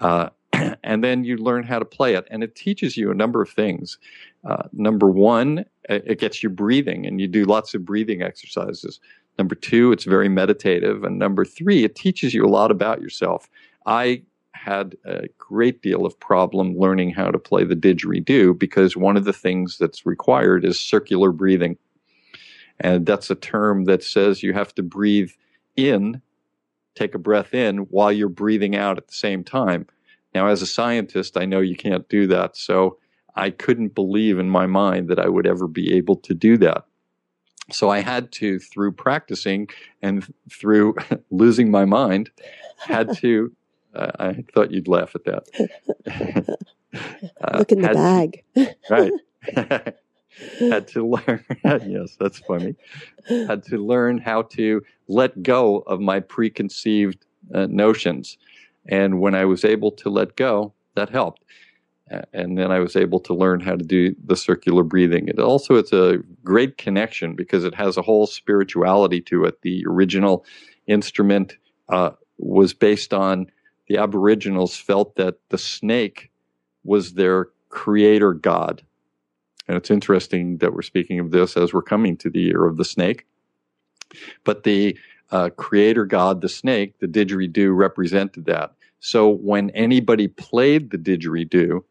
uh, 0.00 0.30
and 0.84 1.02
then 1.02 1.24
you 1.24 1.36
learn 1.36 1.64
how 1.64 1.78
to 1.78 1.84
play 1.84 2.14
it, 2.14 2.26
and 2.30 2.42
it 2.42 2.54
teaches 2.54 2.96
you 2.96 3.10
a 3.10 3.14
number 3.14 3.42
of 3.42 3.50
things. 3.50 3.98
Uh, 4.44 4.64
number 4.72 5.08
one, 5.08 5.64
it 5.88 6.18
gets 6.18 6.42
you 6.42 6.50
breathing, 6.50 7.06
and 7.06 7.20
you 7.20 7.28
do 7.28 7.44
lots 7.44 7.74
of 7.74 7.84
breathing 7.84 8.22
exercises. 8.22 9.00
Number 9.38 9.54
two, 9.54 9.92
it's 9.92 10.04
very 10.04 10.28
meditative, 10.28 11.04
and 11.04 11.18
number 11.18 11.44
three, 11.44 11.84
it 11.84 11.94
teaches 11.94 12.34
you 12.34 12.44
a 12.44 12.48
lot 12.48 12.70
about 12.70 13.00
yourself. 13.00 13.48
I 13.86 14.22
had 14.54 14.96
a 15.04 15.28
great 15.38 15.82
deal 15.82 16.06
of 16.06 16.18
problem 16.20 16.76
learning 16.76 17.10
how 17.10 17.30
to 17.30 17.38
play 17.38 17.64
the 17.64 17.74
didgeridoo 17.74 18.58
because 18.58 18.96
one 18.96 19.16
of 19.16 19.24
the 19.24 19.32
things 19.32 19.78
that's 19.78 20.06
required 20.06 20.64
is 20.64 20.80
circular 20.80 21.32
breathing. 21.32 21.76
And 22.80 23.06
that's 23.06 23.30
a 23.30 23.34
term 23.34 23.84
that 23.84 24.02
says 24.02 24.42
you 24.42 24.52
have 24.52 24.74
to 24.74 24.82
breathe 24.82 25.32
in, 25.76 26.20
take 26.94 27.14
a 27.14 27.18
breath 27.18 27.54
in 27.54 27.78
while 27.78 28.12
you're 28.12 28.28
breathing 28.28 28.76
out 28.76 28.98
at 28.98 29.08
the 29.08 29.14
same 29.14 29.42
time. 29.42 29.86
Now, 30.34 30.46
as 30.46 30.62
a 30.62 30.66
scientist, 30.66 31.36
I 31.36 31.44
know 31.44 31.60
you 31.60 31.76
can't 31.76 32.08
do 32.08 32.26
that. 32.28 32.56
So 32.56 32.98
I 33.34 33.50
couldn't 33.50 33.94
believe 33.94 34.38
in 34.38 34.48
my 34.48 34.66
mind 34.66 35.08
that 35.08 35.18
I 35.18 35.28
would 35.28 35.46
ever 35.46 35.66
be 35.66 35.94
able 35.94 36.16
to 36.16 36.34
do 36.34 36.56
that. 36.58 36.84
So 37.70 37.90
I 37.90 38.00
had 38.00 38.32
to, 38.32 38.58
through 38.58 38.92
practicing 38.92 39.68
and 40.02 40.32
through 40.50 40.96
losing 41.30 41.70
my 41.70 41.84
mind, 41.84 42.30
had 42.78 43.16
to 43.18 43.52
I 43.94 44.44
thought 44.54 44.70
you'd 44.70 44.88
laugh 44.88 45.14
at 45.14 45.24
that. 45.24 46.58
Look 47.58 47.72
in 47.72 47.82
the 47.82 47.88
bag. 47.88 48.44
To, 48.54 48.74
right. 48.90 49.12
had 50.60 50.88
to 50.88 51.06
learn. 51.06 51.44
yes, 51.64 52.16
that's 52.18 52.38
funny. 52.40 52.74
Had 53.28 53.64
to 53.64 53.78
learn 53.78 54.18
how 54.18 54.42
to 54.42 54.82
let 55.08 55.42
go 55.42 55.78
of 55.80 56.00
my 56.00 56.20
preconceived 56.20 57.24
uh, 57.54 57.66
notions. 57.68 58.38
And 58.88 59.20
when 59.20 59.34
I 59.34 59.44
was 59.44 59.64
able 59.64 59.92
to 59.92 60.10
let 60.10 60.36
go, 60.36 60.72
that 60.94 61.10
helped. 61.10 61.44
and 62.32 62.58
then 62.58 62.70
I 62.70 62.78
was 62.78 62.96
able 62.96 63.20
to 63.20 63.34
learn 63.34 63.60
how 63.60 63.76
to 63.76 63.84
do 63.84 64.14
the 64.24 64.36
circular 64.36 64.82
breathing. 64.82 65.28
It 65.28 65.38
also 65.38 65.76
it's 65.76 65.92
a 65.92 66.18
great 66.44 66.78
connection 66.78 67.34
because 67.34 67.64
it 67.64 67.74
has 67.74 67.96
a 67.96 68.02
whole 68.02 68.26
spirituality 68.26 69.20
to 69.22 69.44
it. 69.44 69.62
The 69.62 69.84
original 69.86 70.44
instrument 70.86 71.56
uh, 71.88 72.10
was 72.38 72.74
based 72.74 73.14
on 73.14 73.46
the 73.88 73.98
Aboriginals 73.98 74.76
felt 74.76 75.16
that 75.16 75.36
the 75.48 75.58
snake 75.58 76.30
was 76.84 77.14
their 77.14 77.48
creator 77.68 78.32
god. 78.34 78.82
And 79.68 79.76
it's 79.76 79.90
interesting 79.90 80.58
that 80.58 80.74
we're 80.74 80.82
speaking 80.82 81.18
of 81.18 81.30
this 81.30 81.56
as 81.56 81.72
we're 81.72 81.82
coming 81.82 82.16
to 82.18 82.30
the 82.30 82.40
year 82.40 82.64
of 82.66 82.76
the 82.76 82.84
snake. 82.84 83.26
But 84.44 84.64
the 84.64 84.98
uh, 85.30 85.50
creator 85.50 86.04
god, 86.04 86.40
the 86.40 86.48
snake, 86.48 86.98
the 86.98 87.06
didgeridoo 87.06 87.74
represented 87.74 88.44
that. 88.46 88.74
So 89.00 89.28
when 89.28 89.70
anybody 89.70 90.28
played 90.28 90.90
the 90.90 90.98
didgeridoo, 90.98 91.82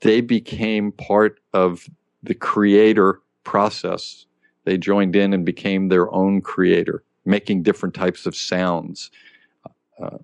they 0.00 0.20
became 0.20 0.92
part 0.92 1.40
of 1.52 1.88
the 2.22 2.34
creator 2.34 3.20
process. 3.44 4.26
They 4.64 4.76
joined 4.76 5.16
in 5.16 5.32
and 5.32 5.44
became 5.44 5.88
their 5.88 6.12
own 6.12 6.40
creator, 6.40 7.02
making 7.24 7.62
different 7.62 7.94
types 7.94 8.26
of 8.26 8.36
sounds. 8.36 9.10
Uh, 10.00 10.18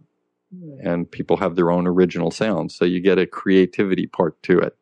and 0.82 1.11
people 1.11 1.36
have 1.36 1.57
their 1.57 1.70
own 1.70 1.86
original 1.86 2.30
sounds. 2.30 2.74
So 2.74 2.84
you 2.84 3.01
get 3.01 3.18
a 3.18 3.26
creativity 3.26 4.07
part 4.07 4.42
to 4.44 4.59
it. 4.59 4.76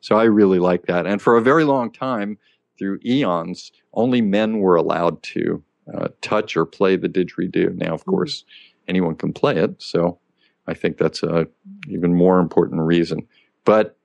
So 0.00 0.16
I 0.16 0.24
really 0.24 0.58
like 0.58 0.86
that. 0.86 1.06
And 1.06 1.20
for 1.20 1.36
a 1.36 1.42
very 1.42 1.64
long 1.64 1.90
time, 1.92 2.38
through 2.78 3.00
eons, 3.04 3.72
only 3.94 4.20
men 4.20 4.58
were 4.58 4.76
allowed 4.76 5.22
to 5.22 5.62
uh, 5.94 6.08
touch 6.20 6.56
or 6.56 6.66
play 6.66 6.96
the 6.96 7.08
didgeridoo. 7.08 7.74
Now, 7.76 7.94
of 7.94 8.00
mm-hmm. 8.00 8.10
course, 8.10 8.44
anyone 8.88 9.16
can 9.16 9.32
play 9.32 9.56
it. 9.56 9.82
So 9.82 10.18
I 10.66 10.74
think 10.74 10.98
that's 10.98 11.22
a 11.22 11.46
even 11.88 12.14
more 12.14 12.38
important 12.38 12.80
reason. 12.82 13.26
But 13.64 13.96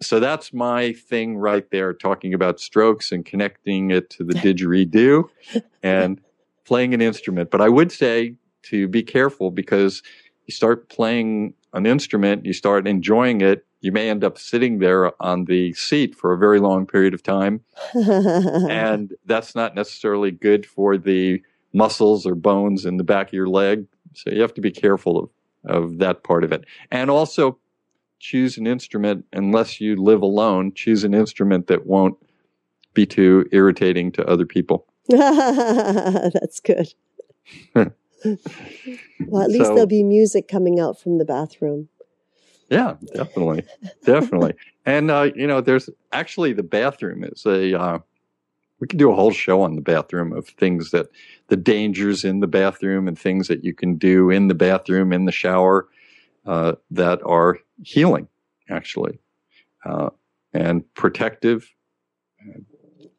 so 0.00 0.20
that's 0.20 0.52
my 0.52 0.92
thing 0.92 1.36
right 1.36 1.68
there, 1.70 1.92
talking 1.92 2.32
about 2.32 2.60
strokes 2.60 3.10
and 3.10 3.24
connecting 3.24 3.90
it 3.90 4.10
to 4.10 4.24
the 4.24 4.34
didgeridoo 4.34 5.24
and 5.82 6.20
playing 6.64 6.94
an 6.94 7.00
instrument. 7.00 7.50
But 7.50 7.60
I 7.60 7.68
would 7.68 7.90
say 7.90 8.36
to 8.64 8.88
be 8.88 9.02
careful 9.02 9.50
because 9.50 10.02
you 10.48 10.52
start 10.52 10.88
playing 10.88 11.54
an 11.74 11.86
instrument, 11.86 12.46
you 12.46 12.54
start 12.54 12.88
enjoying 12.88 13.42
it, 13.42 13.66
you 13.80 13.92
may 13.92 14.08
end 14.08 14.24
up 14.24 14.38
sitting 14.38 14.78
there 14.78 15.12
on 15.22 15.44
the 15.44 15.72
seat 15.74 16.14
for 16.14 16.32
a 16.32 16.38
very 16.38 16.58
long 16.58 16.86
period 16.86 17.14
of 17.14 17.22
time. 17.22 17.60
and 17.94 19.14
that's 19.26 19.54
not 19.54 19.74
necessarily 19.74 20.30
good 20.30 20.66
for 20.66 20.96
the 20.96 21.40
muscles 21.72 22.26
or 22.26 22.34
bones 22.34 22.86
in 22.86 22.96
the 22.96 23.04
back 23.04 23.28
of 23.28 23.34
your 23.34 23.48
leg. 23.48 23.86
So 24.14 24.30
you 24.30 24.40
have 24.40 24.54
to 24.54 24.60
be 24.60 24.70
careful 24.70 25.18
of, 25.18 25.30
of 25.64 25.98
that 25.98 26.24
part 26.24 26.44
of 26.44 26.50
it. 26.50 26.64
And 26.90 27.10
also 27.10 27.58
choose 28.18 28.56
an 28.56 28.66
instrument, 28.66 29.26
unless 29.32 29.80
you 29.80 30.02
live 30.02 30.22
alone, 30.22 30.72
choose 30.74 31.04
an 31.04 31.14
instrument 31.14 31.68
that 31.68 31.86
won't 31.86 32.16
be 32.94 33.06
too 33.06 33.46
irritating 33.52 34.10
to 34.12 34.26
other 34.26 34.46
people. 34.46 34.86
that's 35.08 36.58
good. 36.60 36.94
well, 39.26 39.42
at 39.42 39.50
least 39.50 39.66
so, 39.66 39.74
there'll 39.74 39.86
be 39.86 40.02
music 40.02 40.48
coming 40.48 40.80
out 40.80 41.00
from 41.00 41.18
the 41.18 41.24
bathroom. 41.24 41.88
Yeah, 42.68 42.96
definitely, 43.14 43.64
definitely. 44.04 44.54
And 44.86 45.10
uh, 45.10 45.30
you 45.34 45.46
know, 45.46 45.60
there's 45.60 45.90
actually 46.12 46.54
the 46.54 46.62
bathroom 46.62 47.22
is 47.22 47.44
a. 47.44 47.78
Uh, 47.78 47.98
we 48.80 48.86
could 48.86 48.98
do 48.98 49.10
a 49.10 49.14
whole 49.14 49.32
show 49.32 49.60
on 49.60 49.74
the 49.74 49.82
bathroom 49.82 50.32
of 50.32 50.48
things 50.48 50.92
that 50.92 51.08
the 51.48 51.56
dangers 51.56 52.24
in 52.24 52.40
the 52.40 52.46
bathroom 52.46 53.06
and 53.06 53.18
things 53.18 53.48
that 53.48 53.64
you 53.64 53.74
can 53.74 53.96
do 53.96 54.30
in 54.30 54.48
the 54.48 54.54
bathroom 54.54 55.12
in 55.12 55.26
the 55.26 55.32
shower 55.32 55.88
uh, 56.46 56.72
that 56.90 57.20
are 57.26 57.58
healing, 57.82 58.28
actually, 58.70 59.18
uh, 59.84 60.08
and 60.54 60.82
protective. 60.94 61.70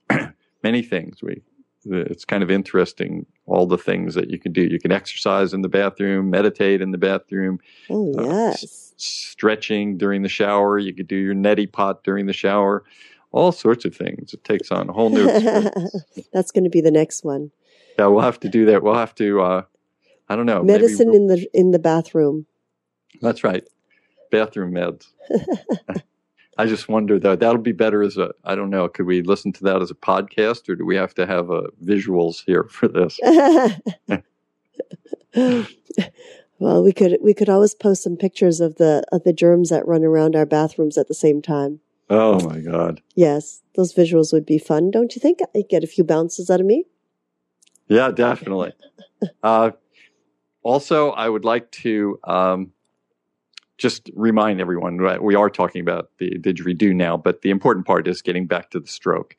Many 0.63 0.81
things 0.81 1.21
we 1.21 1.43
it's 1.85 2.25
kind 2.25 2.43
of 2.43 2.51
interesting 2.51 3.25
all 3.49 3.65
the 3.65 3.77
things 3.77 4.13
that 4.15 4.29
you 4.29 4.37
can 4.39 4.51
do. 4.53 4.61
You 4.61 4.79
can 4.79 4.91
exercise 4.91 5.53
in 5.53 5.61
the 5.63 5.67
bathroom, 5.69 6.29
meditate 6.29 6.81
in 6.81 6.91
the 6.91 6.97
bathroom. 6.97 7.59
Oh, 7.89 8.13
yes. 8.15 8.63
Uh, 8.63 8.65
s- 8.65 8.93
stretching 8.97 9.97
during 9.97 10.21
the 10.21 10.29
shower. 10.29 10.77
You 10.77 10.93
could 10.93 11.07
do 11.07 11.15
your 11.15 11.33
neti 11.33 11.69
pot 11.69 12.03
during 12.03 12.27
the 12.27 12.33
shower. 12.33 12.83
All 13.31 13.51
sorts 13.51 13.85
of 13.85 13.95
things. 13.95 14.33
It 14.33 14.43
takes 14.43 14.71
on 14.71 14.89
a 14.89 14.93
whole 14.93 15.09
new 15.09 15.25
That's 16.33 16.51
going 16.51 16.63
to 16.63 16.69
be 16.69 16.81
the 16.81 16.91
next 16.91 17.23
one. 17.23 17.51
Yeah, 17.97 18.07
we'll 18.07 18.21
have 18.23 18.39
to 18.41 18.49
do 18.49 18.65
that. 18.67 18.81
We'll 18.83 18.95
have 18.95 19.15
to, 19.15 19.41
uh, 19.41 19.61
I 20.29 20.35
don't 20.35 20.45
know. 20.45 20.63
Medicine 20.63 21.13
in 21.13 21.27
the 21.27 21.47
in 21.53 21.71
the 21.71 21.79
bathroom. 21.79 22.45
That's 23.21 23.43
right. 23.43 23.63
Bathroom 24.31 24.73
meds. 24.73 25.07
I 26.59 26.65
just 26.65 26.89
wonder 26.89 27.17
though 27.17 27.37
that'll 27.37 27.61
be 27.61 27.71
better 27.71 28.03
as 28.03 28.17
a 28.17 28.33
I 28.43 28.53
don't 28.53 28.69
know. 28.69 28.89
Could 28.89 29.05
we 29.05 29.21
listen 29.21 29.53
to 29.53 29.63
that 29.63 29.81
as 29.81 29.91
a 29.91 29.95
podcast, 29.95 30.67
or 30.67 30.75
do 30.75 30.85
we 30.85 30.97
have 30.97 31.13
to 31.13 31.25
have 31.25 31.49
uh, 31.49 31.67
visuals 31.81 32.43
here 32.45 32.65
for 32.65 32.89
this? 32.89 33.17
well, 36.59 36.83
we 36.83 36.91
could 36.91 37.17
we 37.23 37.33
could 37.33 37.47
always 37.47 37.73
post 37.73 38.03
some 38.03 38.17
pictures 38.17 38.59
of 38.59 38.75
the 38.75 39.05
of 39.09 39.23
the 39.23 39.31
germs 39.31 39.69
that 39.69 39.87
run 39.87 40.03
around 40.03 40.35
our 40.35 40.45
bathrooms 40.45 40.97
at 40.97 41.07
the 41.07 41.13
same 41.13 41.41
time. 41.41 41.79
Oh 42.09 42.45
my 42.45 42.59
god! 42.59 43.01
Yes, 43.15 43.61
those 43.75 43.93
visuals 43.93 44.33
would 44.33 44.45
be 44.45 44.57
fun, 44.57 44.91
don't 44.91 45.15
you 45.15 45.21
think? 45.21 45.39
I 45.55 45.61
get 45.61 45.85
a 45.85 45.87
few 45.87 46.03
bounces 46.03 46.49
out 46.49 46.59
of 46.59 46.65
me. 46.65 46.83
Yeah, 47.87 48.11
definitely. 48.11 48.73
uh, 49.43 49.71
also, 50.61 51.11
I 51.11 51.29
would 51.29 51.45
like 51.45 51.71
to 51.71 52.19
um, 52.25 52.73
just 53.79 54.11
remind 54.13 54.59
everyone 54.59 54.97
that 54.97 55.23
we 55.23 55.35
are 55.35 55.49
talking 55.49 55.81
about 55.81 56.11
the 56.19 56.31
didgeridoo 56.37 56.93
now, 56.93 57.17
but 57.17 57.41
the 57.41 57.49
important 57.49 57.87
part 57.87 58.07
is 58.07 58.21
getting 58.21 58.45
back 58.45 58.69
to 58.71 58.79
the 58.79 58.87
stroke 58.87 59.35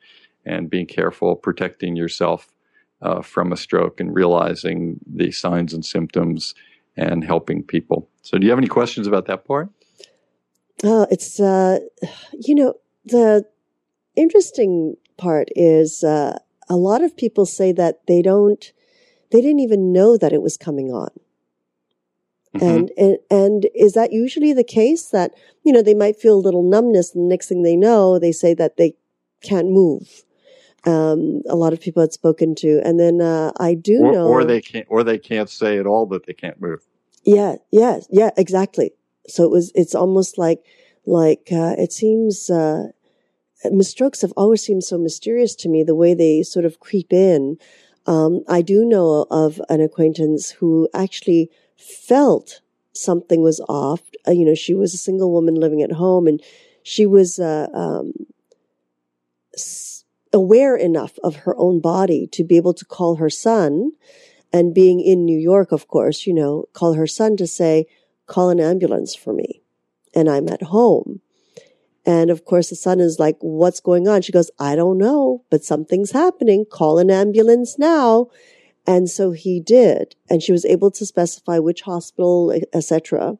and 0.47 0.71
being 0.71 0.87
careful, 0.87 1.37
protecting 1.37 1.95
yourself 1.95 2.49
uh, 3.03 3.21
from 3.21 3.53
a 3.53 3.57
stroke 3.57 4.01
and 4.01 4.15
realizing 4.15 4.99
the 5.07 5.31
signs 5.31 5.75
and 5.75 5.85
symptoms 5.85 6.55
and 6.97 7.23
helping 7.23 7.63
people. 7.63 8.09
So, 8.23 8.39
do 8.39 8.45
you 8.45 8.51
have 8.51 8.59
any 8.59 8.67
questions 8.67 9.07
about 9.07 9.27
that 9.27 9.45
part? 9.45 9.69
Oh, 10.83 11.07
it's, 11.11 11.39
uh, 11.39 11.81
you 12.33 12.55
know, 12.55 12.75
the 13.05 13.45
interesting 14.17 14.97
part 15.19 15.49
is 15.55 16.03
uh, 16.03 16.39
a 16.69 16.77
lot 16.77 17.03
of 17.03 17.17
people 17.17 17.45
say 17.45 17.73
that 17.73 18.07
they 18.07 18.23
don't, 18.23 18.73
they 19.31 19.43
didn't 19.43 19.61
even 19.61 19.93
know 19.93 20.17
that 20.17 20.33
it 20.33 20.41
was 20.41 20.57
coming 20.57 20.91
on. 20.91 21.11
Mm-hmm. 22.57 22.67
And, 22.67 22.91
and 22.97 23.19
and 23.31 23.67
is 23.77 23.93
that 23.93 24.13
usually 24.13 24.53
the 24.53 24.65
case 24.65 25.11
that 25.11 25.33
you 25.65 25.73
know 25.73 25.83
they 25.83 25.95
might 25.95 26.17
feel 26.17 26.35
a 26.35 26.47
little 26.47 26.65
numbness 26.65 27.15
and 27.15 27.25
the 27.25 27.29
next 27.29 27.49
thing 27.49 27.63
they 27.63 27.77
know 27.77 28.19
they 28.19 28.33
say 28.33 28.55
that 28.55 28.77
they 28.77 28.95
can't 29.41 29.69
move 29.69 30.25
um, 30.85 31.43
a 31.49 31.57
lot 31.57 31.73
of 31.73 31.81
people 31.81 32.01
had 32.01 32.13
spoken 32.13 32.55
to. 32.57 32.81
And 32.85 32.99
then 32.99 33.21
uh, 33.21 33.53
i 33.59 33.75
do 33.75 34.05
or, 34.05 34.13
know 34.13 34.27
or 34.29 34.45
they 34.45 34.61
can't 34.61 34.87
or 34.89 35.05
they 35.05 35.19
can't 35.19 35.51
say 35.51 35.79
at 35.79 35.87
all 35.87 36.07
that 36.07 36.27
they 36.27 36.33
can't 36.33 36.61
move. 36.61 36.81
Yeah 37.25 37.57
yeah 37.71 38.01
yeah 38.11 38.31
exactly. 38.37 38.93
So 39.29 39.45
it 39.45 39.51
was 39.51 39.73
it's 39.75 39.95
almost 39.95 40.39
like 40.39 40.65
like 41.07 41.49
uh, 41.53 41.75
it 41.79 41.93
seems 41.93 42.51
uh, 42.51 42.89
strokes 43.81 44.23
have 44.23 44.33
always 44.37 44.63
seemed 44.63 44.85
so 44.85 44.99
mysterious 44.99 45.55
to 45.57 45.69
me 45.69 45.83
the 45.83 45.95
way 45.95 46.15
they 46.15 46.43
sort 46.43 46.65
of 46.65 46.81
creep 46.81 47.13
in. 47.13 47.59
Um, 48.07 48.41
i 48.49 48.63
do 48.63 48.87
know 48.87 49.27
of 49.31 49.61
an 49.69 49.83
acquaintance 49.83 50.51
who 50.51 50.89
actually 50.95 51.51
felt 51.81 52.61
something 52.93 53.43
was 53.43 53.61
off. 53.69 54.03
Uh, 54.27 54.33
you 54.33 54.45
know, 54.45 54.55
she 54.55 54.75
was 54.75 54.95
a 54.95 54.99
single 54.99 55.33
woman 55.33 55.55
living 55.55 55.83
at 55.83 55.93
home 55.93 56.27
and 56.27 56.43
she 56.83 57.07
was 57.07 57.39
uh, 57.39 57.69
um, 57.73 58.13
aware 60.33 60.77
enough 60.77 61.19
of 61.23 61.37
her 61.37 61.57
own 61.57 61.81
body 61.81 62.27
to 62.29 62.45
be 62.45 62.57
able 62.57 62.75
to 62.75 62.85
call 62.85 63.17
her 63.17 63.31
son. 63.31 63.93
And 64.53 64.75
being 64.75 65.01
in 65.01 65.25
New 65.25 65.39
York, 65.39 65.71
of 65.71 65.87
course, 65.87 66.27
you 66.27 66.35
know, 66.35 66.67
call 66.73 66.95
her 66.95 67.07
son 67.07 67.37
to 67.37 67.47
say, 67.47 67.87
call 68.27 68.51
an 68.51 68.61
ambulance 68.61 69.15
for 69.15 69.33
me. 69.33 69.63
And 70.15 70.29
I'm 70.29 70.49
at 70.49 70.63
home. 70.63 71.21
And 72.07 72.31
of 72.31 72.45
course, 72.45 72.71
the 72.71 72.77
son 72.77 72.99
is 72.99 73.19
like, 73.19 73.37
what's 73.41 73.81
going 73.81 74.09
on? 74.09 74.23
She 74.23 74.33
goes, 74.33 74.51
I 74.59 74.75
don't 74.75 74.99
know, 74.99 75.45
but 75.51 75.65
something's 75.65 76.11
happening. 76.11 76.65
Call 76.65 76.99
an 76.99 77.11
ambulance 77.11 77.79
now. 77.79 78.29
And 78.87 79.09
so 79.09 79.33
he 79.33 79.61
did, 79.61 80.17
and 80.29 80.43
she 80.43 80.53
was 80.53 80.65
able 80.65 80.91
to 80.93 81.07
specify 81.07 81.59
which 81.59 81.83
hospital, 81.83 82.53
etc. 82.73 83.39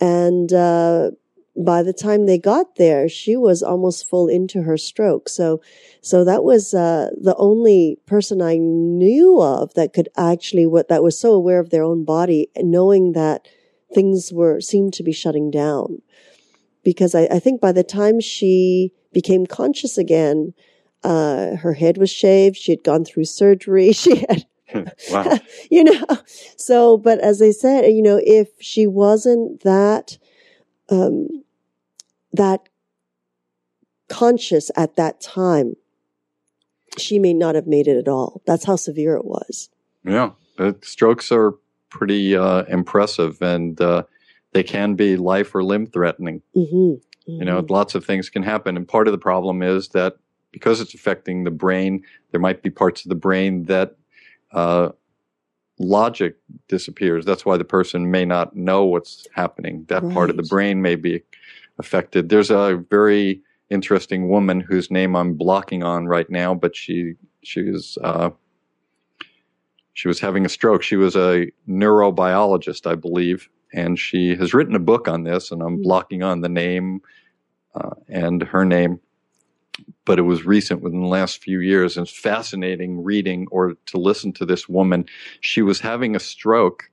And 0.00 0.52
uh, 0.52 1.10
by 1.56 1.82
the 1.82 1.92
time 1.92 2.26
they 2.26 2.38
got 2.38 2.76
there, 2.76 3.08
she 3.08 3.36
was 3.36 3.62
almost 3.62 4.08
full 4.08 4.28
into 4.28 4.62
her 4.62 4.76
stroke. 4.76 5.28
So, 5.28 5.60
so 6.00 6.24
that 6.24 6.44
was 6.44 6.72
uh, 6.72 7.10
the 7.20 7.34
only 7.36 7.98
person 8.06 8.40
I 8.40 8.56
knew 8.56 9.40
of 9.40 9.74
that 9.74 9.92
could 9.92 10.08
actually 10.16 10.66
what 10.66 10.88
that 10.88 11.02
was 11.02 11.18
so 11.18 11.32
aware 11.32 11.60
of 11.60 11.70
their 11.70 11.82
own 11.82 12.04
body, 12.04 12.48
knowing 12.56 13.12
that 13.12 13.48
things 13.92 14.32
were 14.32 14.60
seemed 14.60 14.94
to 14.94 15.02
be 15.02 15.12
shutting 15.12 15.50
down. 15.50 16.00
Because 16.82 17.14
I, 17.14 17.24
I 17.24 17.38
think 17.40 17.60
by 17.60 17.72
the 17.72 17.84
time 17.84 18.20
she 18.20 18.92
became 19.12 19.44
conscious 19.44 19.98
again, 19.98 20.54
uh, 21.02 21.56
her 21.56 21.74
head 21.74 21.98
was 21.98 22.10
shaved. 22.10 22.56
She 22.56 22.72
had 22.72 22.84
gone 22.84 23.04
through 23.04 23.24
surgery. 23.24 23.92
She 24.00 24.24
had 24.28 24.46
wow. 25.10 25.38
you 25.70 25.84
know, 25.84 26.04
so, 26.56 26.96
but 26.96 27.18
as 27.20 27.40
I 27.42 27.50
said, 27.50 27.86
you 27.86 28.02
know, 28.02 28.20
if 28.24 28.48
she 28.60 28.86
wasn't 28.86 29.62
that, 29.62 30.18
um, 30.88 31.44
that 32.32 32.68
conscious 34.08 34.70
at 34.76 34.96
that 34.96 35.20
time, 35.20 35.74
she 36.98 37.18
may 37.18 37.32
not 37.32 37.54
have 37.54 37.66
made 37.66 37.86
it 37.86 37.96
at 37.96 38.08
all. 38.08 38.42
That's 38.46 38.64
how 38.64 38.76
severe 38.76 39.16
it 39.16 39.24
was. 39.24 39.68
Yeah. 40.04 40.30
Uh, 40.58 40.72
strokes 40.82 41.30
are 41.32 41.54
pretty 41.90 42.36
uh, 42.36 42.64
impressive 42.64 43.40
and 43.40 43.80
uh, 43.80 44.04
they 44.52 44.62
can 44.62 44.94
be 44.94 45.16
life 45.16 45.54
or 45.54 45.62
limb 45.62 45.86
threatening. 45.86 46.42
Mm-hmm. 46.56 46.76
Mm-hmm. 46.76 47.32
You 47.32 47.44
know, 47.44 47.64
lots 47.68 47.94
of 47.94 48.04
things 48.04 48.30
can 48.30 48.42
happen. 48.42 48.76
And 48.76 48.86
part 48.86 49.08
of 49.08 49.12
the 49.12 49.18
problem 49.18 49.62
is 49.62 49.88
that 49.88 50.16
because 50.52 50.80
it's 50.80 50.94
affecting 50.94 51.44
the 51.44 51.50
brain, 51.50 52.04
there 52.32 52.40
might 52.40 52.62
be 52.62 52.70
parts 52.70 53.04
of 53.04 53.08
the 53.08 53.14
brain 53.14 53.64
that 53.64 53.96
uh, 54.52 54.90
logic 55.78 56.36
disappears. 56.68 57.24
That's 57.24 57.44
why 57.44 57.56
the 57.56 57.64
person 57.64 58.10
may 58.10 58.24
not 58.24 58.54
know 58.54 58.84
what's 58.84 59.26
happening. 59.34 59.84
That 59.88 60.02
right. 60.02 60.14
part 60.14 60.30
of 60.30 60.36
the 60.36 60.42
brain 60.44 60.82
may 60.82 60.96
be 60.96 61.22
affected. 61.78 62.28
There's 62.28 62.50
a 62.50 62.82
very 62.90 63.40
interesting 63.70 64.28
woman 64.28 64.60
whose 64.60 64.90
name 64.90 65.16
I'm 65.16 65.34
blocking 65.34 65.82
on 65.82 66.06
right 66.06 66.28
now, 66.28 66.54
but 66.54 66.76
she 66.76 67.14
she 67.42 67.62
was 67.62 67.96
uh, 68.02 68.30
she 69.94 70.08
was 70.08 70.20
having 70.20 70.44
a 70.44 70.48
stroke. 70.48 70.82
She 70.82 70.96
was 70.96 71.16
a 71.16 71.50
neurobiologist, 71.68 72.90
I 72.90 72.94
believe, 72.94 73.48
and 73.72 73.98
she 73.98 74.36
has 74.36 74.54
written 74.54 74.74
a 74.74 74.80
book 74.80 75.08
on 75.08 75.24
this. 75.24 75.50
And 75.50 75.62
I'm 75.62 75.74
mm-hmm. 75.74 75.82
blocking 75.82 76.22
on 76.22 76.40
the 76.40 76.48
name 76.48 77.00
uh, 77.74 77.90
and 78.08 78.42
her 78.42 78.64
name 78.64 79.00
but 80.04 80.18
it 80.18 80.22
was 80.22 80.44
recent 80.44 80.82
within 80.82 81.00
the 81.00 81.08
last 81.08 81.42
few 81.42 81.60
years. 81.60 81.96
And 81.96 82.06
it's 82.06 82.16
fascinating 82.16 83.02
reading 83.02 83.46
or 83.50 83.74
to 83.86 83.98
listen 83.98 84.32
to 84.34 84.46
this 84.46 84.68
woman. 84.68 85.06
She 85.40 85.62
was 85.62 85.80
having 85.80 86.16
a 86.16 86.20
stroke, 86.20 86.90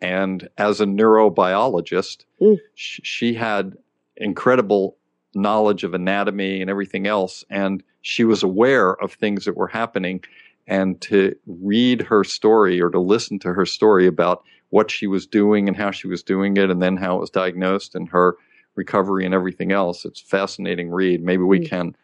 and 0.00 0.48
as 0.58 0.80
a 0.80 0.86
neurobiologist, 0.86 2.24
mm. 2.40 2.58
sh- 2.74 3.00
she 3.02 3.34
had 3.34 3.76
incredible 4.16 4.96
knowledge 5.34 5.84
of 5.84 5.94
anatomy 5.94 6.60
and 6.60 6.68
everything 6.68 7.06
else. 7.06 7.44
And 7.48 7.82
she 8.02 8.24
was 8.24 8.42
aware 8.42 8.94
of 9.02 9.12
things 9.12 9.44
that 9.44 9.56
were 9.56 9.68
happening. 9.68 10.22
And 10.66 11.00
to 11.02 11.34
read 11.46 12.02
her 12.02 12.22
story 12.22 12.80
or 12.80 12.90
to 12.90 13.00
listen 13.00 13.38
to 13.40 13.52
her 13.52 13.66
story 13.66 14.06
about 14.06 14.44
what 14.70 14.90
she 14.90 15.06
was 15.06 15.26
doing 15.26 15.68
and 15.68 15.76
how 15.76 15.90
she 15.90 16.06
was 16.06 16.22
doing 16.22 16.56
it, 16.56 16.70
and 16.70 16.82
then 16.82 16.96
how 16.96 17.16
it 17.16 17.20
was 17.20 17.30
diagnosed 17.30 17.94
and 17.94 18.08
her 18.08 18.36
recovery 18.74 19.24
and 19.24 19.34
everything 19.34 19.72
else. 19.72 20.04
It's 20.04 20.20
a 20.20 20.26
fascinating 20.26 20.90
read. 20.90 21.22
Maybe 21.22 21.42
we 21.42 21.60
mm. 21.60 21.68
can 21.68 21.96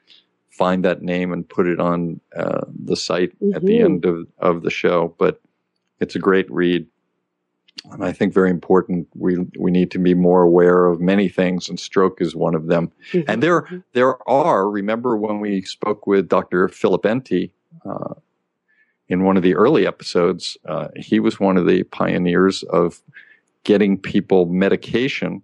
find 0.51 0.85
that 0.85 1.03
name 1.03 1.33
and 1.33 1.49
put 1.49 1.67
it 1.67 1.81
on 1.81 2.21
uh, 2.37 2.65
the 2.85 2.97
site 2.97 3.31
mm-hmm. 3.41 3.55
at 3.55 3.63
the 3.63 3.75
mm-hmm. 3.75 3.85
end 3.85 4.05
of, 4.05 4.27
of 4.39 4.63
the 4.63 4.71
show. 4.71 5.15
But 5.19 5.41
it's 6.01 6.17
a 6.17 6.19
great 6.19 6.51
read. 6.51 6.87
And 7.93 8.05
I 8.05 8.13
think 8.13 8.35
very 8.35 8.51
important. 8.51 9.07
We 9.15 9.39
we 9.57 9.71
need 9.71 9.93
to 9.93 10.01
be 10.01 10.13
more 10.13 10.43
aware 10.43 10.87
of 10.87 11.01
many 11.01 11.29
things, 11.29 11.69
and 11.69 11.79
stroke 11.79 12.21
is 12.21 12.35
one 12.35 12.57
of 12.57 12.67
them. 12.67 12.91
Mm-hmm. 13.13 13.31
And 13.31 13.43
there 13.43 13.63
mm-hmm. 13.63 13.79
there 13.93 14.29
are. 14.29 14.69
Remember 14.69 15.17
when 15.17 15.39
we 15.39 15.63
spoke 15.63 16.07
with 16.07 16.29
Dr. 16.29 16.69
Philip 16.69 17.05
Enti 17.05 17.51
uh, 17.89 18.15
in 19.09 19.23
one 19.23 19.37
of 19.37 19.45
the 19.45 19.55
early 19.55 19.87
episodes? 19.87 20.59
Uh, 20.67 20.89
he 20.97 21.21
was 21.21 21.39
one 21.39 21.57
of 21.57 21.67
the 21.67 21.85
pioneers 21.85 22.65
of 22.65 23.01
getting 23.63 23.97
people 23.97 24.47
medication 24.47 25.41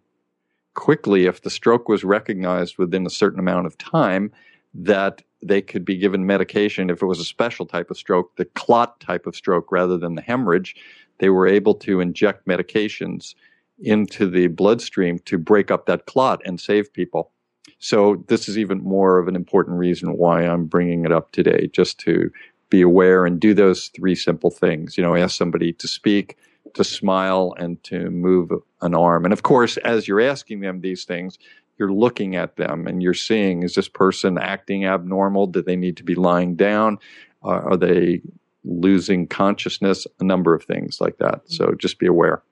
quickly 0.75 1.27
if 1.27 1.43
the 1.43 1.51
stroke 1.51 1.89
was 1.89 2.05
recognized 2.05 2.79
within 2.79 3.07
a 3.07 3.11
certain 3.11 3.41
amount 3.41 3.67
of 3.67 3.79
time 3.79 4.33
that 4.75 5.23
they 5.43 5.61
could 5.63 5.85
be 5.85 5.97
given 5.97 6.27
medication 6.27 6.91
if 6.91 7.03
it 7.03 7.07
was 7.07 7.21
a 7.21 7.25
special 7.25 7.67
type 7.67 7.91
of 7.91 7.97
stroke, 7.97 8.35
the 8.37 8.45
clot 8.45 8.99
type 9.01 9.27
of 9.27 9.37
stroke 9.37 9.71
rather 9.71 9.97
than 9.99 10.15
the 10.15 10.23
hemorrhage. 10.23 10.75
They 11.19 11.29
were 11.29 11.47
able 11.47 11.75
to 11.77 12.01
inject 12.01 12.47
medications 12.47 13.35
into 13.79 14.29
the 14.29 14.49
bloodstream 14.49 15.19
to 15.21 15.39
break 15.39 15.71
up 15.71 15.87
that 15.87 16.07
clot 16.07 16.41
and 16.45 16.61
save 16.61 16.93
people. 16.93 17.31
So 17.79 18.25
this 18.29 18.49
is 18.49 18.57
even 18.57 18.83
more 18.83 19.19
of 19.19 19.29
an 19.29 19.37
important 19.37 19.79
reason 19.79 20.17
why 20.17 20.43
I'm 20.43 20.67
bringing 20.67 21.05
it 21.05 21.13
up 21.13 21.33
today, 21.33 21.69
just 21.73 21.99
to 22.01 22.31
be 22.71 22.81
aware 22.81 23.27
and 23.27 23.39
do 23.39 23.53
those 23.53 23.89
three 23.89 24.15
simple 24.15 24.51
things. 24.51 24.97
You 24.97 25.05
know, 25.05 25.15
ask 25.15 25.37
somebody 25.37 25.73
to 25.75 25.87
speak, 25.87 26.37
to 26.73 26.85
smile, 26.85 27.55
and 27.59 27.83
to 27.85 28.11
move 28.11 28.51
an 28.81 28.95
arm. 28.95 29.25
And 29.25 29.33
of 29.33 29.43
course, 29.43 29.77
as 29.79 30.09
you're 30.09 30.21
asking 30.21 30.61
them 30.61 30.81
these 30.81 31.05
things, 31.05 31.39
you're 31.79 31.93
looking 31.93 32.37
at 32.37 32.57
them 32.57 32.87
and 32.87 33.03
you're 33.03 33.15
seeing 33.15 33.63
is 33.63 33.75
this 33.75 33.89
person 33.89 34.39
acting 34.39 34.87
abnormal? 34.87 35.47
Do 35.49 35.63
they 35.63 35.77
need 35.77 35.97
to 35.99 36.05
be 36.05 36.15
lying 36.15 36.57
down? 36.57 36.99
Uh, 37.43 37.49
are 37.49 37.77
they 37.77 38.23
losing 38.65 39.27
consciousness? 39.27 40.07
A 40.21 40.25
number 40.25 40.55
of 40.55 40.65
things 40.65 41.01
like 41.01 41.19
that. 41.19 41.43
So 41.47 41.75
just 41.77 41.99
be 41.99 42.07
aware. 42.07 42.43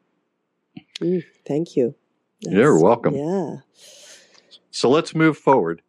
Mm, 1.01 1.25
thank 1.47 1.77
you. 1.77 1.95
That's, 2.43 2.57
You're 2.57 2.79
welcome. 2.79 3.15
Yeah. 3.15 3.57
So 4.71 4.91
let's 4.91 5.15
move 5.15 5.39
forward 5.39 5.83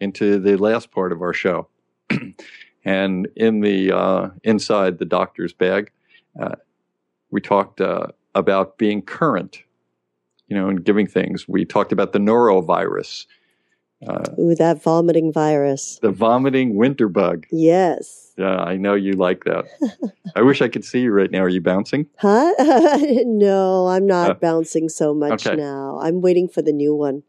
into 0.00 0.38
the 0.38 0.56
last 0.56 0.90
part 0.90 1.12
of 1.12 1.22
our 1.22 1.32
show. 1.32 1.68
and 2.84 3.28
in 3.36 3.60
the 3.60 3.92
uh, 3.92 4.30
inside 4.42 4.98
the 4.98 5.04
doctor's 5.04 5.52
bag, 5.52 5.92
uh, 6.40 6.56
we 7.30 7.40
talked 7.40 7.80
uh, 7.80 8.08
about 8.34 8.78
being 8.78 9.02
current 9.02 9.62
you 10.50 10.56
know, 10.56 10.68
and 10.68 10.84
giving 10.84 11.06
things. 11.06 11.48
We 11.48 11.64
talked 11.64 11.92
about 11.92 12.12
the 12.12 12.18
norovirus. 12.18 13.24
Uh, 14.06 14.24
Ooh, 14.38 14.54
that 14.56 14.82
vomiting 14.82 15.32
virus. 15.32 15.98
The 16.02 16.10
vomiting 16.10 16.74
winter 16.74 17.08
bug. 17.08 17.46
Yes. 17.52 18.32
Yeah, 18.36 18.56
I 18.56 18.76
know 18.76 18.94
you 18.94 19.12
like 19.12 19.44
that. 19.44 19.66
I 20.36 20.42
wish 20.42 20.60
I 20.60 20.68
could 20.68 20.84
see 20.84 21.00
you 21.00 21.12
right 21.12 21.30
now. 21.30 21.40
Are 21.40 21.48
you 21.48 21.60
bouncing? 21.60 22.06
Huh? 22.18 22.52
no, 22.58 23.88
I'm 23.88 24.06
not 24.06 24.30
Uh, 24.30 24.34
bouncing 24.34 24.88
so 24.88 25.14
much 25.14 25.46
okay. 25.46 25.56
now. 25.56 26.00
I'm 26.02 26.20
waiting 26.20 26.48
for 26.48 26.62
the 26.62 26.72
new 26.72 26.94
one. 26.94 27.22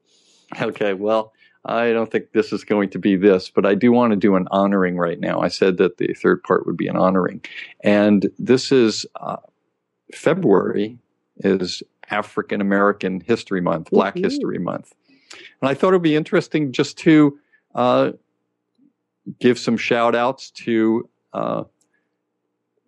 Okay, 0.61 0.93
well, 0.93 1.33
I 1.65 1.91
don't 1.91 2.09
think 2.09 2.31
this 2.31 2.51
is 2.51 2.63
going 2.63 2.89
to 2.91 2.99
be 2.99 3.15
this, 3.17 3.49
but 3.49 3.65
I 3.65 3.75
do 3.75 3.91
want 3.91 4.11
to 4.11 4.17
do 4.17 4.35
an 4.35 4.47
honoring 4.49 4.97
right 4.97 5.19
now. 5.19 5.41
I 5.41 5.49
said 5.49 5.77
that 5.77 5.97
the 5.97 6.13
third 6.13 6.41
part 6.41 6.65
would 6.65 6.77
be 6.77 6.87
an 6.87 6.97
honoring. 6.97 7.43
And 7.83 8.31
this 8.39 8.71
is 8.71 9.05
uh, 9.19 9.37
February 10.13 10.97
is 11.37 11.83
African 12.09 12.61
American 12.61 13.21
History 13.21 13.61
Month, 13.61 13.89
Black 13.91 14.15
Mhm. 14.15 14.23
History 14.23 14.59
Month. 14.59 14.93
And 15.61 15.69
I 15.69 15.73
thought 15.73 15.89
it 15.89 15.97
would 15.97 16.01
be 16.01 16.15
interesting 16.15 16.71
just 16.71 16.97
to 16.99 17.39
uh, 17.73 18.11
give 19.39 19.57
some 19.57 19.77
shout 19.77 20.13
outs 20.15 20.51
to 20.51 21.07
uh, 21.33 21.63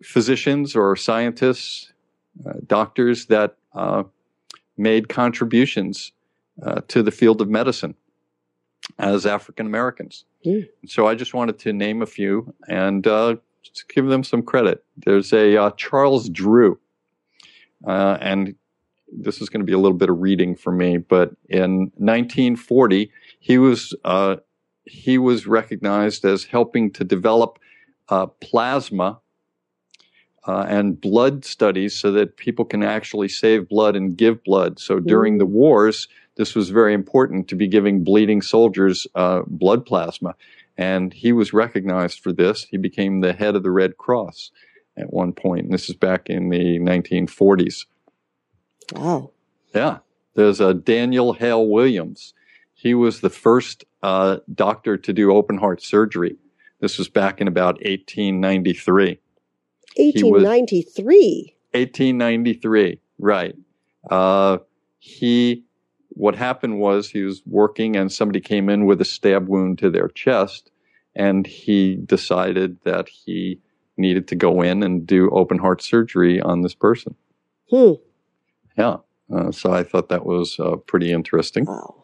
physicians 0.02 0.76
or 0.76 0.94
scientists, 0.96 1.92
uh, 2.44 2.52
doctors 2.66 3.26
that 3.26 3.56
uh, 3.74 4.02
made 4.76 5.08
contributions 5.08 6.12
uh, 6.62 6.82
to 6.88 7.02
the 7.02 7.10
field 7.10 7.40
of 7.40 7.48
medicine 7.48 7.94
as 8.98 9.24
African 9.24 9.64
Americans. 9.66 10.24
Mm. 10.44 10.68
So 10.86 11.06
I 11.06 11.14
just 11.14 11.32
wanted 11.32 11.58
to 11.60 11.72
name 11.72 12.02
a 12.02 12.06
few 12.06 12.52
and 12.68 13.06
uh, 13.06 13.36
just 13.62 13.88
give 13.88 14.06
them 14.06 14.22
some 14.22 14.42
credit. 14.42 14.84
There's 14.98 15.32
a 15.32 15.56
uh, 15.56 15.70
Charles 15.78 16.28
Drew, 16.28 16.78
uh, 17.86 18.18
and 18.20 18.54
this 19.16 19.40
is 19.40 19.48
going 19.48 19.60
to 19.60 19.66
be 19.66 19.72
a 19.72 19.78
little 19.78 19.96
bit 19.96 20.10
of 20.10 20.20
reading 20.20 20.56
for 20.56 20.72
me, 20.72 20.96
but 20.98 21.30
in 21.48 21.92
1940 21.96 23.10
he 23.40 23.58
was 23.58 23.94
uh, 24.04 24.36
he 24.84 25.18
was 25.18 25.46
recognized 25.46 26.24
as 26.24 26.44
helping 26.44 26.90
to 26.92 27.04
develop 27.04 27.58
uh, 28.08 28.26
plasma. 28.26 29.20
Uh, 30.46 30.66
and 30.68 31.00
blood 31.00 31.42
studies 31.42 31.94
so 31.98 32.12
that 32.12 32.36
people 32.36 32.66
can 32.66 32.82
actually 32.82 33.28
save 33.28 33.66
blood 33.66 33.96
and 33.96 34.14
give 34.18 34.44
blood. 34.44 34.78
So 34.78 35.00
during 35.00 35.36
Mm. 35.36 35.38
the 35.38 35.46
wars, 35.46 36.06
this 36.36 36.54
was 36.54 36.68
very 36.68 36.92
important 36.92 37.48
to 37.48 37.54
be 37.56 37.66
giving 37.66 38.04
bleeding 38.04 38.42
soldiers 38.42 39.06
uh, 39.14 39.40
blood 39.46 39.86
plasma. 39.86 40.34
And 40.76 41.14
he 41.14 41.32
was 41.32 41.54
recognized 41.54 42.20
for 42.20 42.30
this. 42.30 42.64
He 42.64 42.76
became 42.76 43.20
the 43.20 43.32
head 43.32 43.56
of 43.56 43.62
the 43.62 43.70
Red 43.70 43.96
Cross 43.96 44.50
at 44.96 45.12
one 45.12 45.32
point. 45.32 45.64
And 45.64 45.72
this 45.72 45.88
is 45.88 45.96
back 45.96 46.28
in 46.28 46.50
the 46.50 46.78
1940s. 46.78 47.86
Wow. 48.92 49.30
Yeah. 49.74 49.98
There's 50.34 50.60
a 50.60 50.74
Daniel 50.74 51.32
Hale 51.32 51.66
Williams. 51.66 52.34
He 52.74 52.94
was 52.94 53.20
the 53.20 53.30
first 53.30 53.84
uh, 54.02 54.38
doctor 54.52 54.96
to 54.96 55.12
do 55.12 55.32
open 55.32 55.58
heart 55.58 55.82
surgery. 55.82 56.36
This 56.80 56.98
was 56.98 57.08
back 57.08 57.40
in 57.40 57.48
about 57.48 57.76
1893. 57.76 59.18
1893. 59.96 61.54
1893, 61.72 63.00
right. 63.18 63.56
Uh, 64.10 64.58
he, 64.98 65.64
what 66.10 66.34
happened 66.34 66.78
was 66.78 67.08
he 67.08 67.22
was 67.22 67.42
working 67.46 67.96
and 67.96 68.12
somebody 68.12 68.40
came 68.40 68.68
in 68.68 68.86
with 68.86 69.00
a 69.00 69.04
stab 69.04 69.48
wound 69.48 69.78
to 69.78 69.90
their 69.90 70.08
chest 70.08 70.70
and 71.14 71.46
he 71.46 71.96
decided 71.96 72.78
that 72.84 73.08
he 73.08 73.60
needed 73.96 74.28
to 74.28 74.36
go 74.36 74.62
in 74.62 74.82
and 74.82 75.06
do 75.06 75.30
open 75.30 75.58
heart 75.58 75.82
surgery 75.82 76.40
on 76.40 76.62
this 76.62 76.74
person. 76.74 77.14
Hmm. 77.70 77.92
Yeah. 78.76 78.96
Uh, 79.32 79.52
so 79.52 79.72
I 79.72 79.82
thought 79.82 80.08
that 80.08 80.26
was 80.26 80.58
uh, 80.58 80.76
pretty 80.76 81.12
interesting. 81.12 81.64
Wow. 81.64 81.94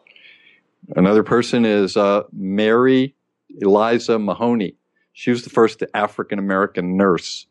Another 0.95 1.23
person 1.23 1.65
is 1.65 1.95
uh, 1.95 2.23
Mary 2.33 3.15
Eliza 3.59 4.17
Mahoney. 4.17 4.75
She 5.13 5.29
was 5.29 5.43
the 5.43 5.49
first 5.49 5.83
African 5.93 6.39
American 6.39 6.97
nurse, 6.97 7.45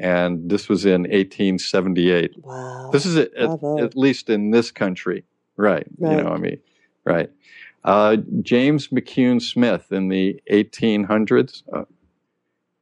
and 0.00 0.50
this 0.50 0.68
was 0.68 0.84
in 0.84 1.02
1878. 1.02 2.32
Wow. 2.38 2.90
This 2.92 3.06
is 3.06 3.16
at, 3.16 3.32
at, 3.34 3.62
at 3.80 3.96
least 3.96 4.30
in 4.30 4.50
this 4.50 4.70
country, 4.70 5.24
right? 5.56 5.86
Right. 5.98 6.10
You 6.10 6.16
know, 6.16 6.30
what 6.30 6.32
I 6.32 6.38
mean, 6.38 6.58
right. 7.04 7.30
Uh, 7.84 8.16
James 8.42 8.88
McCune 8.88 9.40
Smith 9.40 9.92
in 9.92 10.08
the 10.08 10.40
1800s. 10.50 11.62
Uh, 11.72 11.84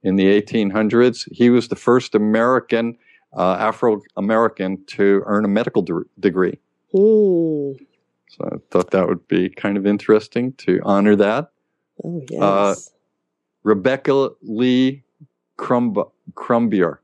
in 0.04 0.16
the 0.16 0.40
1800s, 0.40 1.28
he 1.32 1.50
was 1.50 1.68
the 1.68 1.76
first 1.76 2.14
American, 2.14 2.96
uh, 3.36 3.54
Afro 3.58 4.00
American, 4.16 4.84
to 4.86 5.22
earn 5.26 5.44
a 5.44 5.48
medical 5.48 5.82
de- 5.82 6.02
degree. 6.20 6.58
Hmm. 6.92 7.72
So 8.28 8.44
I 8.52 8.56
thought 8.70 8.90
that 8.92 9.08
would 9.08 9.26
be 9.28 9.48
kind 9.48 9.76
of 9.76 9.86
interesting 9.86 10.52
to 10.54 10.80
honor 10.84 11.16
that. 11.16 11.50
Oh, 12.04 12.22
yes. 12.30 12.42
Uh, 12.42 12.74
Rebecca 13.62 14.30
Lee 14.42 15.02
Crumb- 15.56 16.10
Crumpler. 16.34 17.00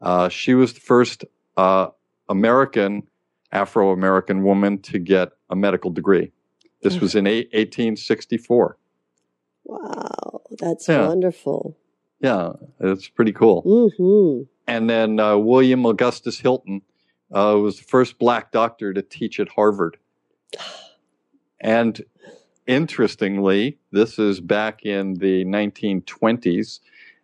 Uh, 0.00 0.28
she 0.28 0.54
was 0.54 0.74
the 0.74 0.80
first 0.80 1.24
uh, 1.56 1.88
American, 2.28 3.02
Afro 3.50 3.90
American 3.92 4.42
woman 4.42 4.78
to 4.82 4.98
get 4.98 5.30
a 5.50 5.56
medical 5.56 5.90
degree. 5.90 6.32
This 6.82 7.00
was 7.00 7.14
in 7.14 7.24
1864. 7.26 8.76
wow. 9.64 10.40
That's 10.58 10.88
Yeah. 10.88 11.08
wonderful. 11.08 11.76
Yeah, 12.22 12.52
it's 12.80 13.08
pretty 13.08 13.32
cool. 13.32 13.62
hmm 13.62 14.44
And 14.66 14.88
then 14.88 15.18
uh, 15.18 15.36
William 15.36 15.84
Augustus 15.84 16.38
Hinton 16.38 16.82
uh, 17.32 17.58
was 17.60 17.78
the 17.78 17.84
first 17.84 18.18
black 18.18 18.52
doctor 18.52 18.94
to 18.94 19.02
teach 19.02 19.38
at 19.38 19.50
Harvard. 19.50 19.98
And 21.64 22.04
interestingly, 22.66 23.78
this 23.92 24.18
is 24.18 24.40
back 24.40 24.84
in 24.84 25.14
the 25.14 25.44
1920s. 25.44 26.80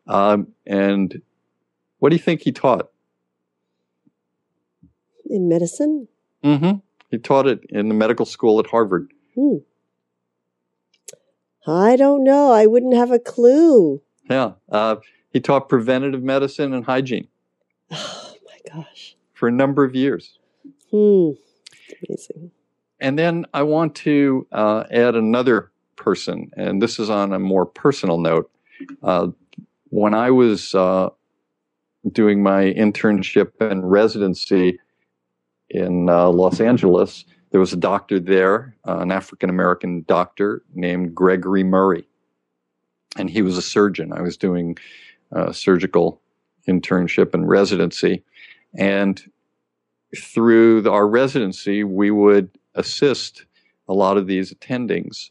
Um, 0.07 0.55
and 0.65 1.21
what 1.99 2.11
do 2.11 2.15
you 2.15 2.23
think 2.23 2.43
he 2.43 2.53
taught? 2.53 2.89
In 5.29 5.49
medicine? 5.49 6.07
Mm-hmm. 6.45 6.79
He 7.11 7.19
taught 7.19 7.49
it 7.49 7.65
in 7.69 7.89
the 7.89 7.95
medical 7.95 8.27
school 8.27 8.61
at 8.61 8.69
Harvard. 8.69 9.13
Hmm. 9.35 9.57
I 11.67 11.97
don't 11.97 12.23
know. 12.23 12.53
I 12.53 12.67
wouldn't 12.67 12.95
have 12.95 13.11
a 13.11 13.19
clue. 13.19 14.03
Yeah. 14.29 14.53
Uh, 14.70 14.97
he 15.31 15.41
taught 15.41 15.68
preventative 15.68 16.22
medicine 16.22 16.72
and 16.72 16.85
hygiene 16.85 17.29
Oh, 17.91 18.35
my 18.45 18.72
gosh. 18.83 19.16
for 19.35 19.49
a 19.49 19.53
number 19.53 19.85
of 19.85 19.95
years. 19.95 20.39
Hmm. 20.91 21.31
Amazing. 22.09 22.51
And 23.01 23.18
then 23.18 23.47
I 23.55 23.62
want 23.62 23.95
to 23.97 24.47
uh, 24.53 24.85
add 24.91 25.14
another 25.14 25.70
person, 25.97 26.51
and 26.57 26.83
this 26.83 26.99
is 26.99 27.11
on 27.11 27.33
a 27.33 27.39
more 27.39 27.64
personal 27.64 28.18
note. 28.18 28.51
Uh, 29.03 29.29
when 29.91 30.14
I 30.14 30.31
was 30.31 30.74
uh, 30.74 31.11
doing 32.11 32.43
my 32.43 32.72
internship 32.72 33.53
and 33.61 33.89
residency 33.89 34.79
in 35.70 36.09
uh, 36.09 36.29
Los 36.31 36.61
Angeles, 36.61 37.24
there 37.51 37.61
was 37.61 37.72
a 37.72 37.76
doctor 37.76 38.18
there, 38.18 38.76
uh, 38.87 38.99
an 38.99 39.12
African 39.12 39.49
American 39.51 40.05
doctor 40.09 40.62
named 40.74 41.14
Gregory 41.14 41.64
Murray. 41.64 42.08
And 43.17 43.31
he 43.31 43.43
was 43.43 43.57
a 43.57 43.63
surgeon. 43.63 44.13
I 44.13 44.21
was 44.21 44.37
doing 44.37 44.77
uh, 45.33 45.53
surgical 45.53 46.21
internship 46.69 47.35
and 47.35 47.49
residency. 47.49 48.23
And 48.75 49.21
through 50.17 50.83
the, 50.83 50.91
our 50.91 51.09
residency, 51.09 51.85
we 51.85 52.11
would 52.11 52.51
assist 52.75 53.45
a 53.89 53.95
lot 53.95 54.17
of 54.17 54.27
these 54.27 54.53
attendings, 54.53 55.31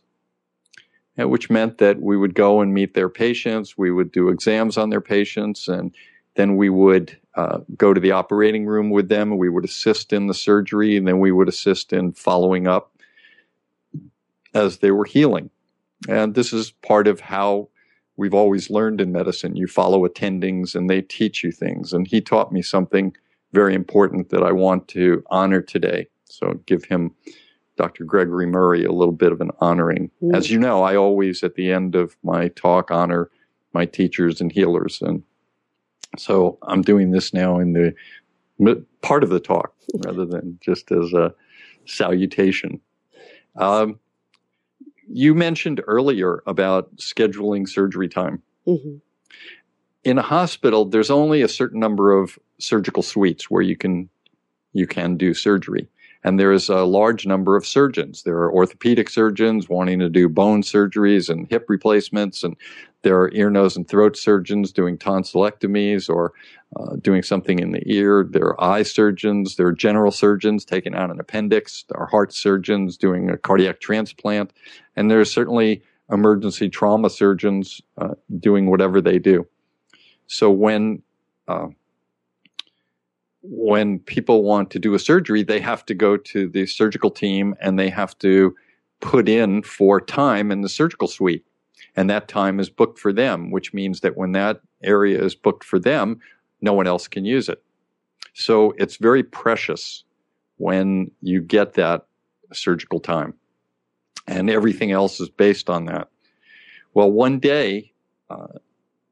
uh, 1.19 1.27
which 1.27 1.49
meant 1.49 1.77
that 1.77 2.01
we 2.01 2.17
would 2.17 2.33
go 2.33 2.61
and 2.61 2.73
meet 2.73 2.93
their 2.93 3.09
patients, 3.09 3.77
we 3.77 3.91
would 3.91 4.11
do 4.11 4.29
exams 4.29 4.77
on 4.77 4.89
their 4.89 5.01
patients, 5.01 5.67
and 5.67 5.93
then 6.35 6.55
we 6.55 6.69
would 6.69 7.17
uh, 7.35 7.59
go 7.75 7.93
to 7.93 7.99
the 7.99 8.11
operating 8.11 8.65
room 8.65 8.89
with 8.89 9.09
them, 9.09 9.37
we 9.37 9.49
would 9.49 9.65
assist 9.65 10.11
in 10.11 10.27
the 10.27 10.33
surgery, 10.33 10.97
and 10.97 11.07
then 11.07 11.19
we 11.19 11.31
would 11.31 11.47
assist 11.47 11.93
in 11.93 12.11
following 12.11 12.67
up 12.67 12.91
as 14.53 14.79
they 14.79 14.91
were 14.91 15.05
healing. 15.05 15.49
And 16.07 16.35
this 16.35 16.53
is 16.53 16.71
part 16.71 17.07
of 17.07 17.19
how 17.19 17.69
we've 18.17 18.33
always 18.33 18.69
learned 18.69 19.01
in 19.01 19.11
medicine. 19.11 19.55
You 19.55 19.67
follow 19.67 20.07
attendings, 20.07 20.75
and 20.75 20.89
they 20.89 21.01
teach 21.01 21.43
you 21.43 21.51
things. 21.51 21.93
And 21.93 22.07
he 22.07 22.21
taught 22.21 22.51
me 22.51 22.61
something 22.61 23.15
very 23.53 23.73
important 23.73 24.29
that 24.29 24.43
I 24.43 24.51
want 24.51 24.87
to 24.89 25.23
honor 25.27 25.61
today. 25.61 26.07
So 26.25 26.59
give 26.65 26.83
him, 26.85 27.15
Dr. 27.77 28.03
Gregory 28.03 28.45
Murray, 28.45 28.83
a 28.83 28.91
little 28.91 29.13
bit 29.13 29.31
of 29.31 29.39
an 29.39 29.51
honoring. 29.59 30.11
Mm. 30.21 30.35
As 30.35 30.49
you 30.49 30.59
know, 30.59 30.83
I 30.83 30.95
always, 30.95 31.43
at 31.43 31.55
the 31.55 31.71
end 31.71 31.95
of 31.95 32.17
my 32.23 32.49
talk, 32.49 32.91
honor 32.91 33.29
my 33.73 33.85
teachers 33.85 34.41
and 34.41 34.51
healers. 34.51 34.99
And 35.01 35.23
so 36.17 36.57
I'm 36.63 36.81
doing 36.81 37.11
this 37.11 37.33
now 37.33 37.59
in 37.59 37.73
the 37.73 38.85
part 39.01 39.23
of 39.23 39.29
the 39.29 39.39
talk 39.39 39.73
rather 40.05 40.25
than 40.25 40.57
just 40.61 40.91
as 40.91 41.13
a 41.13 41.33
salutation. 41.85 42.81
Um, 43.55 43.99
you 45.09 45.33
mentioned 45.33 45.81
earlier 45.87 46.43
about 46.45 46.95
scheduling 46.97 47.67
surgery 47.67 48.09
time 48.09 48.41
hmm 48.65 48.97
in 50.07 50.17
a 50.17 50.21
hospital, 50.21 50.85
there's 50.85 51.11
only 51.11 51.41
a 51.41 51.49
certain 51.49 51.81
number 51.81 52.17
of 52.17 52.39
surgical 52.59 53.03
suites 53.03 53.51
where 53.51 53.61
you 53.61 53.75
can 53.75 54.09
you 54.71 54.87
can 54.87 55.17
do 55.17 55.33
surgery, 55.33 55.89
and 56.23 56.39
there 56.39 56.51
is 56.53 56.69
a 56.69 56.85
large 56.85 57.25
number 57.25 57.57
of 57.57 57.65
surgeons. 57.65 58.23
There 58.23 58.37
are 58.37 58.53
orthopedic 58.53 59.09
surgeons 59.09 59.67
wanting 59.67 59.99
to 59.99 60.09
do 60.09 60.29
bone 60.29 60.61
surgeries 60.61 61.29
and 61.29 61.47
hip 61.49 61.65
replacements, 61.67 62.43
and 62.43 62.55
there 63.01 63.19
are 63.19 63.31
ear, 63.33 63.49
nose, 63.49 63.75
and 63.75 63.87
throat 63.87 64.15
surgeons 64.15 64.71
doing 64.71 64.97
tonsillectomies 64.97 66.09
or 66.09 66.31
uh, 66.77 66.95
doing 67.01 67.23
something 67.23 67.59
in 67.59 67.71
the 67.71 67.83
ear. 67.85 68.25
There 68.29 68.47
are 68.47 68.63
eye 68.63 68.83
surgeons. 68.83 69.55
There 69.57 69.67
are 69.67 69.73
general 69.73 70.11
surgeons 70.11 70.63
taking 70.63 70.95
out 70.95 71.11
an 71.11 71.19
appendix. 71.19 71.83
There 71.89 71.99
are 71.99 72.07
heart 72.07 72.33
surgeons 72.33 72.97
doing 72.97 73.29
a 73.29 73.37
cardiac 73.37 73.81
transplant. 73.81 74.53
And 74.97 75.09
there 75.09 75.21
are 75.21 75.25
certainly 75.25 75.81
emergency 76.11 76.69
trauma 76.69 77.09
surgeons 77.09 77.79
uh, 77.97 78.15
doing 78.39 78.69
whatever 78.69 78.99
they 78.99 79.19
do. 79.19 79.47
So 80.27 80.51
when 80.51 81.01
uh, 81.47 81.67
when 83.41 83.99
people 83.99 84.43
want 84.43 84.71
to 84.71 84.79
do 84.79 84.93
a 84.93 84.99
surgery, 84.99 85.43
they 85.43 85.61
have 85.61 85.85
to 85.85 85.93
go 85.93 86.17
to 86.17 86.49
the 86.49 86.65
surgical 86.65 87.09
team 87.09 87.55
and 87.61 87.79
they 87.79 87.89
have 87.89 88.17
to 88.19 88.53
put 88.99 89.29
in 89.29 89.63
for 89.63 90.01
time 90.01 90.51
in 90.51 90.61
the 90.61 90.69
surgical 90.69 91.07
suite. 91.07 91.45
And 91.95 92.09
that 92.09 92.27
time 92.27 92.59
is 92.59 92.69
booked 92.69 92.99
for 92.99 93.13
them, 93.13 93.51
which 93.51 93.73
means 93.73 94.01
that 94.01 94.17
when 94.17 94.33
that 94.33 94.61
area 94.83 95.23
is 95.23 95.33
booked 95.33 95.63
for 95.63 95.79
them, 95.79 96.19
no 96.61 96.73
one 96.73 96.87
else 96.87 97.07
can 97.07 97.23
use 97.23 97.47
it. 97.47 97.63
So 98.33 98.73
it's 98.77 98.97
very 98.97 99.23
precious 99.23 100.03
when 100.57 101.11
you 101.21 101.41
get 101.41 101.73
that 101.75 102.05
surgical 102.51 102.99
time. 102.99 103.33
And 104.27 104.49
everything 104.49 104.91
else 104.91 105.19
is 105.19 105.29
based 105.29 105.69
on 105.69 105.85
that. 105.85 106.09
Well, 106.93 107.11
one 107.11 107.39
day, 107.39 107.93
uh, 108.29 108.47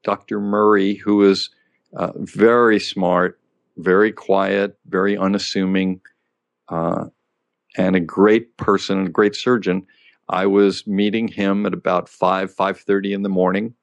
Dr. 0.03 0.39
Murray, 0.39 0.95
who 0.95 1.23
is 1.23 1.49
uh, 1.95 2.11
very 2.15 2.79
smart, 2.79 3.39
very 3.77 4.11
quiet, 4.11 4.77
very 4.87 5.17
unassuming, 5.17 6.01
uh, 6.69 7.05
and 7.77 7.95
a 7.95 7.99
great 7.99 8.57
person, 8.57 9.05
a 9.05 9.09
great 9.09 9.35
surgeon. 9.35 9.85
I 10.29 10.45
was 10.47 10.87
meeting 10.87 11.27
him 11.27 11.65
at 11.65 11.73
about 11.73 12.09
five, 12.09 12.51
five 12.53 12.79
thirty 12.79 13.13
in 13.13 13.23
the 13.23 13.29
morning, 13.29 13.75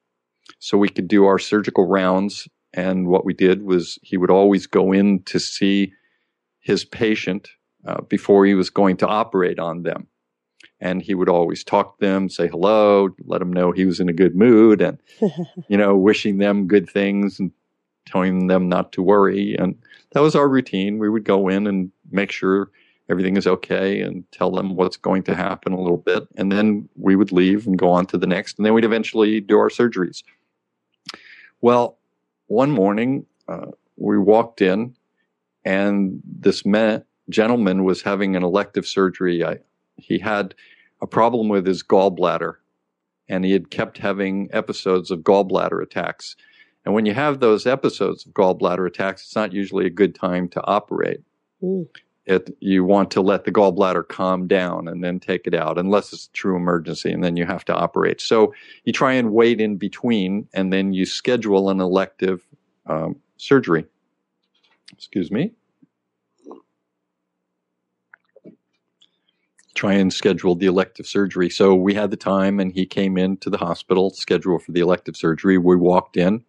so 0.59 0.77
we 0.77 0.89
could 0.89 1.07
do 1.07 1.25
our 1.25 1.39
surgical 1.39 1.87
rounds. 1.87 2.47
And 2.73 3.07
what 3.07 3.23
we 3.23 3.33
did 3.33 3.63
was 3.63 3.99
he 4.01 4.17
would 4.17 4.31
always 4.31 4.65
go 4.65 4.91
in 4.91 5.23
to 5.23 5.39
see 5.39 5.93
his 6.59 6.83
patient 6.83 7.49
uh, 7.85 8.01
before 8.01 8.45
he 8.45 8.55
was 8.55 8.69
going 8.69 8.97
to 8.97 9.07
operate 9.07 9.59
on 9.59 9.83
them. 9.83 10.07
And 10.83 11.01
he 11.01 11.15
would 11.15 11.29
always 11.29 11.63
talk 11.63 11.97
to 11.97 12.05
them, 12.05 12.29
say 12.29 12.49
hello, 12.49 13.09
let 13.25 13.39
them 13.39 13.53
know 13.53 13.71
he 13.71 13.85
was 13.85 14.01
in 14.01 14.09
a 14.09 14.13
good 14.13 14.35
mood, 14.35 14.81
and 14.81 14.99
you 15.69 15.77
know, 15.77 15.95
wishing 15.95 16.39
them 16.39 16.67
good 16.67 16.89
things 16.89 17.39
and 17.39 17.51
telling 18.05 18.47
them 18.47 18.67
not 18.67 18.91
to 18.91 19.01
worry. 19.01 19.55
And 19.57 19.75
that 20.11 20.21
was 20.21 20.35
our 20.35 20.49
routine. 20.49 20.99
We 20.99 21.09
would 21.09 21.23
go 21.23 21.47
in 21.47 21.67
and 21.67 21.89
make 22.11 22.31
sure 22.31 22.69
everything 23.09 23.37
is 23.37 23.47
okay 23.47 24.01
and 24.01 24.29
tell 24.31 24.51
them 24.51 24.75
what's 24.75 24.97
going 24.97 25.23
to 25.23 25.35
happen 25.35 25.71
a 25.71 25.79
little 25.79 25.97
bit. 25.97 26.27
And 26.35 26.51
then 26.51 26.89
we 26.97 27.15
would 27.15 27.31
leave 27.31 27.65
and 27.65 27.77
go 27.77 27.89
on 27.89 28.05
to 28.07 28.17
the 28.17 28.27
next. 28.27 28.57
And 28.57 28.65
then 28.65 28.73
we'd 28.73 28.83
eventually 28.83 29.39
do 29.39 29.57
our 29.57 29.69
surgeries. 29.69 30.21
Well, 31.61 31.97
one 32.47 32.71
morning, 32.71 33.25
uh, 33.47 33.67
we 33.95 34.17
walked 34.17 34.61
in 34.61 34.95
and 35.63 36.21
this 36.25 36.65
man, 36.65 37.05
gentleman 37.29 37.85
was 37.85 38.01
having 38.01 38.35
an 38.35 38.43
elective 38.43 38.85
surgery. 38.85 39.45
I, 39.45 39.59
he 39.95 40.19
had 40.19 40.55
a 41.03 41.07
problem 41.07 41.49
with 41.49 41.67
his 41.67 41.83
gallbladder 41.83 42.55
and 43.27 43.43
he 43.43 43.51
had 43.51 43.69
kept 43.69 43.97
having 43.97 44.49
episodes 44.53 45.11
of 45.11 45.19
gallbladder 45.19 45.83
attacks. 45.83 46.35
And 46.85 46.93
when 46.93 47.05
you 47.05 47.13
have 47.13 47.39
those 47.39 47.67
episodes 47.67 48.25
of 48.25 48.33
gallbladder 48.33 48.87
attacks, 48.87 49.23
it's 49.23 49.35
not 49.35 49.51
usually 49.51 49.85
a 49.85 49.89
good 49.91 50.15
time 50.15 50.47
to 50.49 50.63
operate. 50.65 51.19
Mm. 51.61 51.87
It, 52.25 52.55
you 52.61 52.85
want 52.85 53.11
to 53.11 53.21
let 53.21 53.43
the 53.43 53.51
gallbladder 53.51 54.07
calm 54.07 54.47
down 54.47 54.87
and 54.87 55.03
then 55.03 55.19
take 55.19 55.45
it 55.45 55.53
out, 55.53 55.77
unless 55.77 56.13
it's 56.13 56.27
a 56.27 56.31
true 56.31 56.55
emergency, 56.55 57.11
and 57.11 57.21
then 57.21 57.35
you 57.35 57.45
have 57.45 57.65
to 57.65 57.75
operate. 57.75 58.21
So 58.21 58.53
you 58.85 58.93
try 58.93 59.11
and 59.11 59.33
wait 59.33 59.59
in 59.59 59.75
between, 59.75 60.47
and 60.53 60.71
then 60.71 60.93
you 60.93 61.05
schedule 61.05 61.69
an 61.69 61.81
elective 61.81 62.45
um, 62.85 63.17
surgery. 63.35 63.85
Excuse 64.93 65.31
me. 65.31 65.51
Try 69.83 69.95
and 69.95 70.13
schedule 70.13 70.55
the 70.55 70.67
elective 70.67 71.05
surgery. 71.05 71.49
So 71.49 71.75
we 71.75 71.93
had 71.93 72.09
the 72.09 72.17
time, 72.17 72.61
and 72.61 72.71
he 72.71 72.85
came 72.85 73.17
into 73.17 73.49
the 73.49 73.57
hospital, 73.57 74.11
scheduled 74.11 74.63
for 74.63 74.71
the 74.71 74.79
elective 74.79 75.17
surgery. 75.17 75.57
We 75.57 75.75
walked 75.75 76.15
in 76.15 76.45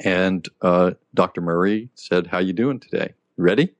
and 0.00 0.46
uh, 0.60 0.92
Dr. 1.14 1.40
Murray 1.40 1.88
said, 1.94 2.26
"How 2.26 2.38
you 2.38 2.52
doing 2.52 2.80
today? 2.80 3.14
Ready?" 3.38 3.74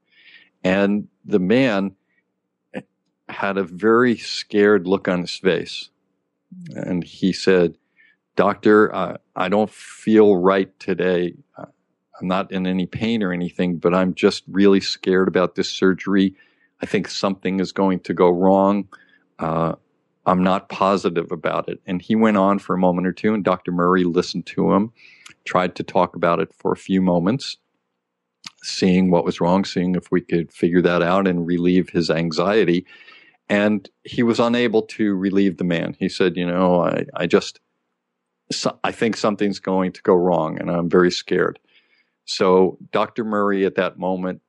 And 0.63 1.09
the 1.25 1.39
man 1.39 1.97
had 3.29 3.59
a 3.59 3.65
very 3.65 4.17
scared 4.17 4.87
look 4.87 5.09
on 5.09 5.21
his 5.21 5.37
face, 5.37 5.91
and 6.75 7.05
he 7.05 7.33
said, 7.33 7.77
"Doctor, 8.37 8.95
uh, 8.95 9.17
I 9.37 9.51
don't 9.51 9.71
feel 9.71 10.37
right 10.37 10.79
today. 10.81 11.35
I'm 11.59 12.29
not 12.29 12.53
in 12.53 12.67
any 12.67 12.87
pain 12.87 13.23
or 13.23 13.33
anything, 13.33 13.77
but 13.77 13.95
I'm 13.95 14.15
just 14.15 14.45
really 14.49 14.81
scared 14.81 15.29
about 15.29 15.57
this 15.57 15.69
surgery. 15.69 16.37
I 16.81 16.87
think 16.87 17.09
something 17.09 17.61
is 17.61 17.73
going 17.73 18.01
to 18.01 18.15
go 18.15 18.31
wrong." 18.31 18.89
Uh, 19.39 19.75
I'm 20.27 20.43
not 20.43 20.71
positive 20.71 21.31
about 21.33 21.69
it. 21.69 21.81
And 21.87 22.01
he 22.01 22.15
went 22.15 22.39
on 22.39 22.59
for 22.59 22.75
a 22.75 22.79
moment 22.79 23.07
or 23.07 23.13
two, 23.13 23.35
and 23.35 23.45
Dr. 23.45 23.73
Murray 23.73 24.05
listened 24.05 24.47
to 24.47 24.73
him 24.73 24.91
tried 25.45 25.77
to 25.77 25.83
talk 25.83 26.17
about 26.17 26.41
it 26.41 26.53
for 26.55 26.73
a 26.73 26.77
few 26.77 27.01
moments, 27.01 27.57
seeing 28.63 29.11
what 29.11 29.25
was 29.25 29.41
wrong, 29.41 29.65
seeing 29.65 29.95
if 29.95 30.11
we 30.11 30.21
could 30.21 30.53
figure 30.53 30.83
that 30.83 31.03
out 31.03 31.27
and 31.27 31.47
relieve 31.47 31.91
his 31.91 32.11
anxiety. 32.11 32.87
And 33.49 33.89
he 34.05 34.23
was 34.23 34.41
unable 34.41 34.83
to 34.83 35.15
relieve 35.15 35.59
the 35.59 35.65
man. 35.65 35.97
He 35.99 36.09
said, 36.09 36.37
You 36.37 36.47
know, 36.47 36.81
I, 36.83 37.05
I 37.15 37.27
just, 37.27 37.61
I 38.83 38.91
think 38.91 39.17
something's 39.17 39.61
going 39.61 39.93
to 39.93 40.03
go 40.03 40.15
wrong 40.15 40.59
and 40.59 40.71
I'm 40.71 40.89
very 40.89 41.11
scared. 41.11 41.59
So 42.25 42.79
Dr. 42.91 43.25
Murray 43.25 43.67
at 43.67 43.75
that 43.75 43.99
moment 43.99 44.41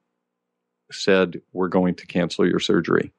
said, 0.91 1.41
We're 1.53 1.67
going 1.67 1.95
to 1.95 2.07
cancel 2.07 2.47
your 2.47 2.59
surgery. 2.59 3.11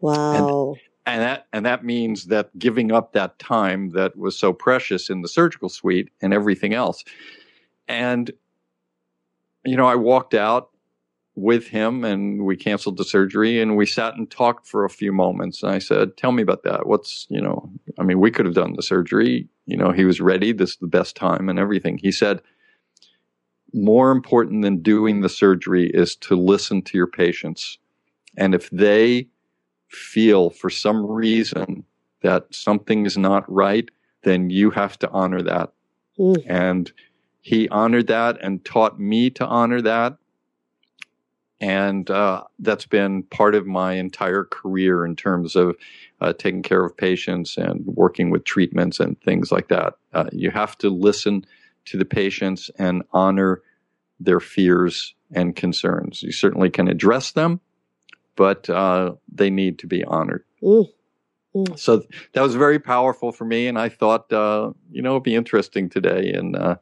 Wow. 0.00 0.72
And, 0.72 0.80
and 1.06 1.22
that 1.22 1.46
and 1.52 1.66
that 1.66 1.84
means 1.84 2.26
that 2.26 2.56
giving 2.58 2.92
up 2.92 3.12
that 3.12 3.38
time 3.38 3.90
that 3.90 4.16
was 4.16 4.36
so 4.36 4.52
precious 4.52 5.08
in 5.08 5.22
the 5.22 5.28
surgical 5.28 5.68
suite 5.68 6.10
and 6.20 6.34
everything 6.34 6.74
else. 6.74 7.04
And 7.88 8.30
you 9.64 9.76
know 9.76 9.86
i 9.86 9.94
walked 9.94 10.34
out 10.34 10.70
with 11.34 11.68
him 11.68 12.04
and 12.04 12.44
we 12.44 12.56
canceled 12.56 12.96
the 12.96 13.04
surgery 13.04 13.60
and 13.60 13.76
we 13.76 13.84
sat 13.84 14.14
and 14.14 14.30
talked 14.30 14.66
for 14.66 14.84
a 14.84 14.90
few 14.90 15.12
moments. 15.12 15.62
And 15.62 15.72
i 15.72 15.78
said 15.78 16.16
tell 16.16 16.32
me 16.32 16.42
about 16.42 16.64
that. 16.64 16.86
What's 16.86 17.26
you 17.30 17.40
know 17.40 17.70
i 17.98 18.02
mean 18.02 18.18
we 18.18 18.30
could 18.30 18.46
have 18.46 18.54
done 18.54 18.74
the 18.74 18.82
surgery. 18.82 19.48
You 19.66 19.76
know 19.76 19.92
he 19.92 20.04
was 20.04 20.20
ready. 20.20 20.52
This 20.52 20.70
is 20.70 20.76
the 20.78 20.88
best 20.88 21.14
time 21.14 21.48
and 21.48 21.58
everything. 21.58 21.98
He 21.98 22.10
said 22.10 22.42
more 23.72 24.10
important 24.10 24.62
than 24.62 24.82
doing 24.82 25.20
the 25.20 25.28
surgery 25.28 25.90
is 25.92 26.16
to 26.16 26.36
listen 26.36 26.82
to 26.82 26.96
your 26.96 27.06
patients 27.06 27.78
and 28.36 28.54
if 28.54 28.70
they 28.70 29.28
feel 29.88 30.50
for 30.50 30.70
some 30.70 31.06
reason 31.06 31.84
that 32.22 32.54
something 32.54 33.06
is 33.06 33.16
not 33.16 33.50
right, 33.50 33.88
then 34.22 34.50
you 34.50 34.70
have 34.70 34.98
to 34.98 35.10
honor 35.10 35.42
that. 35.42 35.72
Mm. 36.18 36.44
And 36.46 36.92
he 37.40 37.68
honored 37.68 38.08
that 38.08 38.38
and 38.42 38.64
taught 38.64 38.98
me 38.98 39.30
to 39.30 39.46
honor 39.46 39.80
that. 39.82 40.16
And 41.58 42.10
uh, 42.10 42.44
that's 42.58 42.84
been 42.84 43.22
part 43.22 43.54
of 43.54 43.66
my 43.66 43.94
entire 43.94 44.44
career 44.44 45.06
in 45.06 45.16
terms 45.16 45.56
of 45.56 45.76
uh, 46.20 46.34
taking 46.34 46.62
care 46.62 46.84
of 46.84 46.96
patients 46.96 47.56
and 47.56 47.86
working 47.86 48.28
with 48.28 48.44
treatments 48.44 49.00
and 49.00 49.18
things 49.22 49.50
like 49.50 49.68
that. 49.68 49.94
Uh, 50.12 50.28
you 50.32 50.50
have 50.50 50.76
to 50.78 50.90
listen 50.90 51.46
to 51.86 51.96
the 51.96 52.04
patients 52.04 52.70
and 52.78 53.02
honor 53.12 53.62
their 54.20 54.40
fears 54.40 55.14
and 55.32 55.56
concerns. 55.56 56.22
You 56.22 56.32
certainly 56.32 56.70
can 56.70 56.88
address 56.88 57.32
them, 57.32 57.60
but 58.36 58.68
uh, 58.70 59.14
they 59.32 59.50
need 59.50 59.78
to 59.80 59.86
be 59.86 60.04
honored. 60.04 60.44
Mm. 60.62 60.88
Mm. 61.54 61.78
So 61.78 62.02
that 62.32 62.42
was 62.42 62.54
very 62.54 62.78
powerful 62.78 63.32
for 63.32 63.44
me, 63.44 63.66
and 63.66 63.78
I 63.78 63.88
thought, 63.88 64.32
uh, 64.32 64.72
you 64.90 65.02
know, 65.02 65.12
it'd 65.12 65.22
be 65.22 65.34
interesting 65.34 65.88
today 65.88 66.32
in 66.32 66.54
uh, 66.54 66.76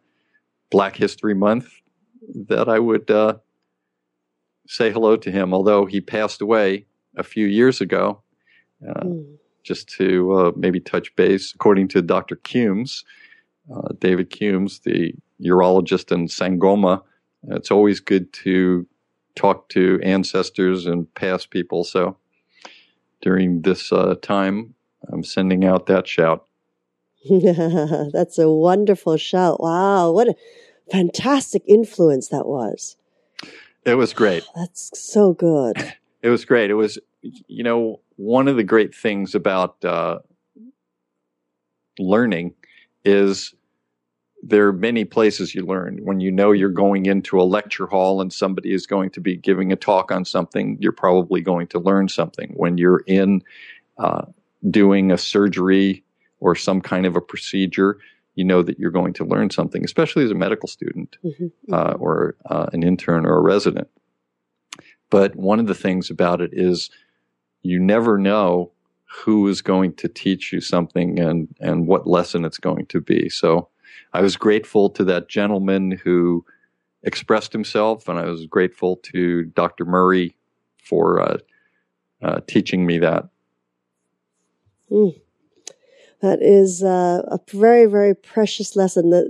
Black 0.70 0.96
History 0.96 1.34
Month 1.34 1.68
that 2.48 2.68
I 2.68 2.78
would 2.78 3.10
uh, 3.10 3.36
say 4.66 4.90
hello 4.90 5.16
to 5.16 5.30
him, 5.30 5.54
although 5.54 5.86
he 5.86 6.00
passed 6.00 6.40
away 6.40 6.86
a 7.16 7.22
few 7.22 7.46
years 7.46 7.80
ago. 7.80 8.22
Uh, 8.86 9.00
mm. 9.00 9.36
Just 9.62 9.88
to 9.96 10.32
uh, 10.34 10.52
maybe 10.56 10.78
touch 10.78 11.16
base, 11.16 11.54
according 11.54 11.88
to 11.88 12.02
Dr. 12.02 12.36
Cumes, 13.66 13.88
David 13.98 14.30
Cumes, 14.30 14.80
the 14.80 15.14
urologist 15.40 16.12
in 16.12 16.26
Sangoma, 16.28 17.02
it's 17.48 17.70
always 17.70 18.00
good 18.00 18.32
to 18.32 18.86
talk 19.34 19.68
to 19.70 20.00
ancestors 20.02 20.86
and 20.86 21.12
past 21.14 21.50
people. 21.50 21.84
So 21.84 22.16
during 23.20 23.62
this 23.62 23.92
uh, 23.92 24.14
time, 24.22 24.74
I'm 25.12 25.24
sending 25.24 25.64
out 25.64 25.86
that 25.86 26.06
shout. 26.06 26.46
That's 27.28 28.38
a 28.38 28.50
wonderful 28.50 29.16
shout. 29.16 29.60
Wow, 29.60 30.12
what 30.12 30.28
a 30.28 30.34
fantastic 30.90 31.62
influence 31.66 32.28
that 32.28 32.46
was. 32.46 32.96
It 33.84 33.94
was 33.94 34.12
great. 34.12 34.44
That's 34.54 34.90
so 34.98 35.32
good. 35.32 35.94
It 36.22 36.28
was 36.28 36.44
great. 36.44 36.70
It 36.70 36.74
was, 36.74 36.98
you 37.22 37.64
know, 37.64 38.00
one 38.16 38.48
of 38.48 38.56
the 38.56 38.62
great 38.62 38.94
things 38.94 39.34
about 39.34 39.84
uh, 39.84 40.20
learning 41.98 42.54
is 43.04 43.54
there 44.46 44.68
are 44.68 44.72
many 44.72 45.04
places 45.04 45.54
you 45.54 45.64
learn. 45.64 45.98
When 46.02 46.20
you 46.20 46.30
know 46.30 46.52
you're 46.52 46.68
going 46.68 47.06
into 47.06 47.40
a 47.40 47.44
lecture 47.44 47.86
hall 47.86 48.20
and 48.20 48.32
somebody 48.32 48.74
is 48.74 48.86
going 48.86 49.10
to 49.10 49.20
be 49.20 49.36
giving 49.36 49.72
a 49.72 49.76
talk 49.76 50.12
on 50.12 50.24
something, 50.24 50.76
you're 50.80 50.92
probably 50.92 51.40
going 51.40 51.66
to 51.68 51.78
learn 51.78 52.08
something. 52.08 52.52
When 52.54 52.76
you're 52.76 53.02
in 53.06 53.42
uh, 53.96 54.26
doing 54.70 55.10
a 55.10 55.18
surgery 55.18 56.04
or 56.40 56.54
some 56.54 56.82
kind 56.82 57.06
of 57.06 57.16
a 57.16 57.22
procedure, 57.22 57.98
you 58.34 58.44
know 58.44 58.62
that 58.62 58.78
you're 58.78 58.90
going 58.90 59.14
to 59.14 59.24
learn 59.24 59.48
something, 59.48 59.82
especially 59.82 60.24
as 60.24 60.30
a 60.30 60.34
medical 60.34 60.68
student 60.68 61.16
mm-hmm. 61.24 61.46
uh, 61.72 61.94
or 61.98 62.36
uh, 62.50 62.66
an 62.72 62.82
intern 62.82 63.24
or 63.24 63.38
a 63.38 63.42
resident. 63.42 63.88
But 65.08 65.36
one 65.36 65.60
of 65.60 65.68
the 65.68 65.74
things 65.74 66.10
about 66.10 66.40
it 66.42 66.50
is 66.52 66.90
you 67.62 67.78
never 67.78 68.18
know 68.18 68.72
who 69.14 69.46
is 69.48 69.62
going 69.62 69.94
to 69.94 70.08
teach 70.08 70.52
you 70.52 70.60
something 70.60 71.18
and, 71.20 71.48
and 71.60 71.86
what 71.86 72.06
lesson 72.06 72.44
it's 72.44 72.58
going 72.58 72.86
to 72.86 73.00
be. 73.00 73.28
So 73.28 73.68
I 74.12 74.20
was 74.20 74.36
grateful 74.36 74.90
to 74.90 75.04
that 75.04 75.28
gentleman 75.28 75.92
who 75.92 76.44
expressed 77.04 77.52
himself, 77.52 78.08
and 78.08 78.18
I 78.18 78.24
was 78.24 78.46
grateful 78.46 78.96
to 79.12 79.44
Dr. 79.44 79.84
Murray 79.84 80.36
for 80.82 81.20
uh, 81.20 81.38
uh, 82.22 82.40
teaching 82.46 82.86
me 82.86 82.98
that. 82.98 83.28
Mm. 84.90 85.20
That 86.20 86.42
is 86.42 86.82
uh, 86.82 87.22
a 87.28 87.38
very, 87.52 87.86
very 87.86 88.14
precious 88.14 88.76
lesson. 88.76 89.10
The, 89.10 89.28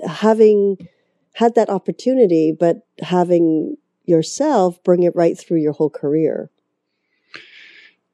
the 0.00 0.08
having 0.08 0.88
had 1.34 1.54
that 1.56 1.68
opportunity, 1.68 2.52
but 2.52 2.86
having 3.00 3.76
yourself 4.04 4.82
bring 4.84 5.02
it 5.02 5.14
right 5.14 5.36
through 5.36 5.58
your 5.58 5.72
whole 5.72 5.90
career. 5.90 6.50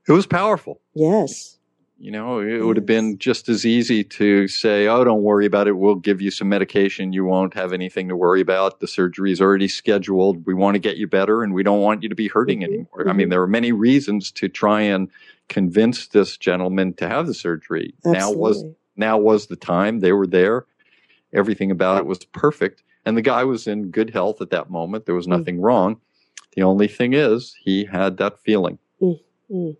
It 0.08 0.12
was 0.12 0.26
powerful. 0.26 0.80
Yes. 0.94 1.58
You 1.98 2.10
know, 2.10 2.40
it 2.40 2.56
yes. 2.56 2.62
would 2.64 2.76
have 2.76 2.86
been 2.86 3.18
just 3.18 3.48
as 3.48 3.64
easy 3.64 4.02
to 4.02 4.48
say, 4.48 4.88
oh, 4.88 5.04
don't 5.04 5.22
worry 5.22 5.46
about 5.46 5.68
it. 5.68 5.76
We'll 5.76 5.94
give 5.94 6.20
you 6.20 6.32
some 6.32 6.48
medication. 6.48 7.12
You 7.12 7.24
won't 7.24 7.54
have 7.54 7.72
anything 7.72 8.08
to 8.08 8.16
worry 8.16 8.40
about. 8.40 8.80
The 8.80 8.88
surgery 8.88 9.30
is 9.30 9.40
already 9.40 9.68
scheduled. 9.68 10.44
We 10.44 10.52
want 10.52 10.74
to 10.74 10.80
get 10.80 10.96
you 10.96 11.06
better 11.06 11.44
and 11.44 11.54
we 11.54 11.62
don't 11.62 11.80
want 11.80 12.02
you 12.02 12.08
to 12.08 12.16
be 12.16 12.26
hurting 12.26 12.60
mm-hmm. 12.60 12.72
anymore. 12.72 12.98
Mm-hmm. 12.98 13.08
I 13.08 13.12
mean, 13.12 13.28
there 13.28 13.40
are 13.40 13.46
many 13.46 13.70
reasons 13.70 14.32
to 14.32 14.48
try 14.48 14.80
and 14.80 15.08
convince 15.48 16.08
this 16.08 16.36
gentleman 16.36 16.94
to 16.94 17.08
have 17.08 17.28
the 17.28 17.34
surgery. 17.34 17.94
Absolutely. 18.04 18.18
Now 18.18 18.32
was, 18.32 18.64
now 18.96 19.18
was 19.18 19.46
the 19.46 19.56
time. 19.56 20.00
They 20.00 20.12
were 20.12 20.26
there. 20.26 20.66
Everything 21.32 21.70
about 21.70 21.98
it 21.98 22.06
was 22.06 22.24
perfect. 22.24 22.82
And 23.04 23.16
the 23.16 23.22
guy 23.22 23.44
was 23.44 23.68
in 23.68 23.90
good 23.90 24.10
health 24.10 24.40
at 24.40 24.50
that 24.50 24.70
moment. 24.70 25.06
There 25.06 25.14
was 25.14 25.26
mm. 25.26 25.38
nothing 25.38 25.56
mm-hmm. 25.56 25.66
wrong. 25.66 26.00
The 26.56 26.64
only 26.64 26.88
thing 26.88 27.14
is 27.14 27.54
he 27.62 27.84
had 27.84 28.16
that 28.16 28.40
feeling. 28.40 28.78
Mm-hmm. 29.52 29.72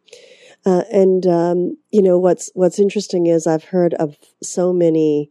Uh, 0.64 0.82
and 0.92 1.26
um, 1.26 1.76
you 1.90 2.02
know 2.02 2.18
what's 2.18 2.50
what's 2.54 2.78
interesting 2.78 3.26
is 3.26 3.46
I've 3.46 3.64
heard 3.64 3.94
of 3.94 4.16
so 4.42 4.72
many 4.72 5.30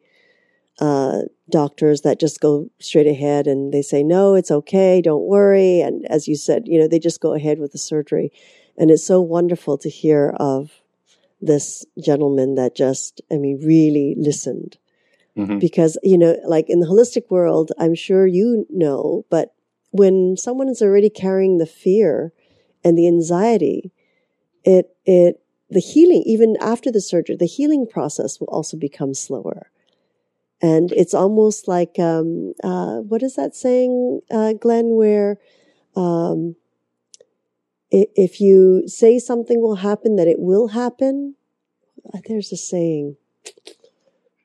uh, 0.79 1.21
doctors 1.49 2.01
that 2.01 2.19
just 2.19 2.41
go 2.41 2.69
straight 2.79 3.07
ahead 3.07 3.47
and 3.47 3.73
they 3.73 3.81
say 3.81 4.03
no, 4.03 4.35
it's 4.35 4.51
okay, 4.51 5.01
don't 5.01 5.27
worry, 5.27 5.79
and 5.79 6.05
as 6.07 6.27
you 6.27 6.35
said, 6.35 6.63
you 6.65 6.79
know 6.79 6.87
they 6.87 6.99
just 6.99 7.21
go 7.21 7.33
ahead 7.33 7.59
with 7.59 7.71
the 7.71 7.77
surgery, 7.77 8.31
and 8.77 8.91
it's 8.91 9.05
so 9.05 9.21
wonderful 9.21 9.77
to 9.77 9.89
hear 9.89 10.33
of 10.37 10.81
this 11.39 11.85
gentleman 12.03 12.55
that 12.55 12.75
just 12.75 13.21
I 13.31 13.37
mean 13.37 13.61
really 13.63 14.15
listened. 14.17 14.77
Mm-hmm. 15.37 15.59
Because, 15.59 15.97
you 16.03 16.17
know, 16.17 16.35
like 16.45 16.69
in 16.69 16.81
the 16.81 16.87
holistic 16.87 17.29
world, 17.29 17.71
I'm 17.79 17.95
sure 17.95 18.27
you 18.27 18.65
know, 18.69 19.25
but 19.29 19.53
when 19.91 20.35
someone 20.35 20.67
is 20.67 20.81
already 20.81 21.09
carrying 21.09 21.57
the 21.57 21.65
fear 21.65 22.33
and 22.83 22.97
the 22.97 23.07
anxiety, 23.07 23.93
it, 24.63 24.95
it, 25.05 25.41
the 25.69 25.79
healing, 25.79 26.23
even 26.25 26.57
after 26.59 26.91
the 26.91 27.01
surgery, 27.01 27.35
the 27.35 27.45
healing 27.45 27.87
process 27.87 28.39
will 28.39 28.47
also 28.47 28.77
become 28.77 29.13
slower. 29.13 29.71
And 30.61 30.91
it's 30.91 31.13
almost 31.13 31.67
like, 31.67 31.97
um, 31.97 32.53
uh, 32.63 32.97
what 32.97 33.23
is 33.23 33.35
that 33.35 33.55
saying, 33.55 34.21
uh, 34.29 34.53
Glenn, 34.53 34.95
where, 34.95 35.37
um, 35.95 36.55
if 37.89 38.39
you 38.39 38.87
say 38.87 39.19
something 39.19 39.61
will 39.61 39.75
happen, 39.75 40.15
that 40.15 40.27
it 40.27 40.39
will 40.39 40.69
happen. 40.69 41.35
Uh, 42.13 42.19
there's 42.27 42.51
a 42.51 42.57
saying. 42.57 43.17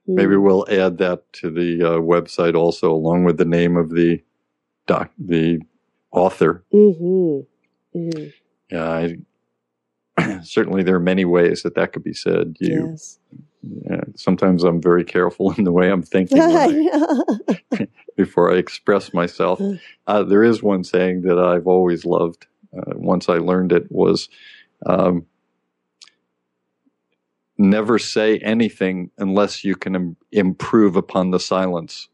Maybe 0.06 0.34
hmm. 0.34 0.42
we'll 0.42 0.66
add 0.70 0.98
that 0.98 1.32
to 1.34 1.50
the 1.50 1.82
uh, 1.82 1.98
website 1.98 2.54
also, 2.54 2.92
along 2.92 3.24
with 3.24 3.38
the 3.38 3.44
name 3.44 3.76
of 3.76 3.90
the 3.90 4.22
doc, 4.86 5.10
the 5.18 5.60
author. 6.10 6.64
Mm-hmm. 6.72 7.98
Mm-hmm. 7.98 8.28
Yeah, 8.70 8.88
I, 8.88 9.16
certainly 10.42 10.82
there 10.82 10.96
are 10.96 11.00
many 11.00 11.24
ways 11.24 11.62
that 11.62 11.74
that 11.74 11.92
could 11.92 12.04
be 12.04 12.14
said. 12.14 12.56
You, 12.60 12.90
yes. 12.90 13.18
Yeah, 13.62 14.02
sometimes 14.14 14.62
I'm 14.64 14.80
very 14.80 15.04
careful 15.04 15.52
in 15.58 15.64
the 15.64 15.72
way 15.72 15.90
I'm 15.90 16.02
thinking 16.02 16.38
I, 16.42 17.88
before 18.16 18.52
I 18.52 18.56
express 18.56 19.12
myself. 19.12 19.60
Uh, 20.06 20.22
there 20.22 20.44
is 20.44 20.62
one 20.62 20.84
saying 20.84 21.22
that 21.22 21.38
I've 21.38 21.66
always 21.66 22.04
loved. 22.04 22.46
Uh, 22.76 22.92
once 22.96 23.28
I 23.28 23.38
learned 23.38 23.72
it 23.72 23.90
was, 23.90 24.28
um, 24.84 25.26
"Never 27.56 27.98
say 27.98 28.38
anything 28.38 29.10
unless 29.18 29.64
you 29.64 29.74
can 29.76 29.94
Im- 29.94 30.16
improve 30.30 30.96
upon 30.96 31.30
the 31.30 31.40
silence." 31.40 32.08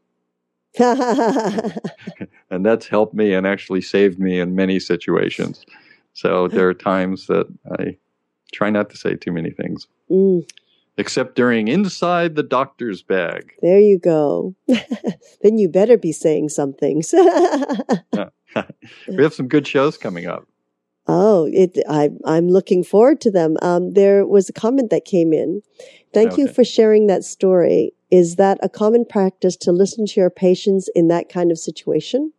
and 2.49 2.65
that's 2.65 2.87
helped 2.87 3.13
me 3.13 3.33
and 3.33 3.45
actually 3.45 3.81
saved 3.81 4.19
me 4.19 4.39
in 4.39 4.55
many 4.55 4.79
situations. 4.79 5.65
So 6.13 6.47
there 6.47 6.67
are 6.69 6.73
times 6.73 7.27
that 7.27 7.47
I 7.79 7.97
try 8.53 8.69
not 8.69 8.89
to 8.91 8.97
say 8.97 9.15
too 9.15 9.31
many 9.31 9.49
things. 9.51 9.87
Mm. 10.09 10.47
Except 10.97 11.35
during 11.35 11.67
inside 11.67 12.35
the 12.35 12.43
doctor's 12.43 13.01
bag. 13.01 13.53
There 13.61 13.79
you 13.79 13.97
go. 13.97 14.55
then 14.67 15.57
you 15.57 15.67
better 15.67 15.97
be 15.97 16.11
saying 16.11 16.49
some 16.49 16.73
things. 16.73 17.13
we 19.07 19.23
have 19.23 19.33
some 19.33 19.47
good 19.47 19.67
shows 19.67 19.97
coming 19.97 20.27
up. 20.27 20.47
Oh, 21.07 21.49
it, 21.51 21.77
I, 21.89 22.11
I'm 22.25 22.47
looking 22.47 22.83
forward 22.83 23.19
to 23.21 23.31
them. 23.31 23.57
Um, 23.61 23.93
there 23.93 24.25
was 24.25 24.47
a 24.47 24.53
comment 24.53 24.89
that 24.91 25.03
came 25.03 25.33
in. 25.33 25.61
Thank 26.13 26.33
okay. 26.33 26.43
you 26.43 26.47
for 26.47 26.63
sharing 26.63 27.07
that 27.07 27.23
story. 27.23 27.91
Is 28.09 28.35
that 28.35 28.59
a 28.61 28.69
common 28.69 29.03
practice 29.03 29.57
to 29.57 29.71
listen 29.71 30.05
to 30.05 30.19
your 30.19 30.29
patients 30.29 30.89
in 30.95 31.07
that 31.09 31.27
kind 31.27 31.51
of 31.51 31.57
situation? 31.57 32.31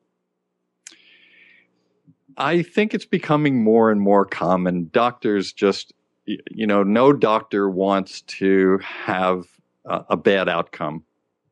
I 2.37 2.63
think 2.63 2.95
it's 2.95 3.07
becoming 3.07 3.63
more 3.63 3.91
and 3.91 4.01
more 4.01 4.25
common. 4.25 4.91
Doctors 4.93 5.53
just, 5.53 5.93
you 6.27 6.67
know, 6.67 6.83
no 6.83 7.13
doctor 7.13 7.69
wants 7.69 8.23
to 8.23 8.79
have 8.83 9.45
a, 9.85 10.05
a 10.11 10.17
bad 10.17 10.49
outcome. 10.49 11.05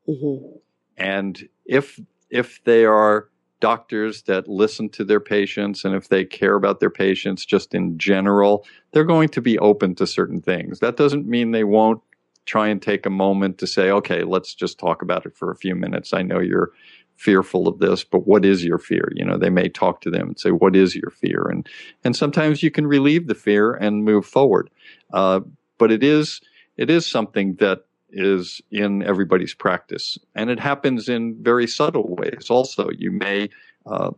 Mm-hmm. 0.07 0.57
And 0.97 1.49
if 1.65 1.99
if 2.29 2.63
they 2.63 2.85
are 2.85 3.29
doctors 3.59 4.23
that 4.23 4.47
listen 4.49 4.89
to 4.89 5.05
their 5.05 5.21
patients 5.21 5.85
and 5.85 5.95
if 5.95 6.09
they 6.09 6.25
care 6.25 6.55
about 6.55 6.81
their 6.81 6.89
patients 6.89 7.45
just 7.45 7.73
in 7.73 7.97
general, 7.97 8.65
they're 8.91 9.05
going 9.05 9.29
to 9.29 9.39
be 9.41 9.57
open 9.59 9.95
to 9.95 10.05
certain 10.05 10.41
things. 10.41 10.79
That 10.79 10.97
doesn't 10.97 11.27
mean 11.27 11.51
they 11.51 11.63
won't 11.63 12.01
try 12.45 12.67
and 12.67 12.81
take 12.81 13.05
a 13.05 13.09
moment 13.09 13.57
to 13.59 13.67
say, 13.67 13.89
okay, 13.89 14.23
let's 14.23 14.53
just 14.53 14.77
talk 14.79 15.01
about 15.01 15.25
it 15.25 15.37
for 15.37 15.49
a 15.49 15.55
few 15.55 15.75
minutes. 15.75 16.11
I 16.11 16.23
know 16.23 16.39
you're 16.39 16.71
fearful 17.15 17.67
of 17.67 17.79
this, 17.79 18.03
but 18.03 18.27
what 18.27 18.45
is 18.45 18.65
your 18.65 18.77
fear? 18.77 19.11
You 19.15 19.25
know, 19.25 19.37
they 19.37 19.49
may 19.49 19.69
talk 19.69 20.01
to 20.01 20.09
them 20.09 20.29
and 20.29 20.39
say, 20.39 20.51
what 20.51 20.75
is 20.75 20.95
your 20.95 21.11
fear? 21.11 21.47
And, 21.49 21.67
and 22.03 22.15
sometimes 22.15 22.63
you 22.63 22.71
can 22.71 22.87
relieve 22.87 23.27
the 23.27 23.35
fear 23.35 23.73
and 23.73 24.03
move 24.03 24.25
forward. 24.25 24.69
Uh, 25.13 25.41
but 25.77 25.91
it 25.91 26.03
is, 26.03 26.41
it 26.77 26.89
is 26.89 27.09
something 27.09 27.55
that 27.55 27.85
is 28.09 28.61
in 28.71 29.03
everybody's 29.03 29.53
practice. 29.53 30.17
And 30.35 30.49
it 30.49 30.59
happens 30.59 31.09
in 31.09 31.35
very 31.41 31.67
subtle 31.67 32.15
ways 32.15 32.47
also. 32.49 32.89
You 32.97 33.11
may, 33.11 33.49
uh, 33.85 34.11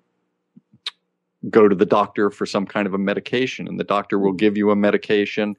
go 1.49 1.67
to 1.67 1.75
the 1.75 1.85
doctor 1.85 2.31
for 2.31 2.45
some 2.47 2.65
kind 2.65 2.87
of 2.87 2.93
a 2.95 2.97
medication 2.97 3.67
and 3.67 3.79
the 3.79 3.83
doctor 3.83 4.17
will 4.17 4.33
give 4.33 4.57
you 4.57 4.71
a 4.71 4.75
medication, 4.75 5.55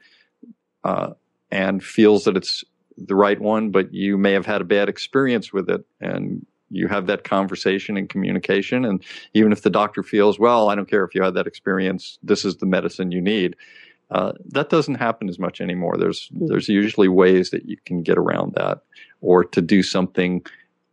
uh, 0.83 1.13
and 1.53 1.83
feels 1.83 2.25
that 2.25 2.37
it's 2.37 2.65
the 2.97 3.15
right 3.15 3.41
one, 3.41 3.71
but 3.71 3.93
you 3.93 4.19
may 4.19 4.33
have 4.33 4.47
had 4.47 4.61
a 4.61 4.65
bad 4.65 4.89
experience 4.89 5.53
with 5.53 5.71
it 5.71 5.85
and 6.01 6.45
you 6.71 6.89
have 6.89 7.07
that 7.07 7.25
conversation 7.25 7.97
and 7.97 8.09
communication. 8.09 8.85
And 8.85 9.03
even 9.35 9.53
if 9.53 9.63
the 9.63 9.71
doctor 9.71 10.03
feels, 10.03 10.39
well, 10.39 10.69
I 10.69 10.75
don't 10.75 10.91
care 10.91 11.05
if 11.05 11.15
you 11.15 11.23
had 11.23 11.35
that 11.35 11.47
experience, 11.47 12.19
this 12.23 12.45
is 12.45 12.57
the 12.57 12.67
medicine 12.67 13.13
you 13.13 13.21
need. 13.21 13.57
Uh, 14.11 14.33
that 14.47 14.69
doesn't 14.69 14.97
happen 14.97 15.29
as 15.29 15.39
much 15.39 15.61
anymore. 15.61 15.97
There's 15.97 16.29
mm-hmm. 16.29 16.47
there's 16.47 16.69
usually 16.69 17.09
ways 17.09 17.51
that 17.51 17.67
you 17.67 17.77
can 17.85 18.03
get 18.03 18.19
around 18.19 18.55
that, 18.55 18.83
or 19.21 19.45
to 19.45 19.61
do 19.61 19.83
something 19.83 20.45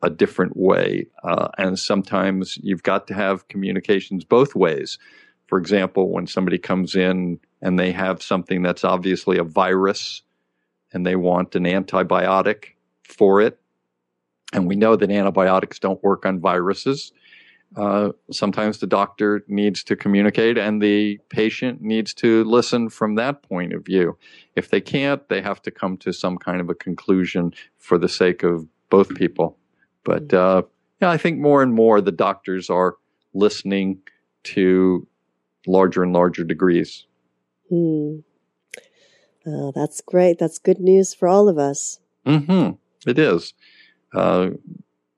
a 0.02 0.10
different 0.10 0.58
way. 0.58 1.06
Uh, 1.24 1.48
and 1.58 1.80
sometimes 1.80 2.58
you've 2.62 2.84
got 2.84 3.08
to 3.08 3.14
have 3.14 3.48
communications 3.48 4.26
both 4.26 4.56
ways. 4.56 4.98
For 5.48 5.58
example, 5.58 6.10
when 6.10 6.28
somebody 6.28 6.58
comes 6.58 6.96
in 6.96 7.40
and 7.62 7.80
they 7.80 7.92
have 7.92 8.22
something 8.22 8.64
that's 8.64 8.84
obviously 8.84 9.38
a 9.38 9.44
virus, 9.44 10.24
and 10.92 11.06
they 11.06 11.16
want 11.16 11.56
an 11.56 11.64
antibiotic 11.64 12.66
for 13.04 13.42
it, 13.42 13.60
and 14.54 14.68
we 14.68 14.76
know 14.76 14.96
that 14.96 15.12
antibiotics 15.12 15.80
don't 15.80 16.02
work 16.04 16.26
on 16.26 16.40
viruses. 16.40 17.12
uh, 17.76 18.12
sometimes 18.32 18.78
the 18.78 18.86
doctor 18.88 19.44
needs 19.48 19.84
to 19.84 19.96
communicate 19.96 20.60
and 20.60 20.80
the 20.82 21.18
patient 21.30 21.82
needs 21.82 22.14
to 22.14 22.44
listen 22.44 22.88
from 22.90 23.16
that 23.16 23.42
point 23.42 23.74
of 23.74 23.84
view. 23.84 24.16
If 24.56 24.70
they 24.70 24.80
can't, 24.80 25.28
they 25.28 25.42
have 25.42 25.60
to 25.64 25.72
come 25.72 25.98
to 25.98 26.14
some 26.14 26.38
kind 26.38 26.62
of 26.62 26.70
a 26.70 26.76
conclusion 26.76 27.52
for 27.80 27.98
the 27.98 28.08
sake 28.10 28.44
of 28.44 28.68
both 28.92 29.16
people. 29.16 29.58
But 30.04 30.32
uh, 30.34 30.62
yeah, 31.02 31.10
I 31.10 31.18
think 31.18 31.40
more 31.40 31.64
and 31.64 31.74
more 31.74 32.00
the 32.00 32.12
doctors 32.12 32.70
are 32.70 32.96
listening 33.34 34.02
to 34.44 35.08
larger 35.66 36.04
and 36.04 36.14
larger 36.14 36.44
degrees. 36.44 37.08
Hmm. 37.70 38.18
Oh, 39.48 39.72
that's 39.74 40.00
great. 40.02 40.38
That's 40.38 40.60
good 40.60 40.80
news 40.80 41.16
for 41.16 41.28
all 41.28 41.50
of 41.50 41.58
us. 41.58 42.00
hmm 42.26 42.72
It 43.08 43.18
is. 43.18 43.54
Uh, 44.14 44.52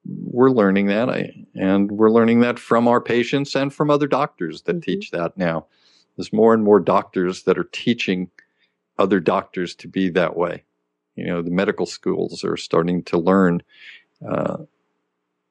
we're 0.05 0.51
learning 0.51 0.87
that, 0.87 1.09
I, 1.09 1.33
and 1.55 1.91
we're 1.91 2.11
learning 2.11 2.41
that 2.41 2.59
from 2.59 2.87
our 2.87 3.01
patients 3.01 3.55
and 3.55 3.73
from 3.73 3.89
other 3.89 4.07
doctors 4.07 4.61
that 4.63 4.77
Mhm. 4.77 4.83
teach 4.83 5.11
that 5.11 5.37
now. 5.37 5.65
There's 6.15 6.31
more 6.33 6.53
and 6.53 6.63
more 6.63 6.79
doctors 6.79 7.43
that 7.43 7.57
are 7.57 7.63
teaching 7.71 8.29
other 8.97 9.19
doctors 9.19 9.75
to 9.75 9.87
be 9.87 10.09
that 10.09 10.37
way. 10.37 10.63
You 11.15 11.25
know, 11.25 11.41
the 11.41 11.51
medical 11.51 11.85
schools 11.85 12.43
are 12.43 12.57
starting 12.57 13.03
to 13.03 13.17
learn 13.17 13.63
uh, 14.25 14.57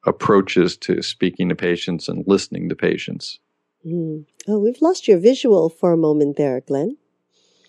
approaches 0.05 0.77
to 0.77 1.01
speaking 1.01 1.49
to 1.49 1.55
patients 1.55 2.07
and 2.07 2.23
listening 2.27 2.69
to 2.69 2.75
patients. 2.75 3.39
Hmm. 3.83 4.21
Oh, 4.47 4.59
we've 4.59 4.81
lost 4.81 5.07
your 5.07 5.19
visual 5.19 5.69
for 5.69 5.91
a 5.93 5.97
moment 5.97 6.37
there, 6.37 6.61
Glenn. 6.61 6.97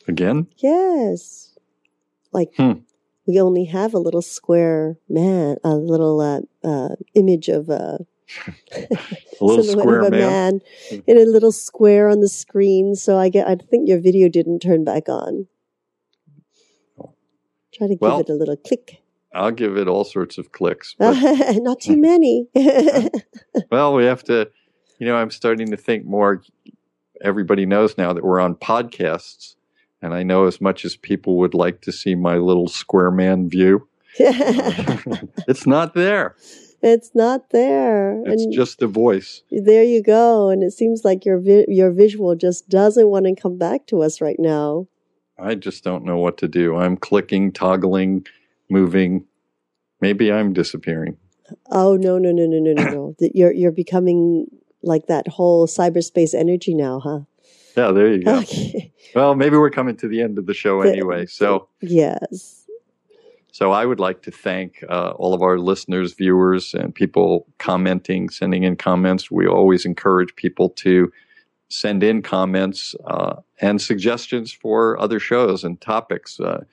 Again, 0.09 0.47
Yes. 0.59 1.57
Like 2.33 2.55
Hmm. 2.57 2.73
We 3.27 3.41
only 3.41 3.65
have 3.65 3.95
a 3.95 3.99
little 3.99 4.23
square 4.23 4.99
man, 5.09 5.57
a 5.65 5.75
little 5.75 6.21
uh, 6.21 6.41
uh, 6.67 6.97
image 7.15 7.49
of 7.49 7.69
a, 7.69 7.99
a 8.73 9.45
little 9.45 9.65
square 9.65 10.01
a 10.01 10.11
man. 10.11 10.61
man 10.91 11.03
in 11.07 11.19
a 11.19 11.25
little 11.25 11.53
square 11.53 12.09
on 12.09 12.21
the 12.21 12.29
screen. 12.29 12.95
So 12.95 13.19
I 13.19 13.29
get, 13.29 13.47
I 13.49 13.57
think 13.57 13.89
your 13.89 14.01
video 14.01 14.29
didn't 14.29 14.61
turn 14.61 14.85
back 14.85 15.09
on. 15.09 15.47
Try 17.75 17.89
to 17.89 17.95
give 17.95 18.01
Well- 18.01 18.21
it 18.21 18.29
a 18.29 18.35
little 18.35 18.57
click. 18.57 19.03
I'll 19.35 19.51
give 19.51 19.77
it 19.77 19.87
all 19.87 20.05
sorts 20.05 20.39
of 20.39 20.51
clicks. 20.53 20.95
Not 20.99 21.81
too 21.81 21.99
many. 21.99 22.47
Well, 23.71 23.95
we 23.95 24.05
have 24.05 24.23
to, 24.25 24.49
you 24.99 25.07
know, 25.07 25.17
I'm 25.17 25.31
starting 25.31 25.71
to 25.71 25.77
think 25.77 26.07
more. 26.07 26.43
Everybody 27.23 27.67
knows 27.67 27.99
now 27.99 28.13
that 28.15 28.25
we're 28.25 28.41
on 28.41 28.55
podcasts. 28.55 29.56
And 30.07 30.15
I 30.15 30.23
know 30.23 30.47
as 30.47 30.61
much 30.61 30.85
as 30.85 30.95
people 30.95 31.37
would 31.39 31.53
like 31.53 31.81
to 31.81 31.91
see 31.91 32.15
my 32.15 32.37
little 32.37 32.69
square 32.69 33.11
man 33.11 33.49
view, 33.49 33.89
it's 34.19 35.67
not 35.67 35.95
there. 35.95 36.37
it's 36.81 37.11
not 37.13 37.51
there. 37.51 38.23
It's 38.25 38.45
and 38.45 38.53
just 38.53 38.81
a 38.83 38.87
voice. 38.87 39.43
there 39.51 39.83
you 39.83 40.05
go. 40.05 40.49
And 40.49 40.63
it 40.63 40.71
seems 40.71 41.05
like 41.05 41.25
your 41.25 41.41
vi- 41.41 41.67
your 41.67 41.91
visual 41.91 42.37
just 42.37 42.69
doesn't 42.69 43.09
want 43.09 43.27
to 43.27 43.35
come 43.35 43.59
back 43.59 43.89
to 43.89 44.01
us 44.01 44.21
right 44.21 44.39
now. 44.39 44.87
I 45.41 45.57
just 45.57 45.83
don't 45.83 46.05
know 46.05 46.19
what 46.19 46.39
to 46.39 46.47
do. 46.47 46.77
I'm 46.77 46.97
clicking, 46.97 47.51
toggling, 47.51 48.29
moving. 48.71 49.25
Maybe 50.01 50.31
I'm 50.31 50.53
disappearing. 50.53 51.17
Oh 51.73 51.97
no 51.97 52.17
no 52.17 52.31
no 52.31 52.47
no 52.47 52.61
no 52.61 52.75
no 52.75 52.91
no! 52.93 53.15
You're 53.35 53.53
you're 53.53 53.73
becoming 53.73 54.47
like 54.85 55.09
that 55.09 55.27
whole 55.27 55.67
cyberspace 55.67 56.33
energy 56.33 56.75
now, 56.75 57.01
huh? 57.01 57.21
Yeah, 57.77 57.93
there 57.93 58.13
you 58.13 58.25
go. 58.25 58.39
Okay. 58.39 58.93
Well, 59.15 59.35
maybe 59.35 59.57
we're 59.57 59.71
coming 59.71 59.97
to 59.99 60.09
the 60.09 60.21
end 60.23 60.39
of 60.39 60.47
the 60.47 60.55
show 60.55 60.83
The- 60.83 60.91
anyway. 60.91 61.27
So, 61.27 61.69
Yes. 61.81 62.67
So 63.53 63.73
I 63.73 63.87
would 63.87 64.01
like 64.01 64.21
to 64.23 64.31
thank 64.31 64.85
uh, 64.91 65.13
all 65.17 65.33
of 65.33 65.41
our 65.41 65.59
listeners, 65.59 66.13
viewers, 66.13 66.75
and 66.75 66.95
people 66.95 67.47
commenting, 67.57 68.29
sending 68.29 68.65
in 68.65 68.77
comments. 68.77 69.31
We 69.31 69.47
always 69.47 69.87
encourage 69.87 70.37
people 70.37 70.69
to 70.85 71.11
send 71.71 72.03
in 72.03 72.21
comments 72.21 72.95
uh, 73.07 73.37
and 73.63 73.81
suggestions 73.81 74.53
for 74.53 75.01
other 75.01 75.19
shows 75.19 75.65
and 75.65 75.81
topics. 75.81 76.39
Uh, 76.39 76.65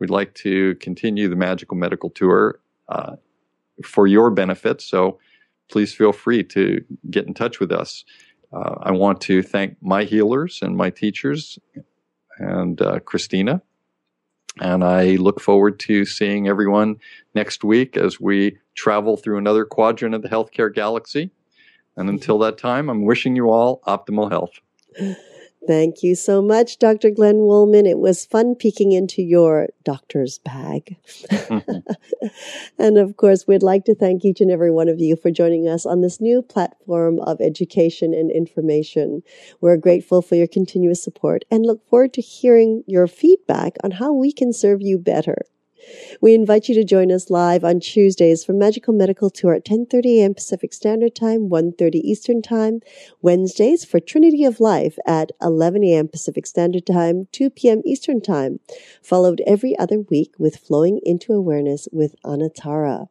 we'd 0.00 0.10
like 0.10 0.34
to 0.34 0.74
continue 0.76 1.28
the 1.28 1.36
Magical 1.36 1.76
Medical 1.76 2.10
Tour 2.10 2.58
uh, 2.88 3.14
for 3.84 4.08
your 4.08 4.30
benefit. 4.30 4.80
So 4.80 5.20
please 5.70 5.94
feel 5.94 6.12
free 6.12 6.42
to 6.42 6.84
get 7.08 7.26
in 7.28 7.34
touch 7.34 7.60
with 7.60 7.70
us. 7.70 8.04
Uh, 8.56 8.78
I 8.80 8.92
want 8.92 9.20
to 9.22 9.42
thank 9.42 9.76
my 9.82 10.04
healers 10.04 10.60
and 10.62 10.76
my 10.76 10.88
teachers 10.88 11.58
and 12.38 12.80
uh, 12.80 13.00
Christina. 13.00 13.60
And 14.60 14.82
I 14.82 15.16
look 15.16 15.40
forward 15.40 15.78
to 15.80 16.06
seeing 16.06 16.48
everyone 16.48 16.96
next 17.34 17.64
week 17.64 17.98
as 17.98 18.18
we 18.18 18.56
travel 18.74 19.18
through 19.18 19.36
another 19.36 19.66
quadrant 19.66 20.14
of 20.14 20.22
the 20.22 20.30
healthcare 20.30 20.72
galaxy. 20.72 21.30
And 21.98 22.08
until 22.08 22.38
that 22.38 22.56
time, 22.56 22.88
I'm 22.88 23.04
wishing 23.04 23.36
you 23.36 23.50
all 23.50 23.82
optimal 23.86 24.30
health. 24.30 24.60
Thank 25.66 26.02
you 26.04 26.14
so 26.14 26.40
much, 26.40 26.78
Dr. 26.78 27.10
Glenn 27.10 27.38
Woolman. 27.38 27.86
It 27.86 27.98
was 27.98 28.24
fun 28.24 28.54
peeking 28.54 28.92
into 28.92 29.20
your 29.20 29.68
doctor's 29.82 30.38
bag. 30.38 30.96
Mm-hmm. 31.28 32.26
and 32.78 32.98
of 32.98 33.16
course, 33.16 33.46
we'd 33.48 33.64
like 33.64 33.84
to 33.86 33.94
thank 33.94 34.24
each 34.24 34.40
and 34.40 34.50
every 34.50 34.70
one 34.70 34.88
of 34.88 35.00
you 35.00 35.16
for 35.16 35.30
joining 35.30 35.66
us 35.66 35.84
on 35.84 36.02
this 36.02 36.20
new 36.20 36.40
platform 36.40 37.18
of 37.20 37.40
education 37.40 38.14
and 38.14 38.30
information. 38.30 39.22
We're 39.60 39.76
grateful 39.76 40.22
for 40.22 40.36
your 40.36 40.46
continuous 40.46 41.02
support 41.02 41.44
and 41.50 41.66
look 41.66 41.84
forward 41.88 42.12
to 42.14 42.20
hearing 42.20 42.84
your 42.86 43.08
feedback 43.08 43.76
on 43.82 43.92
how 43.92 44.12
we 44.12 44.32
can 44.32 44.52
serve 44.52 44.80
you 44.82 44.98
better. 44.98 45.42
We 46.20 46.34
invite 46.34 46.68
you 46.68 46.74
to 46.74 46.84
join 46.84 47.12
us 47.12 47.30
live 47.30 47.64
on 47.64 47.80
Tuesdays 47.80 48.44
for 48.44 48.52
Magical 48.52 48.94
Medical 48.94 49.30
Tour 49.30 49.54
at 49.54 49.64
10:30 49.64 50.20
a.m. 50.20 50.34
Pacific 50.34 50.72
Standard 50.72 51.14
Time, 51.14 51.48
1:30 51.48 52.00
Eastern 52.02 52.42
Time. 52.42 52.80
Wednesdays 53.22 53.84
for 53.84 54.00
Trinity 54.00 54.44
of 54.44 54.60
Life 54.60 54.98
at 55.06 55.32
11 55.40 55.84
a.m. 55.84 56.08
Pacific 56.08 56.46
Standard 56.46 56.86
Time, 56.86 57.28
2 57.32 57.50
p.m. 57.50 57.82
Eastern 57.84 58.20
Time, 58.20 58.60
followed 59.02 59.42
every 59.46 59.78
other 59.78 60.00
week 60.00 60.34
with 60.38 60.56
Flowing 60.56 61.00
into 61.04 61.32
Awareness 61.32 61.88
with 61.92 62.14
Anatara. 62.24 63.08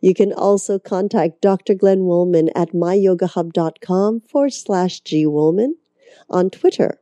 You 0.00 0.14
can 0.14 0.32
also 0.32 0.78
contact 0.78 1.40
Dr. 1.40 1.74
Glenn 1.74 2.04
Woolman 2.04 2.50
at 2.54 2.72
myyogahub.com 2.72 4.20
forward 4.20 4.52
slash 4.52 5.00
G 5.00 5.26
Woolman, 5.26 5.76
on 6.28 6.50
Twitter 6.50 7.00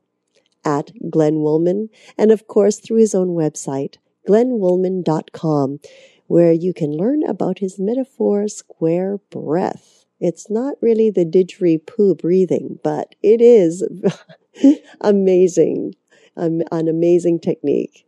at 0.65 0.93
Glenn 1.11 1.43
Woolman, 1.43 1.91
and 2.17 2.31
of 2.31 2.47
course 2.47 2.79
through 2.79 2.99
his 2.99 3.15
own 3.15 3.29
website, 3.29 3.97
glennwoolman.com, 4.29 5.81
where 6.27 6.53
you 6.53 6.73
can 6.73 6.93
learn 6.93 7.23
about 7.25 7.59
his 7.59 7.79
metaphor 7.79 8.49
square 8.49 9.19
breath. 9.31 10.05
It's 10.21 10.51
not 10.51 10.77
really 10.81 11.11
the 11.11 11.25
didgeridoo 11.25 12.19
breathing, 12.19 12.79
but 12.85 13.15
it 13.23 13.41
is 13.41 13.83
amazing, 15.01 15.95
um, 16.37 16.63
an 16.71 16.89
amazing 16.89 17.41
technique. 17.41 18.07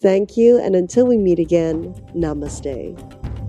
Thank 0.00 0.36
you, 0.36 0.58
and 0.58 0.74
until 0.74 1.06
we 1.06 1.18
meet 1.18 1.38
again, 1.38 1.94
namaste. 2.14 3.39